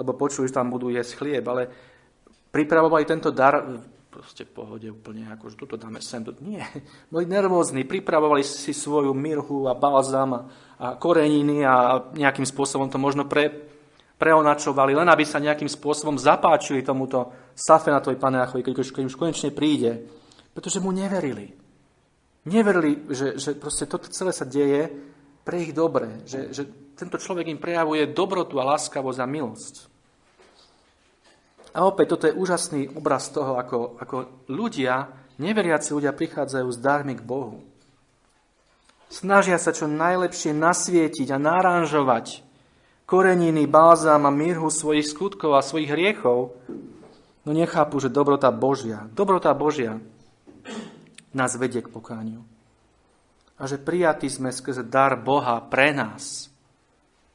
lebo 0.00 0.16
počuli, 0.16 0.48
že 0.48 0.56
tam 0.56 0.72
budú 0.72 0.88
jesť 0.88 1.20
chlieb, 1.20 1.44
ale 1.44 1.68
pripravovali 2.48 3.04
tento 3.04 3.28
dar 3.28 3.60
proste 4.12 4.44
pohode 4.44 4.92
úplne, 4.92 5.28
ako 5.32 5.48
že 5.48 5.56
toto 5.56 5.80
dáme 5.80 6.04
sem. 6.04 6.20
To... 6.24 6.36
Nie, 6.44 6.68
boli 7.12 7.24
nervózni, 7.24 7.88
pripravovali 7.88 8.44
si 8.44 8.76
svoju 8.76 9.16
mirhu 9.16 9.68
a 9.68 9.76
balzam 9.76 10.52
a 10.76 11.00
koreniny 11.00 11.64
a 11.64 12.08
nejakým 12.12 12.44
spôsobom 12.44 12.92
to 12.92 13.00
možno 13.00 13.24
pre, 13.24 13.71
preonačovali, 14.22 14.94
len 14.94 15.10
aby 15.10 15.26
sa 15.26 15.42
nejakým 15.42 15.66
spôsobom 15.66 16.14
zapáčili 16.14 16.86
tomuto 16.86 17.50
Safenatovi 17.58 18.14
Paneachovi, 18.14 18.62
keď 18.62 18.86
už 18.86 19.18
konečne 19.18 19.50
príde. 19.50 20.06
Pretože 20.54 20.78
mu 20.78 20.94
neverili. 20.94 21.50
Neverili, 22.46 23.02
že, 23.10 23.34
že 23.34 23.58
proste 23.58 23.90
toto 23.90 24.06
celé 24.14 24.30
sa 24.30 24.46
deje 24.46 24.94
pre 25.42 25.66
ich 25.66 25.74
dobre. 25.74 26.22
Že, 26.22 26.40
že 26.54 26.62
tento 26.94 27.18
človek 27.18 27.50
im 27.50 27.58
prejavuje 27.58 28.14
dobrotu 28.14 28.62
a 28.62 28.68
láskavosť 28.78 29.18
a 29.18 29.26
milosť. 29.26 29.74
A 31.74 31.88
opäť, 31.88 32.14
toto 32.14 32.30
je 32.30 32.36
úžasný 32.38 32.94
obraz 32.94 33.26
toho, 33.32 33.58
ako, 33.58 33.98
ako 33.98 34.46
ľudia, 34.52 35.08
neveriaci 35.42 35.96
ľudia 35.98 36.14
prichádzajú 36.14 36.68
s 36.68 36.78
darmi 36.78 37.18
k 37.18 37.26
Bohu. 37.26 37.64
Snažia 39.10 39.58
sa 39.58 39.74
čo 39.74 39.90
najlepšie 39.90 40.54
nasvietiť 40.54 41.32
a 41.34 41.42
naranžovať 41.42 42.51
koreniny, 43.12 43.68
bálzam 43.68 44.24
a 44.24 44.32
mirhu 44.32 44.72
svojich 44.72 45.04
skutkov 45.12 45.52
a 45.52 45.60
svojich 45.60 45.92
hriechov, 45.92 46.56
no 47.44 47.50
nechápu, 47.52 48.00
že 48.00 48.08
dobrota 48.08 48.48
Božia, 48.48 49.04
dobrota 49.12 49.52
Božia 49.52 50.00
nás 51.36 51.52
vedie 51.60 51.84
k 51.84 51.92
pokániu. 51.92 52.40
A 53.60 53.68
že 53.68 53.76
prijatí 53.76 54.32
sme 54.32 54.48
skrze 54.48 54.88
dar 54.88 55.20
Boha 55.20 55.60
pre 55.60 55.92
nás. 55.92 56.48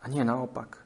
A 0.01 0.09
nie 0.09 0.25
naopak. 0.25 0.81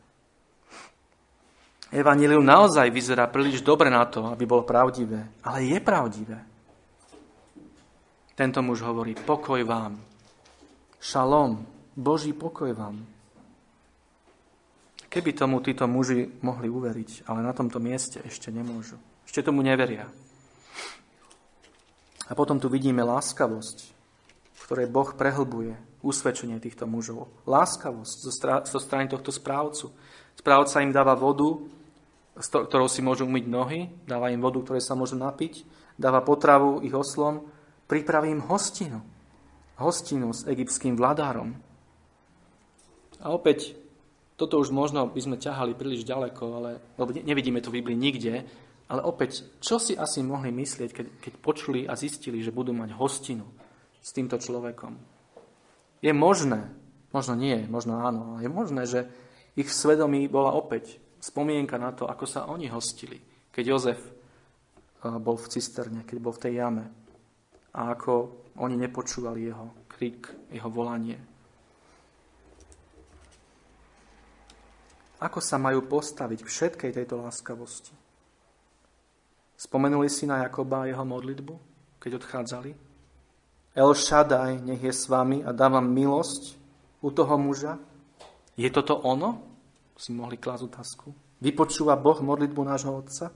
Evangelium 1.92 2.44
naozaj 2.44 2.88
vyzerá 2.92 3.28
príliš 3.28 3.64
dobre 3.64 3.92
na 3.92 4.08
to, 4.08 4.28
aby 4.32 4.44
bolo 4.48 4.64
pravdivé. 4.64 5.28
Ale 5.44 5.72
je 5.72 5.80
pravdivé. 5.80 6.40
Tento 8.32 8.60
muž 8.64 8.80
hovorí, 8.84 9.12
pokoj 9.16 9.60
vám. 9.68 10.00
Šalom, 11.04 11.64
Boží 11.96 12.32
pokoj 12.32 12.72
vám. 12.72 13.11
Keby 15.12 15.36
tomu 15.36 15.60
títo 15.60 15.92
muži 15.92 16.40
mohli 16.40 16.72
uveriť, 16.72 17.28
ale 17.28 17.44
na 17.44 17.52
tomto 17.52 17.84
mieste 17.84 18.24
ešte 18.24 18.48
nemôžu. 18.48 18.96
Ešte 19.28 19.44
tomu 19.44 19.60
neveria. 19.60 20.08
A 22.28 22.32
potom 22.32 22.56
tu 22.64 22.72
vidíme 22.72 23.04
láskavosť, 23.04 23.92
ktorej 24.64 24.88
Boh 24.88 25.12
prehlbuje 25.12 25.76
usvedčenie 26.00 26.64
týchto 26.64 26.88
mužov. 26.88 27.28
Láskavosť 27.44 28.16
zo, 28.24 28.32
strá- 28.32 28.64
zo 28.64 28.80
strany 28.80 29.12
tohto 29.12 29.36
správcu. 29.36 29.92
Správca 30.40 30.80
im 30.80 30.96
dáva 30.96 31.12
vodu, 31.20 31.60
ktorou 32.40 32.88
si 32.88 33.04
môžu 33.04 33.28
umyť 33.28 33.46
nohy, 33.52 33.92
dáva 34.08 34.32
im 34.32 34.40
vodu, 34.40 34.64
ktoré 34.64 34.80
sa 34.80 34.96
môžu 34.96 35.20
napiť, 35.20 35.68
dáva 36.00 36.24
potravu 36.24 36.80
ich 36.88 36.96
oslom, 36.96 37.52
pripraví 37.92 38.32
im 38.32 38.48
hostinu. 38.48 39.04
Hostinu 39.76 40.32
s 40.32 40.48
egyptským 40.48 40.96
vladárom. 40.96 41.52
A 43.20 43.36
opäť 43.36 43.81
toto 44.42 44.58
už 44.58 44.74
možno 44.74 45.06
by 45.06 45.22
sme 45.22 45.38
ťahali 45.38 45.78
príliš 45.78 46.02
ďaleko, 46.02 46.44
ale, 46.50 46.82
lebo 46.98 47.14
nevidíme 47.14 47.62
to 47.62 47.70
v 47.70 47.78
Biblii 47.78 47.94
nikde, 47.94 48.42
ale 48.90 49.02
opäť, 49.06 49.46
čo 49.62 49.78
si 49.78 49.94
asi 49.94 50.26
mohli 50.26 50.50
myslieť, 50.50 50.90
keď, 50.90 51.08
keď 51.22 51.34
počuli 51.38 51.86
a 51.86 51.94
zistili, 51.94 52.42
že 52.42 52.50
budú 52.50 52.74
mať 52.74 52.98
hostinu 52.98 53.46
s 54.02 54.10
týmto 54.10 54.42
človekom? 54.42 54.98
Je 56.02 56.10
možné, 56.10 56.74
možno 57.14 57.38
nie, 57.38 57.62
možno 57.70 58.02
áno, 58.02 58.36
ale 58.36 58.50
je 58.50 58.52
možné, 58.52 58.84
že 58.90 59.06
ich 59.54 59.70
v 59.70 59.78
svedomí 59.78 60.26
bola 60.26 60.58
opäť 60.58 60.98
spomienka 61.22 61.78
na 61.78 61.94
to, 61.94 62.10
ako 62.10 62.26
sa 62.26 62.50
oni 62.50 62.66
hostili, 62.74 63.22
keď 63.54 63.64
Jozef 63.78 64.02
eh, 64.02 64.12
bol 65.22 65.38
v 65.38 65.50
cisterne, 65.54 66.02
keď 66.02 66.18
bol 66.18 66.34
v 66.34 66.50
tej 66.50 66.54
jame 66.66 66.90
a 67.78 67.94
ako 67.94 68.42
oni 68.58 68.76
nepočúvali 68.76 69.54
jeho 69.54 69.86
krik, 69.86 70.28
jeho 70.50 70.68
volanie. 70.68 71.31
Ako 75.22 75.38
sa 75.38 75.62
majú 75.62 75.86
postaviť 75.86 76.42
k 76.42 76.50
všetkej 76.50 76.92
tejto 76.98 77.22
láskavosti? 77.22 77.94
Spomenuli 79.54 80.10
si 80.10 80.26
na 80.26 80.42
Jakoba 80.42 80.82
a 80.82 80.90
jeho 80.90 81.06
modlitbu, 81.06 81.54
keď 82.02 82.12
odchádzali? 82.18 82.72
El 83.78 83.94
Shaddai, 83.94 84.58
nech 84.58 84.82
je 84.82 84.90
s 84.90 85.06
vami 85.06 85.46
a 85.46 85.54
dávam 85.54 85.86
milosť 85.86 86.58
u 87.06 87.14
toho 87.14 87.38
muža. 87.38 87.78
Je 88.58 88.66
toto 88.74 88.98
ono? 88.98 89.46
Si 89.94 90.10
mohli 90.10 90.42
klásť 90.42 90.66
otázku. 90.66 91.14
Vypočúva 91.38 91.94
Boh 91.94 92.18
modlitbu 92.18 92.62
nášho 92.66 92.90
Otca? 92.90 93.30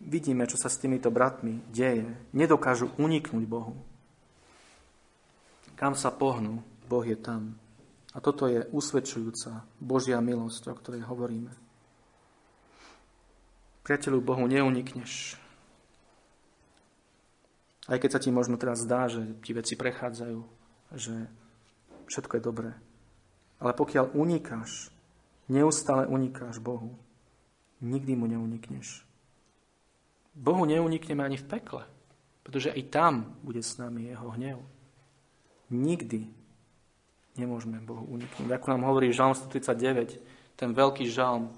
Vidíme, 0.00 0.48
čo 0.48 0.56
sa 0.56 0.72
s 0.72 0.80
týmito 0.80 1.12
bratmi 1.12 1.60
deje. 1.68 2.08
Nedokážu 2.32 2.88
uniknúť 2.96 3.44
Bohu. 3.44 3.76
Kam 5.76 5.92
sa 5.92 6.08
pohnú, 6.08 6.64
Boh 6.88 7.04
je 7.04 7.20
tam. 7.20 7.60
A 8.18 8.24
toto 8.24 8.50
je 8.50 8.66
usvedčujúca 8.74 9.62
Božia 9.78 10.18
milosť, 10.18 10.74
o 10.74 10.74
ktorej 10.74 11.06
hovoríme. 11.06 11.54
Priateľu 13.86 14.18
Bohu 14.18 14.42
neunikneš. 14.50 15.38
Aj 17.86 17.94
keď 17.94 18.18
sa 18.18 18.20
ti 18.20 18.34
možno 18.34 18.58
teraz 18.58 18.82
zdá, 18.82 19.06
že 19.06 19.22
ti 19.46 19.54
veci 19.54 19.78
prechádzajú, 19.78 20.40
že 20.98 21.30
všetko 22.10 22.32
je 22.36 22.42
dobré. 22.42 22.70
Ale 23.62 23.70
pokiaľ 23.70 24.10
unikáš, 24.18 24.90
neustále 25.46 26.10
unikáš 26.10 26.58
Bohu, 26.58 26.98
nikdy 27.78 28.18
mu 28.18 28.26
neunikneš. 28.26 29.06
Bohu 30.34 30.66
neunikneme 30.66 31.22
ani 31.22 31.38
v 31.38 31.46
pekle, 31.46 31.86
pretože 32.42 32.74
i 32.74 32.82
tam 32.82 33.38
bude 33.46 33.62
s 33.62 33.78
nami 33.78 34.10
jeho 34.10 34.26
hnev. 34.34 34.58
Nikdy 35.70 36.37
Nemôžeme 37.38 37.78
Bohu 37.78 38.02
uniknúť. 38.10 38.50
Ako 38.50 38.74
nám 38.74 38.82
hovorí 38.90 39.14
Žalm 39.14 39.32
139, 39.32 40.58
ten 40.58 40.74
veľký 40.74 41.06
žalm, 41.06 41.54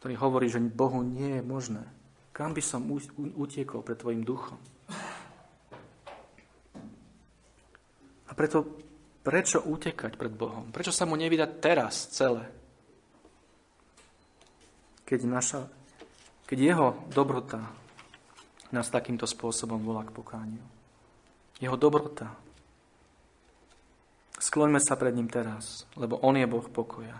ktorý 0.00 0.16
hovorí, 0.16 0.48
že 0.48 0.58
Bohu 0.58 1.04
nie 1.04 1.38
je 1.38 1.42
možné. 1.44 1.84
Kam 2.32 2.56
by 2.56 2.64
som 2.64 2.88
utiekol 3.36 3.84
pred 3.84 4.00
tvojim 4.00 4.24
duchom? 4.24 4.56
A 8.26 8.32
preto, 8.32 8.64
prečo 9.20 9.60
utekať 9.60 10.16
pred 10.16 10.32
Bohom? 10.32 10.72
Prečo 10.72 10.88
sa 10.88 11.04
mu 11.04 11.20
nevydať 11.20 11.50
teraz 11.60 12.08
celé? 12.08 12.48
Keď, 15.04 15.20
naša, 15.28 15.68
keď 16.48 16.58
jeho 16.58 16.88
dobrota 17.12 17.60
nás 18.72 18.88
takýmto 18.88 19.28
spôsobom 19.28 19.76
volá 19.84 20.08
k 20.08 20.16
pokániu. 20.16 20.64
Jeho 21.60 21.76
dobrota, 21.76 22.32
Skloňme 24.42 24.82
sa 24.82 24.98
pred 24.98 25.14
ním 25.14 25.30
teraz, 25.30 25.86
lebo 25.94 26.18
On 26.18 26.34
je 26.34 26.42
Boh 26.50 26.66
pokoja. 26.66 27.14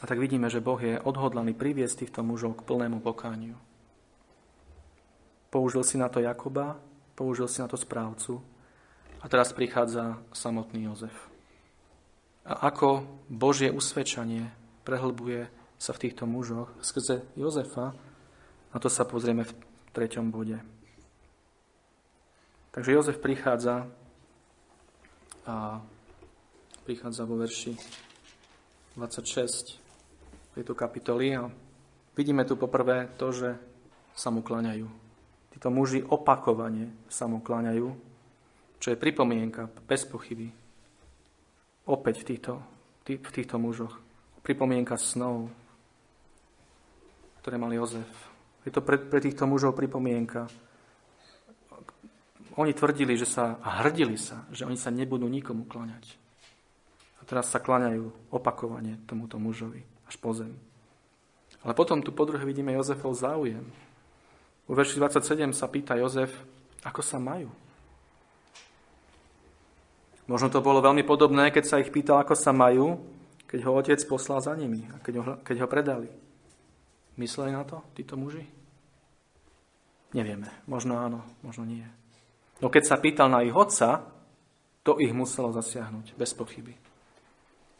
A 0.00 0.04
tak 0.08 0.16
vidíme, 0.16 0.48
že 0.48 0.64
Boh 0.64 0.80
je 0.80 0.96
odhodlaný 0.96 1.52
priviesť 1.52 2.08
týchto 2.08 2.24
mužov 2.24 2.56
k 2.56 2.64
plnému 2.64 3.04
pokániu. 3.04 3.60
Použil 5.52 5.84
si 5.84 6.00
na 6.00 6.08
to 6.08 6.24
Jakoba, 6.24 6.80
použil 7.12 7.44
si 7.44 7.60
na 7.60 7.68
to 7.68 7.76
správcu 7.76 8.40
a 9.20 9.28
teraz 9.28 9.52
prichádza 9.52 10.16
samotný 10.32 10.88
Jozef. 10.88 11.12
A 12.48 12.72
ako 12.72 13.04
Božie 13.28 13.68
usvedčanie 13.68 14.48
prehlbuje 14.88 15.52
sa 15.76 15.92
v 15.92 16.08
týchto 16.08 16.24
mužoch 16.24 16.72
skrze 16.80 17.20
Jozefa, 17.36 17.92
na 18.72 18.78
to 18.80 18.88
sa 18.88 19.04
pozrieme 19.04 19.44
v 19.44 19.52
treťom 19.92 20.32
bode. 20.32 20.56
Takže 22.72 22.96
Jozef 22.96 23.20
prichádza 23.20 23.92
a 25.48 25.80
prichádza 26.84 27.24
vo 27.24 27.40
verši 27.40 27.72
26 29.00 30.52
tejto 30.52 30.76
kapitoly 30.76 31.40
a 31.40 31.48
vidíme 32.12 32.44
tu 32.44 32.60
poprvé 32.60 33.08
to, 33.16 33.32
že 33.32 33.56
sa 34.12 34.28
mu 34.28 34.44
klaňajú. 34.44 34.84
Títo 35.56 35.72
muži 35.72 36.04
opakovane 36.04 37.08
sa 37.08 37.24
mu 37.24 37.40
klaňajú, 37.40 37.88
čo 38.76 38.88
je 38.92 39.00
pripomienka, 39.00 39.72
bez 39.88 40.04
pochyby. 40.04 40.52
Opäť 41.88 42.20
v 42.20 42.24
týchto, 42.28 42.52
v 43.08 43.30
týchto 43.32 43.56
mužoch. 43.56 43.96
Pripomienka 44.44 45.00
snov, 45.00 45.48
ktoré 47.40 47.56
mal 47.56 47.72
Jozef. 47.72 48.10
Je 48.68 48.70
to 48.74 48.84
pre, 48.84 49.00
pre 49.00 49.24
týchto 49.24 49.48
mužov 49.48 49.72
pripomienka, 49.72 50.44
oni 52.58 52.74
tvrdili, 52.74 53.14
že 53.14 53.22
sa, 53.22 53.62
a 53.62 53.86
hrdili 53.86 54.18
sa, 54.18 54.42
že 54.50 54.66
oni 54.66 54.74
sa 54.74 54.90
nebudú 54.90 55.30
nikomu 55.30 55.62
klaňať. 55.62 56.18
A 57.18 57.22
teraz 57.22 57.54
sa 57.54 57.62
klaňajú 57.62 58.34
opakovane 58.34 58.98
tomuto 59.06 59.38
mužovi 59.38 59.86
až 60.10 60.18
po 60.18 60.34
zem. 60.34 60.58
Ale 61.62 61.72
potom 61.78 62.02
tu 62.02 62.10
po 62.10 62.26
druhé 62.26 62.42
vidíme 62.42 62.74
Jozefov 62.74 63.14
záujem. 63.14 63.62
U 64.66 64.74
verši 64.74 64.98
27 64.98 65.54
sa 65.54 65.70
pýta 65.70 65.94
Jozef, 65.94 66.34
ako 66.82 66.98
sa 66.98 67.22
majú. 67.22 67.50
Možno 70.28 70.52
to 70.52 70.60
bolo 70.60 70.84
veľmi 70.84 71.06
podobné, 71.06 71.48
keď 71.48 71.64
sa 71.64 71.80
ich 71.80 71.88
pýtal, 71.88 72.20
ako 72.20 72.36
sa 72.36 72.52
majú, 72.52 73.00
keď 73.48 73.64
ho 73.64 73.72
otec 73.80 74.00
poslal 74.04 74.44
za 74.44 74.52
nimi 74.52 74.84
a 74.92 75.00
keď 75.00 75.14
ho, 75.16 75.22
keď 75.40 75.56
ho 75.64 75.68
predali. 75.70 76.10
Mysleli 77.16 77.54
na 77.54 77.64
to 77.64 77.80
títo 77.96 78.18
muži? 78.20 78.44
Nevieme. 80.12 80.52
Možno 80.68 81.00
áno, 81.00 81.24
možno 81.40 81.64
nie. 81.64 81.84
No 82.58 82.66
keď 82.70 82.82
sa 82.84 82.96
pýtal 82.98 83.30
na 83.30 83.46
ich 83.46 83.54
otca, 83.54 84.02
to 84.82 84.98
ich 84.98 85.14
muselo 85.14 85.54
zasiahnuť, 85.54 86.16
bez 86.18 86.34
pochyby. 86.34 86.74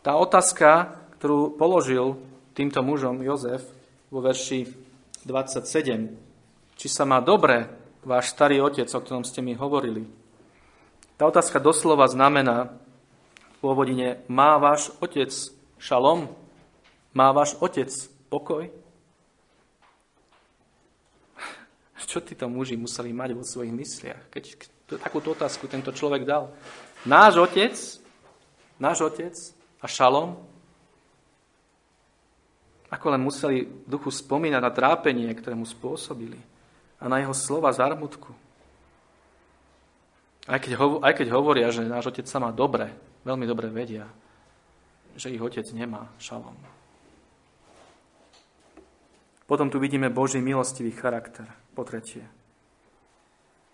Tá 0.04 0.14
otázka, 0.14 0.94
ktorú 1.18 1.58
položil 1.58 2.14
týmto 2.54 2.84
mužom 2.84 3.18
Jozef 3.24 3.66
vo 4.12 4.22
verši 4.22 4.70
27, 5.26 6.78
či 6.78 6.86
sa 6.86 7.02
má 7.02 7.18
dobre 7.18 7.66
váš 8.06 8.30
starý 8.30 8.62
otec, 8.62 8.86
o 8.86 9.02
ktorom 9.02 9.26
ste 9.26 9.42
mi 9.42 9.58
hovorili. 9.58 10.06
Tá 11.18 11.26
otázka 11.26 11.58
doslova 11.58 12.06
znamená 12.06 12.70
v 12.70 13.56
pôvodine, 13.58 14.22
má 14.30 14.54
váš 14.62 14.94
otec 15.02 15.34
šalom? 15.82 16.30
Má 17.10 17.34
váš 17.34 17.58
otec 17.58 17.90
pokoj? 18.30 18.70
Čo 21.98 22.22
títo 22.22 22.46
muži 22.46 22.78
museli 22.78 23.10
mať 23.10 23.30
vo 23.34 23.42
svojich 23.42 23.74
mysliach, 23.74 24.22
keď 24.30 24.70
takúto 25.02 25.34
otázku 25.34 25.66
tento 25.66 25.90
človek 25.90 26.22
dal? 26.22 26.54
Náš 27.02 27.42
otec, 27.42 27.74
náš 28.78 29.02
otec 29.02 29.34
a 29.82 29.86
šalom, 29.90 30.38
ako 32.88 33.06
len 33.12 33.20
museli 33.20 33.68
duchu 33.84 34.08
spomínať 34.08 34.62
na 34.62 34.72
trápenie, 34.72 35.28
ktoré 35.36 35.52
mu 35.52 35.68
spôsobili 35.68 36.40
a 36.98 37.04
na 37.06 37.20
jeho 37.20 37.36
slova 37.36 37.68
zármutku. 37.70 38.32
Aj 40.48 40.56
keď, 40.56 40.72
hovo, 40.80 40.96
aj 41.04 41.12
keď 41.12 41.28
hovoria, 41.28 41.68
že 41.68 41.84
náš 41.84 42.08
otec 42.08 42.24
sa 42.24 42.40
má 42.40 42.48
dobre, 42.48 42.88
veľmi 43.28 43.44
dobre 43.44 43.68
vedia, 43.68 44.08
že 45.12 45.28
ich 45.28 45.42
otec 45.42 45.68
nemá 45.76 46.08
šalom. 46.16 46.56
Potom 49.44 49.68
tu 49.68 49.76
vidíme 49.76 50.08
Boží 50.12 50.40
milostivý 50.40 50.92
charakter, 50.92 51.48
po 51.78 51.86
tretie. 51.86 52.26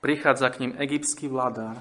Prichádza 0.04 0.52
k 0.52 0.60
ním 0.60 0.76
egyptský 0.76 1.32
vládár 1.32 1.80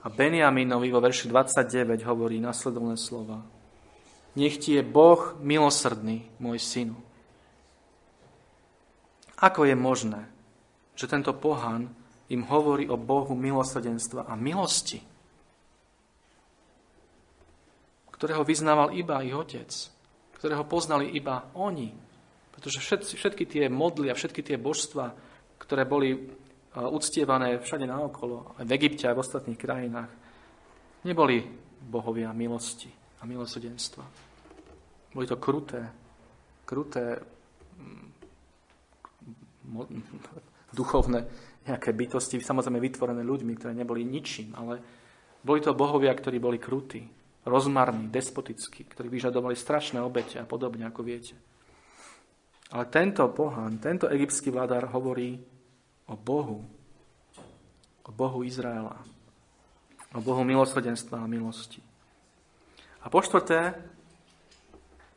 a 0.00 0.08
Benjaminovi 0.08 0.88
vo 0.88 1.04
verši 1.04 1.28
29 1.28 2.08
hovorí 2.08 2.40
nasledovné 2.40 2.96
slova. 2.96 3.44
Nech 4.32 4.56
ti 4.56 4.80
je 4.80 4.80
Boh 4.80 5.36
milosrdný, 5.44 6.24
môj 6.40 6.56
synu. 6.56 6.96
Ako 9.36 9.68
je 9.68 9.76
možné, 9.76 10.24
že 10.96 11.04
tento 11.04 11.36
pohan 11.36 11.92
im 12.32 12.48
hovorí 12.48 12.88
o 12.88 12.96
Bohu 12.96 13.36
milosrdenstva 13.36 14.24
a 14.24 14.32
milosti, 14.40 15.04
ktorého 18.16 18.40
vyznával 18.40 18.96
iba 18.96 19.20
ich 19.20 19.36
otec, 19.36 19.68
ktorého 20.40 20.64
poznali 20.64 21.12
iba 21.12 21.52
oni, 21.52 21.92
pretože 22.56 22.80
všetci, 22.80 23.12
všetky 23.20 23.44
tie 23.44 23.64
modly 23.68 24.08
a 24.08 24.18
všetky 24.18 24.42
tie 24.42 24.56
božstva, 24.56 25.27
ktoré 25.58 25.84
boli 25.84 26.14
e, 26.14 26.18
uctievané 26.78 27.58
všade 27.58 27.84
naokolo, 27.84 28.56
aj 28.58 28.64
v 28.64 28.74
Egypte, 28.78 29.10
aj 29.10 29.16
v 29.18 29.22
ostatných 29.22 29.58
krajinách, 29.58 30.10
neboli 31.04 31.42
bohovia 31.78 32.32
milosti 32.32 32.90
a 33.20 33.26
milosrdenstva. 33.26 34.04
Boli 35.14 35.26
to 35.26 35.36
kruté, 35.36 35.82
kruté 36.62 37.18
mm, 37.78 38.06
duchovné 40.78 41.20
nejaké 41.68 41.92
bytosti, 41.92 42.40
samozrejme 42.40 42.80
vytvorené 42.80 43.20
ľuďmi, 43.20 43.52
ktoré 43.60 43.76
neboli 43.76 44.00
ničím, 44.08 44.56
ale 44.56 44.80
boli 45.44 45.60
to 45.60 45.76
bohovia, 45.76 46.16
ktorí 46.16 46.40
boli 46.40 46.56
krutí, 46.56 47.04
rozmarní, 47.44 48.08
despotickí, 48.08 48.88
ktorí 48.88 49.12
vyžadovali 49.12 49.54
strašné 49.54 50.00
obete 50.00 50.40
a 50.40 50.48
podobne, 50.48 50.88
ako 50.88 51.04
viete. 51.04 51.36
Ale 52.68 52.84
tento 52.92 53.24
pohan, 53.32 53.80
tento 53.80 54.08
egyptský 54.12 54.52
vládar 54.52 54.92
hovorí 54.92 55.40
o 56.04 56.14
Bohu, 56.16 56.60
o 58.04 58.10
Bohu 58.12 58.44
Izraela, 58.44 59.00
o 60.12 60.20
Bohu 60.20 60.44
milosrdenstva 60.44 61.24
a 61.24 61.30
milosti. 61.30 61.80
A 63.04 63.08
po 63.08 63.24
štvrté, 63.24 63.72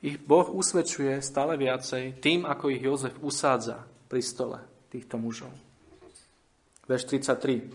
ich 0.02 0.16
Boh 0.18 0.47
usvedčuje 0.47 1.20
stále 1.20 1.60
viacej 1.60 2.24
tým, 2.24 2.47
ako 2.47 2.72
ich 2.72 2.82
Jozef 2.82 3.20
usádza 3.20 3.84
pri 4.08 4.22
stole 4.24 4.60
týchto 4.88 5.20
mužov. 5.20 5.52
Verš 6.88 7.04
33. 7.08 7.70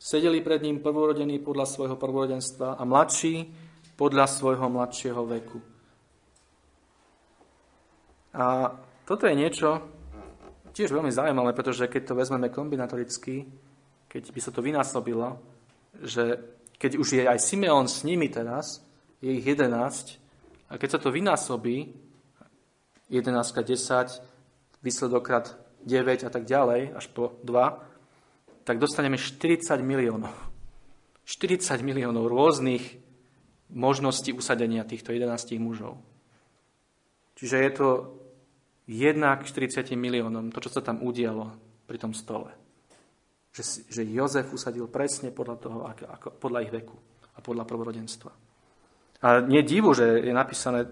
Sedeli 0.00 0.42
pred 0.42 0.58
ním 0.66 0.82
prvorodení 0.82 1.38
podľa 1.38 1.68
svojho 1.68 1.96
prvorodenstva 2.00 2.74
a 2.74 2.82
mladší 2.82 3.46
podľa 3.94 4.26
svojho 4.26 4.66
mladšieho 4.66 5.22
veku. 5.22 5.60
A 8.34 8.74
toto 9.12 9.28
je 9.28 9.36
niečo 9.36 9.84
tiež 10.72 10.88
veľmi 10.88 11.12
zaujímavé, 11.12 11.52
pretože 11.52 11.84
keď 11.84 12.02
to 12.08 12.14
vezmeme 12.16 12.48
kombinatoricky, 12.48 13.44
keď 14.08 14.32
by 14.32 14.40
sa 14.40 14.48
to 14.56 14.64
vynásobilo, 14.64 15.36
že 16.00 16.40
keď 16.80 16.96
už 16.96 17.08
je 17.20 17.24
aj 17.28 17.36
Simeon 17.36 17.92
s 17.92 18.08
nimi 18.08 18.32
teraz, 18.32 18.80
je 19.20 19.36
ich 19.36 19.44
11, 19.44 20.16
a 20.72 20.80
keď 20.80 20.96
sa 20.96 21.00
to 21.04 21.12
vynásobí, 21.12 21.92
11 23.12 23.36
10, 23.36 24.80
výsledokrát 24.80 25.60
9 25.84 26.24
a 26.24 26.30
tak 26.32 26.48
ďalej, 26.48 26.96
až 26.96 27.12
po 27.12 27.36
2, 27.44 28.64
tak 28.64 28.80
dostaneme 28.80 29.20
40 29.20 29.76
miliónov. 29.84 30.32
40 31.28 31.68
miliónov 31.84 32.32
rôznych 32.32 32.96
možností 33.76 34.32
usadenia 34.32 34.88
týchto 34.88 35.12
11 35.12 35.60
mužov. 35.60 36.00
Čiže 37.36 37.56
je 37.60 37.72
to 37.76 37.88
jednak 38.92 39.48
40 39.48 39.88
miliónom, 39.96 40.52
to, 40.52 40.60
čo 40.60 40.70
sa 40.70 40.84
tam 40.84 41.00
udialo 41.00 41.48
pri 41.88 41.96
tom 41.96 42.12
stole. 42.12 42.52
Že, 43.52 43.88
že 43.88 44.02
Jozef 44.04 44.48
usadil 44.52 44.88
presne 44.88 45.32
podľa 45.32 45.56
toho, 45.60 45.78
ako, 45.88 46.04
ako, 46.08 46.26
podľa 46.36 46.58
ich 46.64 46.72
veku 46.72 46.96
a 47.32 47.38
podľa 47.40 47.64
prvorodenstva. 47.64 48.32
A 49.22 49.28
nie 49.44 49.64
divu, 49.64 49.92
že 49.96 50.24
je 50.24 50.32
napísané, 50.32 50.88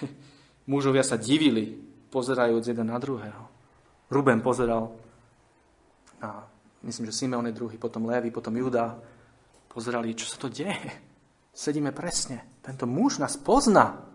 mužovia 0.72 1.04
sa 1.04 1.20
divili, 1.20 1.76
pozerajúc 2.10 2.66
jeden 2.66 2.88
na 2.90 2.98
druhého. 2.98 3.42
Ruben 4.10 4.42
pozeral 4.42 4.90
na, 6.20 6.44
myslím, 6.82 7.06
že 7.08 7.16
Simeon 7.16 7.46
je 7.46 7.56
druhý, 7.56 7.78
potom 7.78 8.04
Lévy, 8.04 8.34
potom 8.34 8.52
Juda. 8.56 8.98
Pozerali, 9.70 10.18
čo 10.18 10.26
sa 10.26 10.36
to 10.36 10.50
deje. 10.50 10.90
Sedíme 11.54 11.94
presne. 11.94 12.58
Tento 12.58 12.90
muž 12.90 13.22
nás 13.22 13.38
pozná. 13.38 14.09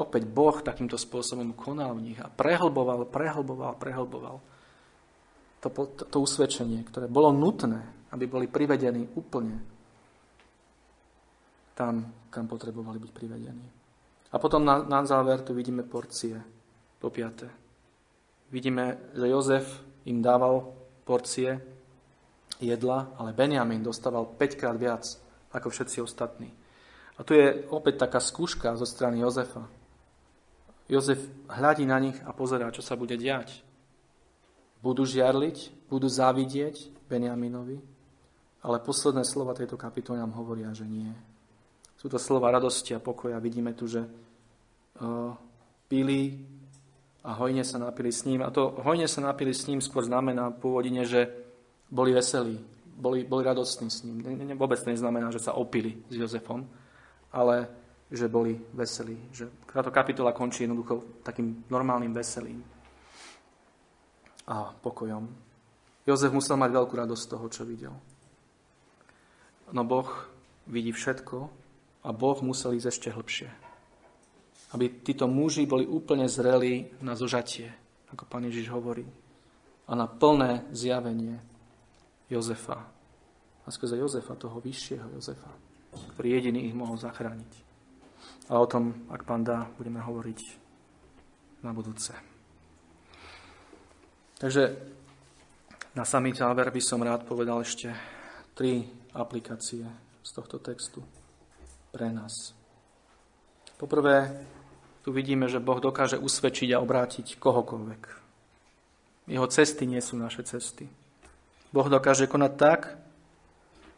Opäť 0.00 0.24
Boh 0.24 0.56
takýmto 0.64 0.96
spôsobom 0.96 1.52
konal 1.52 1.92
v 2.00 2.12
nich 2.12 2.18
a 2.18 2.32
prehlboval, 2.32 3.04
prehlboval, 3.12 3.76
prehlboval 3.76 4.36
to, 5.60 5.68
to, 5.68 6.04
to 6.08 6.18
usvedčenie, 6.24 6.80
ktoré 6.88 7.04
bolo 7.04 7.36
nutné, 7.36 8.08
aby 8.16 8.24
boli 8.24 8.48
privedení 8.48 9.12
úplne 9.12 9.60
tam, 11.76 12.28
kam 12.32 12.48
potrebovali 12.48 12.96
byť 12.96 13.12
privedení. 13.12 13.66
A 14.32 14.36
potom 14.40 14.64
na, 14.64 14.80
na 14.84 15.04
záver 15.04 15.44
tu 15.44 15.52
vidíme 15.52 15.84
porcie, 15.84 16.40
po 17.00 17.08
piaté. 17.08 17.48
Vidíme, 18.52 19.12
že 19.16 19.32
Jozef 19.32 19.66
im 20.04 20.20
dával 20.20 20.68
porcie 21.08 21.56
jedla, 22.60 23.16
ale 23.16 23.32
Benjamin 23.32 23.80
dostával 23.80 24.28
5 24.36 24.60
krát 24.60 24.76
viac 24.76 25.08
ako 25.50 25.72
všetci 25.72 26.04
ostatní. 26.04 26.52
A 27.16 27.24
tu 27.24 27.32
je 27.32 27.64
opäť 27.72 28.04
taká 28.04 28.20
skúška 28.20 28.76
zo 28.76 28.84
strany 28.84 29.24
Jozefa. 29.24 29.64
Jozef 30.90 31.22
hľadí 31.46 31.86
na 31.86 32.02
nich 32.02 32.18
a 32.26 32.34
pozerá, 32.34 32.74
čo 32.74 32.82
sa 32.82 32.98
bude 32.98 33.14
diať. 33.14 33.62
Budú 34.82 35.06
žiarliť, 35.06 35.86
budú 35.86 36.10
závidieť 36.10 37.06
Benjaminovi, 37.06 37.78
ale 38.66 38.82
posledné 38.82 39.22
slova 39.22 39.54
tejto 39.54 39.78
kapitoly 39.78 40.18
nám 40.18 40.34
hovoria, 40.34 40.74
že 40.74 40.84
nie. 40.84 41.14
Sú 41.94 42.10
to 42.10 42.18
slova 42.18 42.50
radosti 42.50 42.96
a 42.96 43.00
pokoja. 43.00 43.38
Vidíme 43.38 43.76
tu, 43.76 43.86
že 43.86 44.02
uh, 44.02 45.32
pili 45.86 46.42
a 47.20 47.36
hojne 47.36 47.60
sa 47.60 47.76
napili 47.76 48.08
s 48.08 48.24
ním. 48.24 48.40
A 48.40 48.50
to 48.50 48.72
hojne 48.80 49.04
sa 49.04 49.20
napili 49.20 49.52
s 49.52 49.68
ním 49.68 49.84
skôr 49.84 50.02
znamená 50.02 50.48
pôvodine, 50.50 51.04
že 51.04 51.28
boli 51.92 52.16
veselí, 52.16 52.56
boli, 52.96 53.28
boli 53.28 53.44
radostní 53.44 53.92
s 53.92 54.02
ním. 54.02 54.24
Vôbec 54.56 54.80
to 54.80 54.90
neznamená, 54.90 55.28
že 55.28 55.44
sa 55.44 55.52
opili 55.52 56.00
s 56.08 56.16
Jozefom, 56.16 56.64
ale 57.30 57.68
že 58.10 58.26
boli 58.26 58.58
veselí. 58.74 59.14
Že 59.30 59.70
táto 59.70 59.94
kapitola 59.94 60.34
končí 60.34 60.66
jednoducho 60.66 61.22
takým 61.22 61.62
normálnym 61.70 62.10
veselým 62.10 62.58
a 64.50 64.74
pokojom. 64.74 65.30
Jozef 66.02 66.34
musel 66.34 66.58
mať 66.58 66.70
veľkú 66.74 66.94
radosť 66.98 67.22
z 67.22 67.30
toho, 67.30 67.46
čo 67.46 67.62
videl. 67.62 67.94
No 69.70 69.86
Boh 69.86 70.10
vidí 70.66 70.90
všetko 70.90 71.36
a 72.02 72.08
Boh 72.10 72.38
musel 72.42 72.74
ísť 72.74 72.88
ešte 72.90 73.08
hlbšie. 73.14 73.48
Aby 74.74 75.02
títo 75.06 75.30
muži 75.30 75.70
boli 75.70 75.86
úplne 75.86 76.26
zrelí 76.26 76.90
na 76.98 77.14
zožatie, 77.14 77.70
ako 78.10 78.26
pán 78.26 78.42
Ježiš 78.50 78.74
hovorí, 78.74 79.06
a 79.86 79.92
na 79.94 80.10
plné 80.10 80.66
zjavenie 80.74 81.38
Jozefa. 82.26 82.90
A 83.66 83.68
skrze 83.70 83.98
Jozefa, 83.98 84.34
toho 84.34 84.58
vyššieho 84.58 85.14
Jozefa, 85.14 85.50
ktorý 86.14 86.38
jediný 86.38 86.70
ich 86.70 86.74
mohol 86.74 86.98
zachrániť. 86.98 87.69
A 88.50 88.58
o 88.58 88.66
tom, 88.66 89.06
ak 89.06 89.22
pán 89.22 89.46
dá, 89.46 89.70
budeme 89.78 90.02
hovoriť 90.02 90.40
na 91.62 91.70
budúce. 91.70 92.10
Takže 94.42 94.74
na 95.94 96.02
samý 96.02 96.34
záver 96.34 96.74
by 96.74 96.82
som 96.82 96.98
rád 96.98 97.22
povedal 97.22 97.62
ešte 97.62 97.94
tri 98.58 98.90
aplikácie 99.14 99.86
z 100.26 100.30
tohto 100.34 100.58
textu 100.58 100.98
pre 101.94 102.10
nás. 102.10 102.50
Poprvé, 103.78 104.42
tu 105.06 105.14
vidíme, 105.14 105.46
že 105.46 105.62
Boh 105.62 105.78
dokáže 105.78 106.18
usvedčiť 106.18 106.74
a 106.74 106.82
obrátiť 106.82 107.38
kohokoľvek. 107.38 108.02
Jeho 109.30 109.46
cesty 109.46 109.86
nie 109.86 110.02
sú 110.02 110.18
naše 110.18 110.42
cesty. 110.42 110.90
Boh 111.70 111.86
dokáže 111.86 112.26
konať 112.26 112.52
tak, 112.58 112.98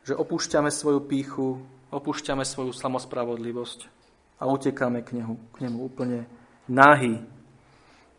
že 0.04 0.12
opúšťame 0.12 0.68
svoju 0.68 1.00
píchu, 1.08 1.56
opúšťame 1.88 2.44
svoju 2.44 2.76
samospravodlivosť 2.76 4.01
a 4.42 4.50
utekáme 4.50 5.06
k 5.06 5.22
nemu, 5.22 5.54
k 5.54 5.56
nemu 5.62 5.78
úplne 5.78 6.26
náhy, 6.66 7.22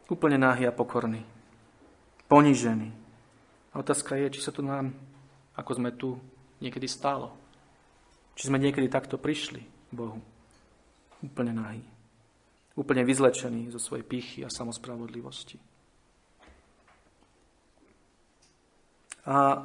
úplne 0.08 0.40
náhy 0.40 0.64
a 0.64 0.72
pokorný, 0.72 1.20
ponižený. 2.32 2.96
A 3.76 3.84
otázka 3.84 4.16
je, 4.16 4.32
či 4.32 4.40
sa 4.40 4.56
to 4.56 4.64
nám, 4.64 4.96
ako 5.60 5.72
sme 5.76 5.92
tu, 5.92 6.16
niekedy 6.64 6.88
stálo. 6.88 7.36
Či 8.40 8.48
sme 8.48 8.56
niekedy 8.56 8.88
takto 8.88 9.20
prišli 9.20 9.62
k 9.68 9.92
Bohu. 9.92 10.24
Úplne 11.20 11.52
nahý. 11.52 11.84
Úplne 12.80 13.04
vyzlečený 13.04 13.76
zo 13.76 13.80
svojej 13.84 14.08
pýchy 14.08 14.40
a 14.48 14.50
samospravodlivosti. 14.50 15.60
A 19.28 19.60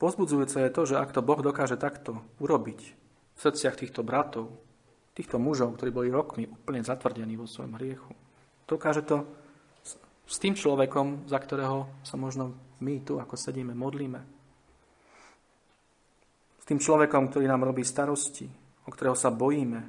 pozbudzujúce 0.00 0.64
je 0.64 0.72
to, 0.72 0.82
že 0.88 0.96
ak 0.96 1.12
to 1.12 1.20
Boh 1.20 1.44
dokáže 1.44 1.76
takto 1.76 2.24
urobiť 2.40 2.80
v 3.36 3.38
srdciach 3.38 3.76
týchto 3.76 4.00
bratov, 4.00 4.69
týchto 5.16 5.36
mužov, 5.42 5.76
ktorí 5.76 5.90
boli 5.90 6.08
rokmi 6.08 6.46
úplne 6.46 6.80
zatvrdení 6.84 7.34
vo 7.36 7.50
svojom 7.50 7.76
hriechu, 7.76 8.12
dokáže 8.64 9.02
to 9.04 9.26
s 10.30 10.36
tým 10.38 10.54
človekom, 10.54 11.26
za 11.26 11.42
ktorého 11.42 11.90
sa 12.06 12.14
možno 12.14 12.54
my 12.78 13.02
tu, 13.02 13.18
ako 13.18 13.34
sedíme, 13.34 13.74
modlíme, 13.74 14.40
tým 16.70 16.78
človekom, 16.78 17.34
ktorý 17.34 17.50
nám 17.50 17.66
robí 17.66 17.82
starosti, 17.82 18.46
o 18.86 18.94
ktorého 18.94 19.18
sa 19.18 19.34
bojíme 19.34 19.80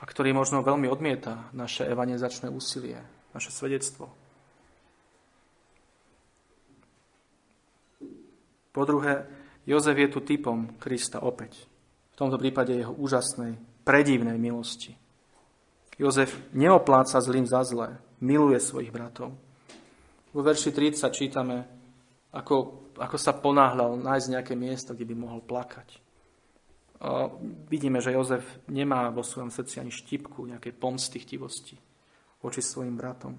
a 0.00 0.04
ktorý 0.08 0.32
možno 0.32 0.64
veľmi 0.64 0.88
odmieta 0.88 1.52
naše 1.52 1.84
evangelizačné 1.84 2.48
úsilie, 2.48 2.96
naše 3.36 3.52
svedectvo. 3.52 4.08
Po 8.72 8.82
druhé, 8.88 9.28
Jozef 9.68 10.00
je 10.00 10.08
tu 10.08 10.24
typom 10.24 10.80
Krista 10.80 11.20
opäť. 11.20 11.68
V 12.16 12.24
tomto 12.24 12.40
prípade 12.40 12.72
jeho 12.72 12.96
úžasnej, 12.96 13.60
predivnej 13.86 14.34
milosti. 14.34 14.98
Jozef 15.96 16.34
neopláca 16.52 17.22
zlým 17.22 17.46
za 17.46 17.62
zlé, 17.62 17.96
miluje 18.18 18.58
svojich 18.58 18.90
bratov. 18.90 19.32
Vo 20.34 20.40
verši 20.42 20.74
30 20.74 21.08
čítame, 21.14 21.64
ako 22.34 22.86
ako 22.96 23.16
sa 23.20 23.36
ponáhľal 23.36 24.00
nájsť 24.00 24.26
nejaké 24.32 24.54
miesto, 24.56 24.96
kde 24.96 25.08
by 25.12 25.14
mohol 25.16 25.40
plakať. 25.44 26.00
A 26.96 27.28
vidíme, 27.68 28.00
že 28.00 28.16
Jozef 28.16 28.44
nemá 28.72 29.12
vo 29.12 29.20
svojom 29.20 29.52
srdci 29.52 29.84
ani 29.84 29.92
štipku 29.92 30.48
nejakej 30.48 30.72
pomsty, 30.72 31.20
chtivosti 31.20 31.76
voči 32.40 32.64
svojim 32.64 32.96
bratom, 32.96 33.36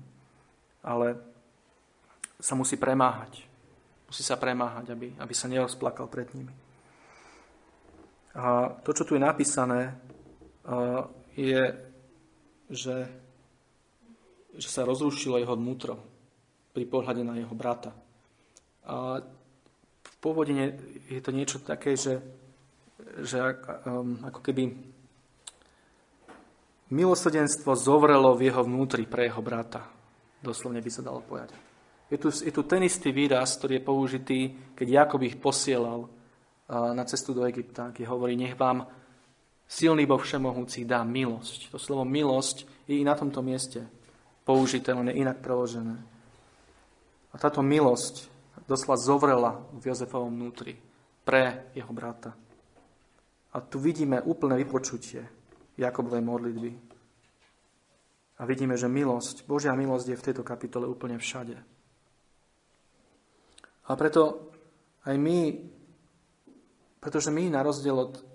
ale 0.86 1.18
sa 2.38 2.54
musí 2.54 2.78
premáhať. 2.78 3.50
Musí 4.06 4.22
sa 4.22 4.38
premáhať, 4.38 4.93
aby, 4.93 5.18
aby 5.18 5.34
sa 5.34 5.50
nerozplakal 5.50 6.06
pred 6.06 6.30
nimi. 6.38 6.54
A 8.38 8.78
to, 8.86 8.93
čo 8.93 9.04
tu 9.10 9.18
je 9.18 9.22
napísané, 9.26 9.98
je, 11.38 11.63
že, 12.68 12.97
že 14.57 14.68
sa 14.68 14.84
rozrušilo 14.84 15.39
jeho 15.39 15.55
vnútro 15.55 15.95
pri 16.76 16.84
pohľade 16.84 17.24
na 17.24 17.39
jeho 17.39 17.55
brata. 17.55 17.95
A 18.88 19.24
pôvodne 20.20 20.76
je 21.07 21.22
to 21.24 21.32
niečo 21.32 21.63
také, 21.63 21.95
že, 21.95 22.20
že 23.24 23.39
um, 23.88 24.20
ako 24.28 24.39
keby 24.43 24.76
milosrdenstvo 26.91 27.76
zovrelo 27.76 28.36
v 28.36 28.51
jeho 28.51 28.63
vnútri 28.63 29.07
pre 29.07 29.28
jeho 29.28 29.43
brata. 29.43 29.88
Doslovne 30.39 30.84
by 30.84 30.91
sa 30.91 31.03
dalo 31.03 31.24
povedať. 31.24 31.51
Je 32.07 32.15
tu, 32.15 32.32
je 32.32 32.51
tu 32.55 32.63
ten 32.63 32.80
istý 32.88 33.11
výraz, 33.11 33.59
ktorý 33.59 33.80
je 33.80 33.88
použitý, 33.88 34.39
keď 34.72 34.88
Jakob 34.88 35.20
ich 35.28 35.36
posielal 35.36 36.07
uh, 36.07 36.09
na 36.95 37.03
cestu 37.03 37.36
do 37.36 37.43
Egypta, 37.43 37.91
keď 37.91 38.07
hovorí, 38.07 38.39
nech 38.39 38.55
vám 38.55 38.88
silný 39.68 40.07
Boh 40.07 40.20
všemohúci 40.24 40.88
dá 40.88 41.03
milosť. 41.03 41.72
To 41.76 41.78
slovo 41.78 42.07
milosť 42.07 42.88
je 42.88 42.97
i 42.99 43.03
na 43.03 43.13
tomto 43.13 43.43
mieste 43.43 43.84
použité, 44.47 44.95
len 44.95 45.11
je 45.11 45.20
inak 45.20 45.43
preložené. 45.43 45.99
A 47.32 47.36
táto 47.36 47.59
milosť 47.59 48.32
doslova 48.63 48.95
zovrela 48.95 49.51
v 49.76 49.91
Jozefovom 49.91 50.32
vnútri 50.32 50.80
pre 51.28 51.72
jeho 51.76 51.91
brata. 51.91 52.32
A 53.51 53.57
tu 53.59 53.80
vidíme 53.80 54.24
úplné 54.24 54.63
vypočutie 54.63 55.28
Jakobovej 55.76 56.24
modlitby. 56.24 56.72
A 58.38 58.45
vidíme, 58.45 58.80
že 58.80 58.88
milosť, 58.88 59.43
Božia 59.49 59.76
milosť 59.76 60.13
je 60.13 60.20
v 60.20 60.26
tejto 60.32 60.43
kapitole 60.47 60.88
úplne 60.88 61.20
všade. 61.20 61.57
A 63.88 63.91
preto 63.95 64.51
aj 65.07 65.15
my, 65.15 65.39
pretože 66.99 67.32
my 67.32 67.49
na 67.49 67.63
rozdiel 67.63 67.97
od 67.97 68.27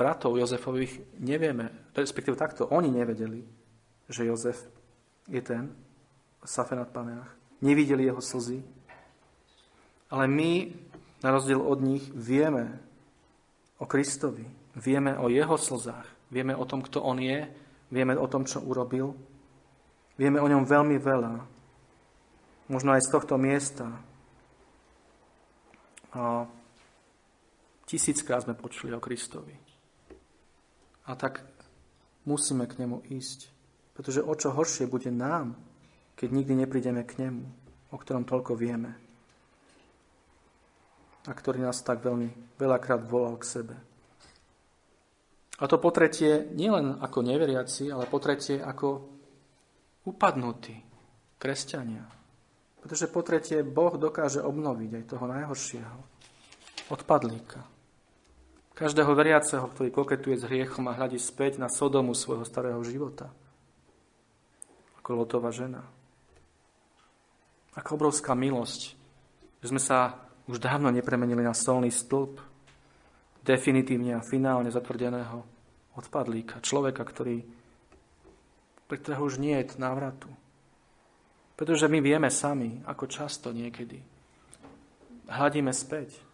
bratov 0.00 0.40
Jozefových 0.40 1.20
nevieme, 1.20 1.92
respektíve 1.92 2.40
takto, 2.40 2.64
oni 2.72 2.88
nevedeli, 2.88 3.44
že 4.08 4.24
Jozef 4.24 4.56
je 5.28 5.44
ten, 5.44 5.76
Safenat 6.40 6.88
Paneach. 6.88 7.28
Nevideli 7.60 8.08
jeho 8.08 8.24
slzy, 8.24 8.64
ale 10.08 10.24
my, 10.24 10.72
na 11.20 11.28
rozdiel 11.28 11.60
od 11.60 11.84
nich, 11.84 12.08
vieme 12.16 12.80
o 13.76 13.84
Kristovi, 13.84 14.48
vieme 14.72 15.20
o 15.20 15.28
jeho 15.28 15.60
slzách, 15.60 16.08
vieme 16.32 16.56
o 16.56 16.64
tom, 16.64 16.80
kto 16.80 17.04
on 17.04 17.20
je, 17.20 17.44
vieme 17.92 18.16
o 18.16 18.24
tom, 18.24 18.48
čo 18.48 18.64
urobil, 18.64 19.12
vieme 20.16 20.40
o 20.40 20.48
ňom 20.48 20.64
veľmi 20.64 20.96
veľa. 20.96 21.34
Možno 22.72 22.96
aj 22.96 23.04
z 23.04 23.12
tohto 23.12 23.34
miesta. 23.36 23.86
A 26.14 26.46
tisíckrát 27.84 28.46
sme 28.46 28.54
počuli 28.54 28.94
o 28.94 29.02
Kristovi. 29.02 29.69
A 31.10 31.18
tak 31.18 31.42
musíme 32.22 32.70
k 32.70 32.78
nemu 32.78 33.02
ísť. 33.10 33.50
Pretože 33.98 34.22
o 34.22 34.30
čo 34.38 34.54
horšie 34.54 34.86
bude 34.86 35.10
nám, 35.10 35.58
keď 36.14 36.28
nikdy 36.30 36.54
neprídeme 36.62 37.02
k 37.02 37.26
nemu, 37.26 37.42
o 37.90 37.96
ktorom 37.98 38.22
toľko 38.22 38.54
vieme 38.54 38.94
a 41.28 41.32
ktorý 41.36 41.60
nás 41.60 41.84
tak 41.84 42.00
veľmi 42.00 42.56
veľakrát 42.56 43.04
volal 43.04 43.36
k 43.36 43.44
sebe. 43.44 43.76
A 45.60 45.68
to 45.68 45.76
po 45.76 45.92
tretie 45.92 46.48
nielen 46.56 46.96
ako 46.96 47.20
neveriaci, 47.20 47.92
ale 47.92 48.08
po 48.08 48.16
tretie 48.16 48.56
ako 48.56 49.04
upadnutí 50.08 50.80
kresťania. 51.36 52.08
Pretože 52.80 53.12
po 53.12 53.20
tretie 53.20 53.60
Boh 53.60 54.00
dokáže 54.00 54.40
obnoviť 54.40 54.90
aj 54.96 55.04
toho 55.04 55.24
najhoršieho, 55.28 55.98
odpadlíka. 56.88 57.79
Každého 58.80 59.12
veriaceho, 59.12 59.68
ktorý 59.68 59.92
koketuje 59.92 60.40
s 60.40 60.48
hriechom 60.48 60.88
a 60.88 60.96
hľadí 60.96 61.20
späť 61.20 61.60
na 61.60 61.68
Sodomu 61.68 62.16
svojho 62.16 62.48
starého 62.48 62.80
života. 62.80 63.28
Ako 65.04 65.20
Lotová 65.20 65.52
žena. 65.52 65.84
Aká 67.76 67.92
obrovská 67.92 68.32
milosť, 68.32 68.96
že 69.60 69.66
sme 69.68 69.76
sa 69.76 70.24
už 70.48 70.64
dávno 70.64 70.88
nepremenili 70.88 71.44
na 71.44 71.52
solný 71.52 71.92
stĺp, 71.92 72.40
definitívne 73.44 74.16
a 74.16 74.24
finálne 74.24 74.72
zatvrdeného 74.72 75.44
odpadlíka, 76.00 76.64
človeka, 76.64 77.04
ktorý, 77.04 77.44
pre 78.88 78.96
ktorého 78.96 79.28
už 79.28 79.36
nie 79.36 79.60
je 79.60 79.76
návratu. 79.76 80.32
Pretože 81.52 81.84
my 81.84 82.00
vieme 82.00 82.32
sami, 82.32 82.80
ako 82.88 83.04
často 83.12 83.52
niekedy 83.52 84.00
hľadíme 85.28 85.68
späť, 85.68 86.29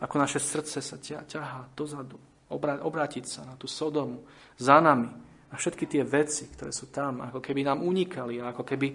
ako 0.00 0.14
naše 0.20 0.40
srdce 0.42 0.84
sa 0.84 0.96
ťahá 1.00 1.72
dozadu, 1.72 2.20
obrátiť 2.52 3.24
sa 3.24 3.40
na 3.48 3.54
tú 3.56 3.64
Sodomu, 3.64 4.22
za 4.60 4.80
nami, 4.80 5.08
na 5.48 5.56
všetky 5.56 5.88
tie 5.88 6.02
veci, 6.04 6.50
ktoré 6.52 6.74
sú 6.74 6.92
tam, 6.92 7.24
ako 7.24 7.40
keby 7.40 7.64
nám 7.64 7.80
unikali, 7.80 8.42
ako 8.42 8.66
keby 8.66 8.92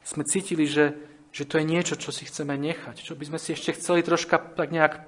sme 0.00 0.24
cítili, 0.24 0.64
že, 0.64 0.96
že 1.28 1.44
to 1.44 1.60
je 1.60 1.64
niečo, 1.68 1.94
čo 2.00 2.08
si 2.08 2.24
chceme 2.24 2.56
nechať, 2.56 3.04
čo 3.04 3.12
by 3.12 3.24
sme 3.28 3.38
si 3.38 3.52
ešte 3.52 3.76
chceli 3.76 4.00
troška 4.00 4.40
tak 4.56 4.72
nejak 4.72 5.02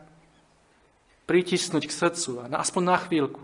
pritisnúť 1.25 1.89
k 1.89 1.97
srdcu, 1.97 2.31
a 2.45 2.61
aspoň 2.61 2.83
na 2.83 2.99
chvíľku. 2.99 3.43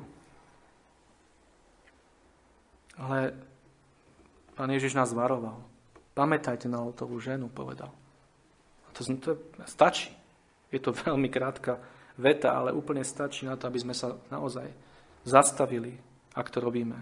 Ale 2.99 3.33
pán 4.59 4.69
Ježiš 4.75 4.99
nás 4.99 5.15
varoval. 5.15 5.63
Pamätajte 6.19 6.67
na 6.67 6.83
Lotovú 6.83 7.23
ženu, 7.23 7.47
povedal. 7.47 7.95
A 8.85 8.89
to, 8.91 9.07
to 9.23 9.31
stačí. 9.71 10.18
Je 10.69 10.81
to 10.81 10.97
veľmi 11.07 11.29
krátka 11.33 11.81
veta, 12.19 12.59
ale 12.59 12.75
úplne 12.75 13.07
stačí 13.07 13.47
na 13.47 13.55
to, 13.55 13.71
aby 13.71 13.79
sme 13.79 13.95
sa 13.95 14.19
naozaj 14.29 14.67
zastavili, 15.23 15.95
ak 16.35 16.51
to 16.51 16.59
robíme. 16.59 16.99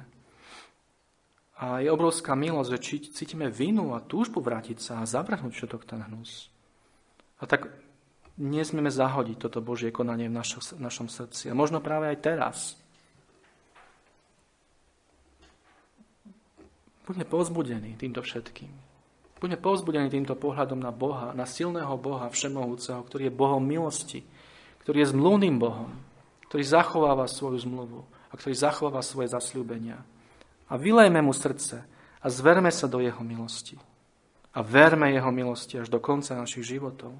A 1.56 1.80
je 1.80 1.88
obrovská 1.88 2.36
milosť, 2.36 2.68
že 2.76 2.82
cítime 3.16 3.48
vinu 3.48 3.96
a 3.96 4.04
túžbu 4.04 4.44
vrátiť 4.44 4.76
sa 4.76 5.00
a 5.00 5.08
zavrhnúť 5.08 5.56
všetok 5.56 5.88
ten 5.88 6.04
hnus. 6.04 6.52
A 7.40 7.48
tak 7.48 7.72
nesmieme 8.36 8.92
zahodiť 8.92 9.40
toto 9.40 9.64
Božie 9.64 9.88
konanie 9.88 10.28
v 10.28 10.36
našo, 10.36 10.60
našom 10.76 11.08
srdci. 11.08 11.48
A 11.48 11.56
možno 11.56 11.80
práve 11.80 12.12
aj 12.12 12.18
teraz. 12.20 12.58
Buďme 17.08 17.24
povzbudení 17.24 17.96
týmto 17.96 18.20
všetkým. 18.20 18.85
Buďme 19.36 19.60
povzbudení 19.60 20.08
týmto 20.08 20.32
pohľadom 20.32 20.80
na 20.80 20.88
Boha, 20.88 21.36
na 21.36 21.44
silného 21.44 21.92
Boha 22.00 22.32
Všemohúceho, 22.32 23.04
ktorý 23.04 23.28
je 23.28 23.36
Bohom 23.36 23.60
milosti, 23.60 24.24
ktorý 24.80 25.04
je 25.04 25.12
zmluvným 25.12 25.60
Bohom, 25.60 25.92
ktorý 26.48 26.64
zachováva 26.64 27.28
svoju 27.28 27.60
zmluvu 27.68 28.00
a 28.32 28.34
ktorý 28.34 28.56
zachováva 28.56 29.04
svoje 29.04 29.28
zasľúbenia. 29.28 30.00
A 30.72 30.74
vylejme 30.80 31.20
mu 31.20 31.36
srdce 31.36 31.84
a 32.16 32.26
zverme 32.32 32.72
sa 32.72 32.88
do 32.88 32.98
jeho 33.04 33.20
milosti. 33.20 33.76
A 34.56 34.64
verme 34.64 35.12
jeho 35.12 35.28
milosti 35.28 35.76
až 35.76 35.92
do 35.92 36.00
konca 36.00 36.32
našich 36.32 36.64
životov. 36.64 37.12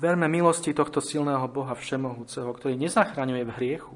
Verme 0.00 0.32
milosti 0.32 0.72
tohto 0.72 1.04
silného 1.04 1.44
Boha 1.52 1.76
Všemohúceho, 1.76 2.48
ktorý 2.56 2.80
nezachraňuje 2.80 3.44
v 3.44 3.54
hriechu, 3.60 3.94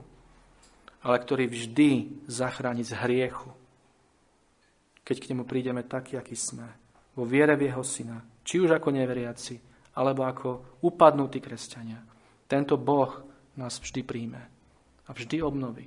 ale 1.00 1.16
ktorý 1.16 1.48
vždy 1.48 1.90
zachráni 2.28 2.84
z 2.84 2.92
hriechu. 2.92 3.56
Keď 5.06 5.16
k 5.22 5.28
nemu 5.30 5.46
prídeme 5.46 5.86
taký, 5.86 6.18
aký 6.18 6.34
sme, 6.34 6.66
vo 7.14 7.22
viere 7.22 7.54
v 7.54 7.70
jeho 7.70 7.86
syna, 7.86 8.18
či 8.42 8.58
už 8.58 8.74
ako 8.74 8.90
neveriaci, 8.90 9.54
alebo 9.94 10.26
ako 10.26 10.48
upadnutí 10.82 11.38
kresťania. 11.38 12.02
Tento 12.50 12.74
Boh 12.74 13.22
nás 13.54 13.78
vždy 13.78 14.02
príjme 14.02 14.42
a 15.06 15.10
vždy 15.14 15.46
obnoví. 15.46 15.86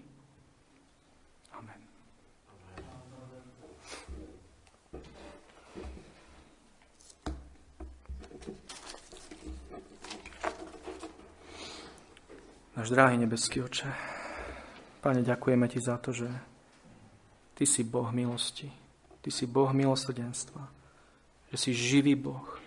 Náš 12.79 12.95
drahý 12.95 13.19
nebeský 13.19 13.59
oče, 13.59 13.91
Pane, 15.03 15.19
ďakujeme 15.19 15.67
Ti 15.67 15.79
za 15.83 15.99
to, 15.99 16.15
že 16.15 16.31
Ty 17.51 17.67
si 17.67 17.83
Boh 17.83 18.07
milosti, 18.15 18.71
Ty 19.19 19.29
si 19.31 19.45
Boh 19.45 19.71
milosrdenstva, 19.75 20.63
že 21.51 21.57
si 21.59 21.71
živý 21.75 22.15
Boh, 22.15 22.59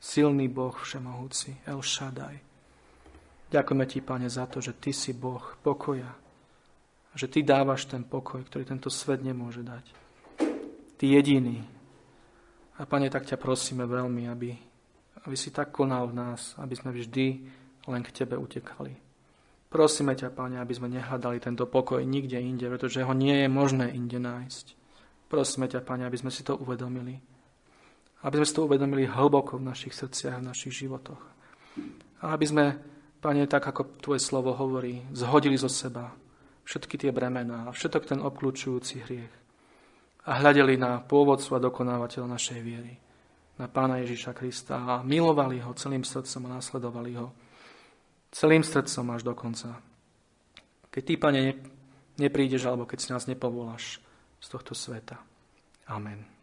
silný 0.00 0.48
Boh 0.48 0.72
všemohúci, 0.72 1.56
El 1.68 1.84
Shaddai. 1.84 2.40
Ďakujeme 3.52 3.84
Ti, 3.86 3.98
Pane, 4.00 4.28
za 4.28 4.48
to, 4.48 4.64
že 4.64 4.72
Ty 4.76 4.92
si 4.92 5.12
Boh 5.12 5.42
pokoja, 5.60 6.08
že 7.14 7.28
Ty 7.28 7.44
dávaš 7.44 7.86
ten 7.86 8.02
pokoj, 8.02 8.42
ktorý 8.42 8.64
tento 8.64 8.90
svet 8.90 9.22
nemôže 9.22 9.62
dať. 9.62 9.84
Ty 10.96 11.04
jediný. 11.06 11.62
A 12.80 12.88
Pane, 12.88 13.12
tak 13.12 13.28
ťa 13.28 13.38
prosíme 13.38 13.86
veľmi, 13.86 14.26
aby, 14.26 14.50
aby 15.28 15.36
si 15.38 15.54
tak 15.54 15.70
konal 15.70 16.10
v 16.10 16.18
nás, 16.18 16.58
aby 16.58 16.74
sme 16.74 16.90
vždy 16.90 17.26
len 17.86 18.02
k 18.02 18.10
Tebe 18.10 18.34
utekali. 18.34 18.96
Prosíme 19.70 20.14
ťa, 20.14 20.34
Pane, 20.34 20.58
aby 20.58 20.72
sme 20.74 20.90
nehľadali 20.90 21.38
tento 21.38 21.66
pokoj 21.66 22.02
nikde 22.02 22.40
inde, 22.40 22.66
pretože 22.66 23.04
ho 23.04 23.14
nie 23.14 23.46
je 23.46 23.48
možné 23.50 23.92
inde 23.94 24.18
nájsť. 24.18 24.83
Prosíme 25.28 25.66
ťa, 25.66 25.82
Pane, 25.82 26.06
aby 26.06 26.18
sme 26.20 26.30
si 26.30 26.46
to 26.46 26.56
uvedomili. 26.56 27.16
Aby 28.24 28.40
sme 28.40 28.46
si 28.48 28.54
to 28.56 28.64
uvedomili 28.64 29.04
hlboko 29.08 29.60
v 29.60 29.66
našich 29.68 29.92
srdciach, 29.96 30.40
v 30.40 30.48
našich 30.48 30.84
životoch. 30.84 31.22
A 32.24 32.32
aby 32.32 32.46
sme, 32.46 32.64
Pane, 33.20 33.44
tak 33.48 33.68
ako 33.68 34.00
Tvoje 34.00 34.20
slovo 34.20 34.52
hovorí, 34.56 35.04
zhodili 35.12 35.56
zo 35.56 35.68
seba 35.68 36.12
všetky 36.64 36.96
tie 36.96 37.10
bremená 37.12 37.68
všetok 37.70 38.02
ten 38.08 38.20
obklúčujúci 38.24 39.04
hriech. 39.04 39.34
A 40.24 40.40
hľadeli 40.40 40.80
na 40.80 41.04
pôvodcu 41.04 41.52
a 41.52 41.64
dokonávateľ 41.68 42.24
našej 42.24 42.60
viery, 42.64 42.96
na 43.60 43.68
Pána 43.68 44.00
Ježiša 44.00 44.32
Krista 44.32 44.80
a 44.80 45.04
milovali 45.04 45.60
ho 45.60 45.76
celým 45.76 46.00
srdcom 46.00 46.48
a 46.48 46.58
následovali 46.58 47.12
ho 47.20 47.28
celým 48.32 48.64
srdcom 48.64 49.04
až 49.12 49.22
do 49.22 49.36
konca. 49.36 49.78
Keď 50.88 51.02
Ty, 51.04 51.14
Pane, 51.20 51.42
neprídeš, 52.16 52.64
alebo 52.64 52.88
keď 52.88 52.98
si 52.98 53.12
nás 53.12 53.28
nepovoláš 53.28 54.00
z 54.44 54.48
tohto 54.48 54.74
sveta. 54.76 55.16
Amen. 55.88 56.33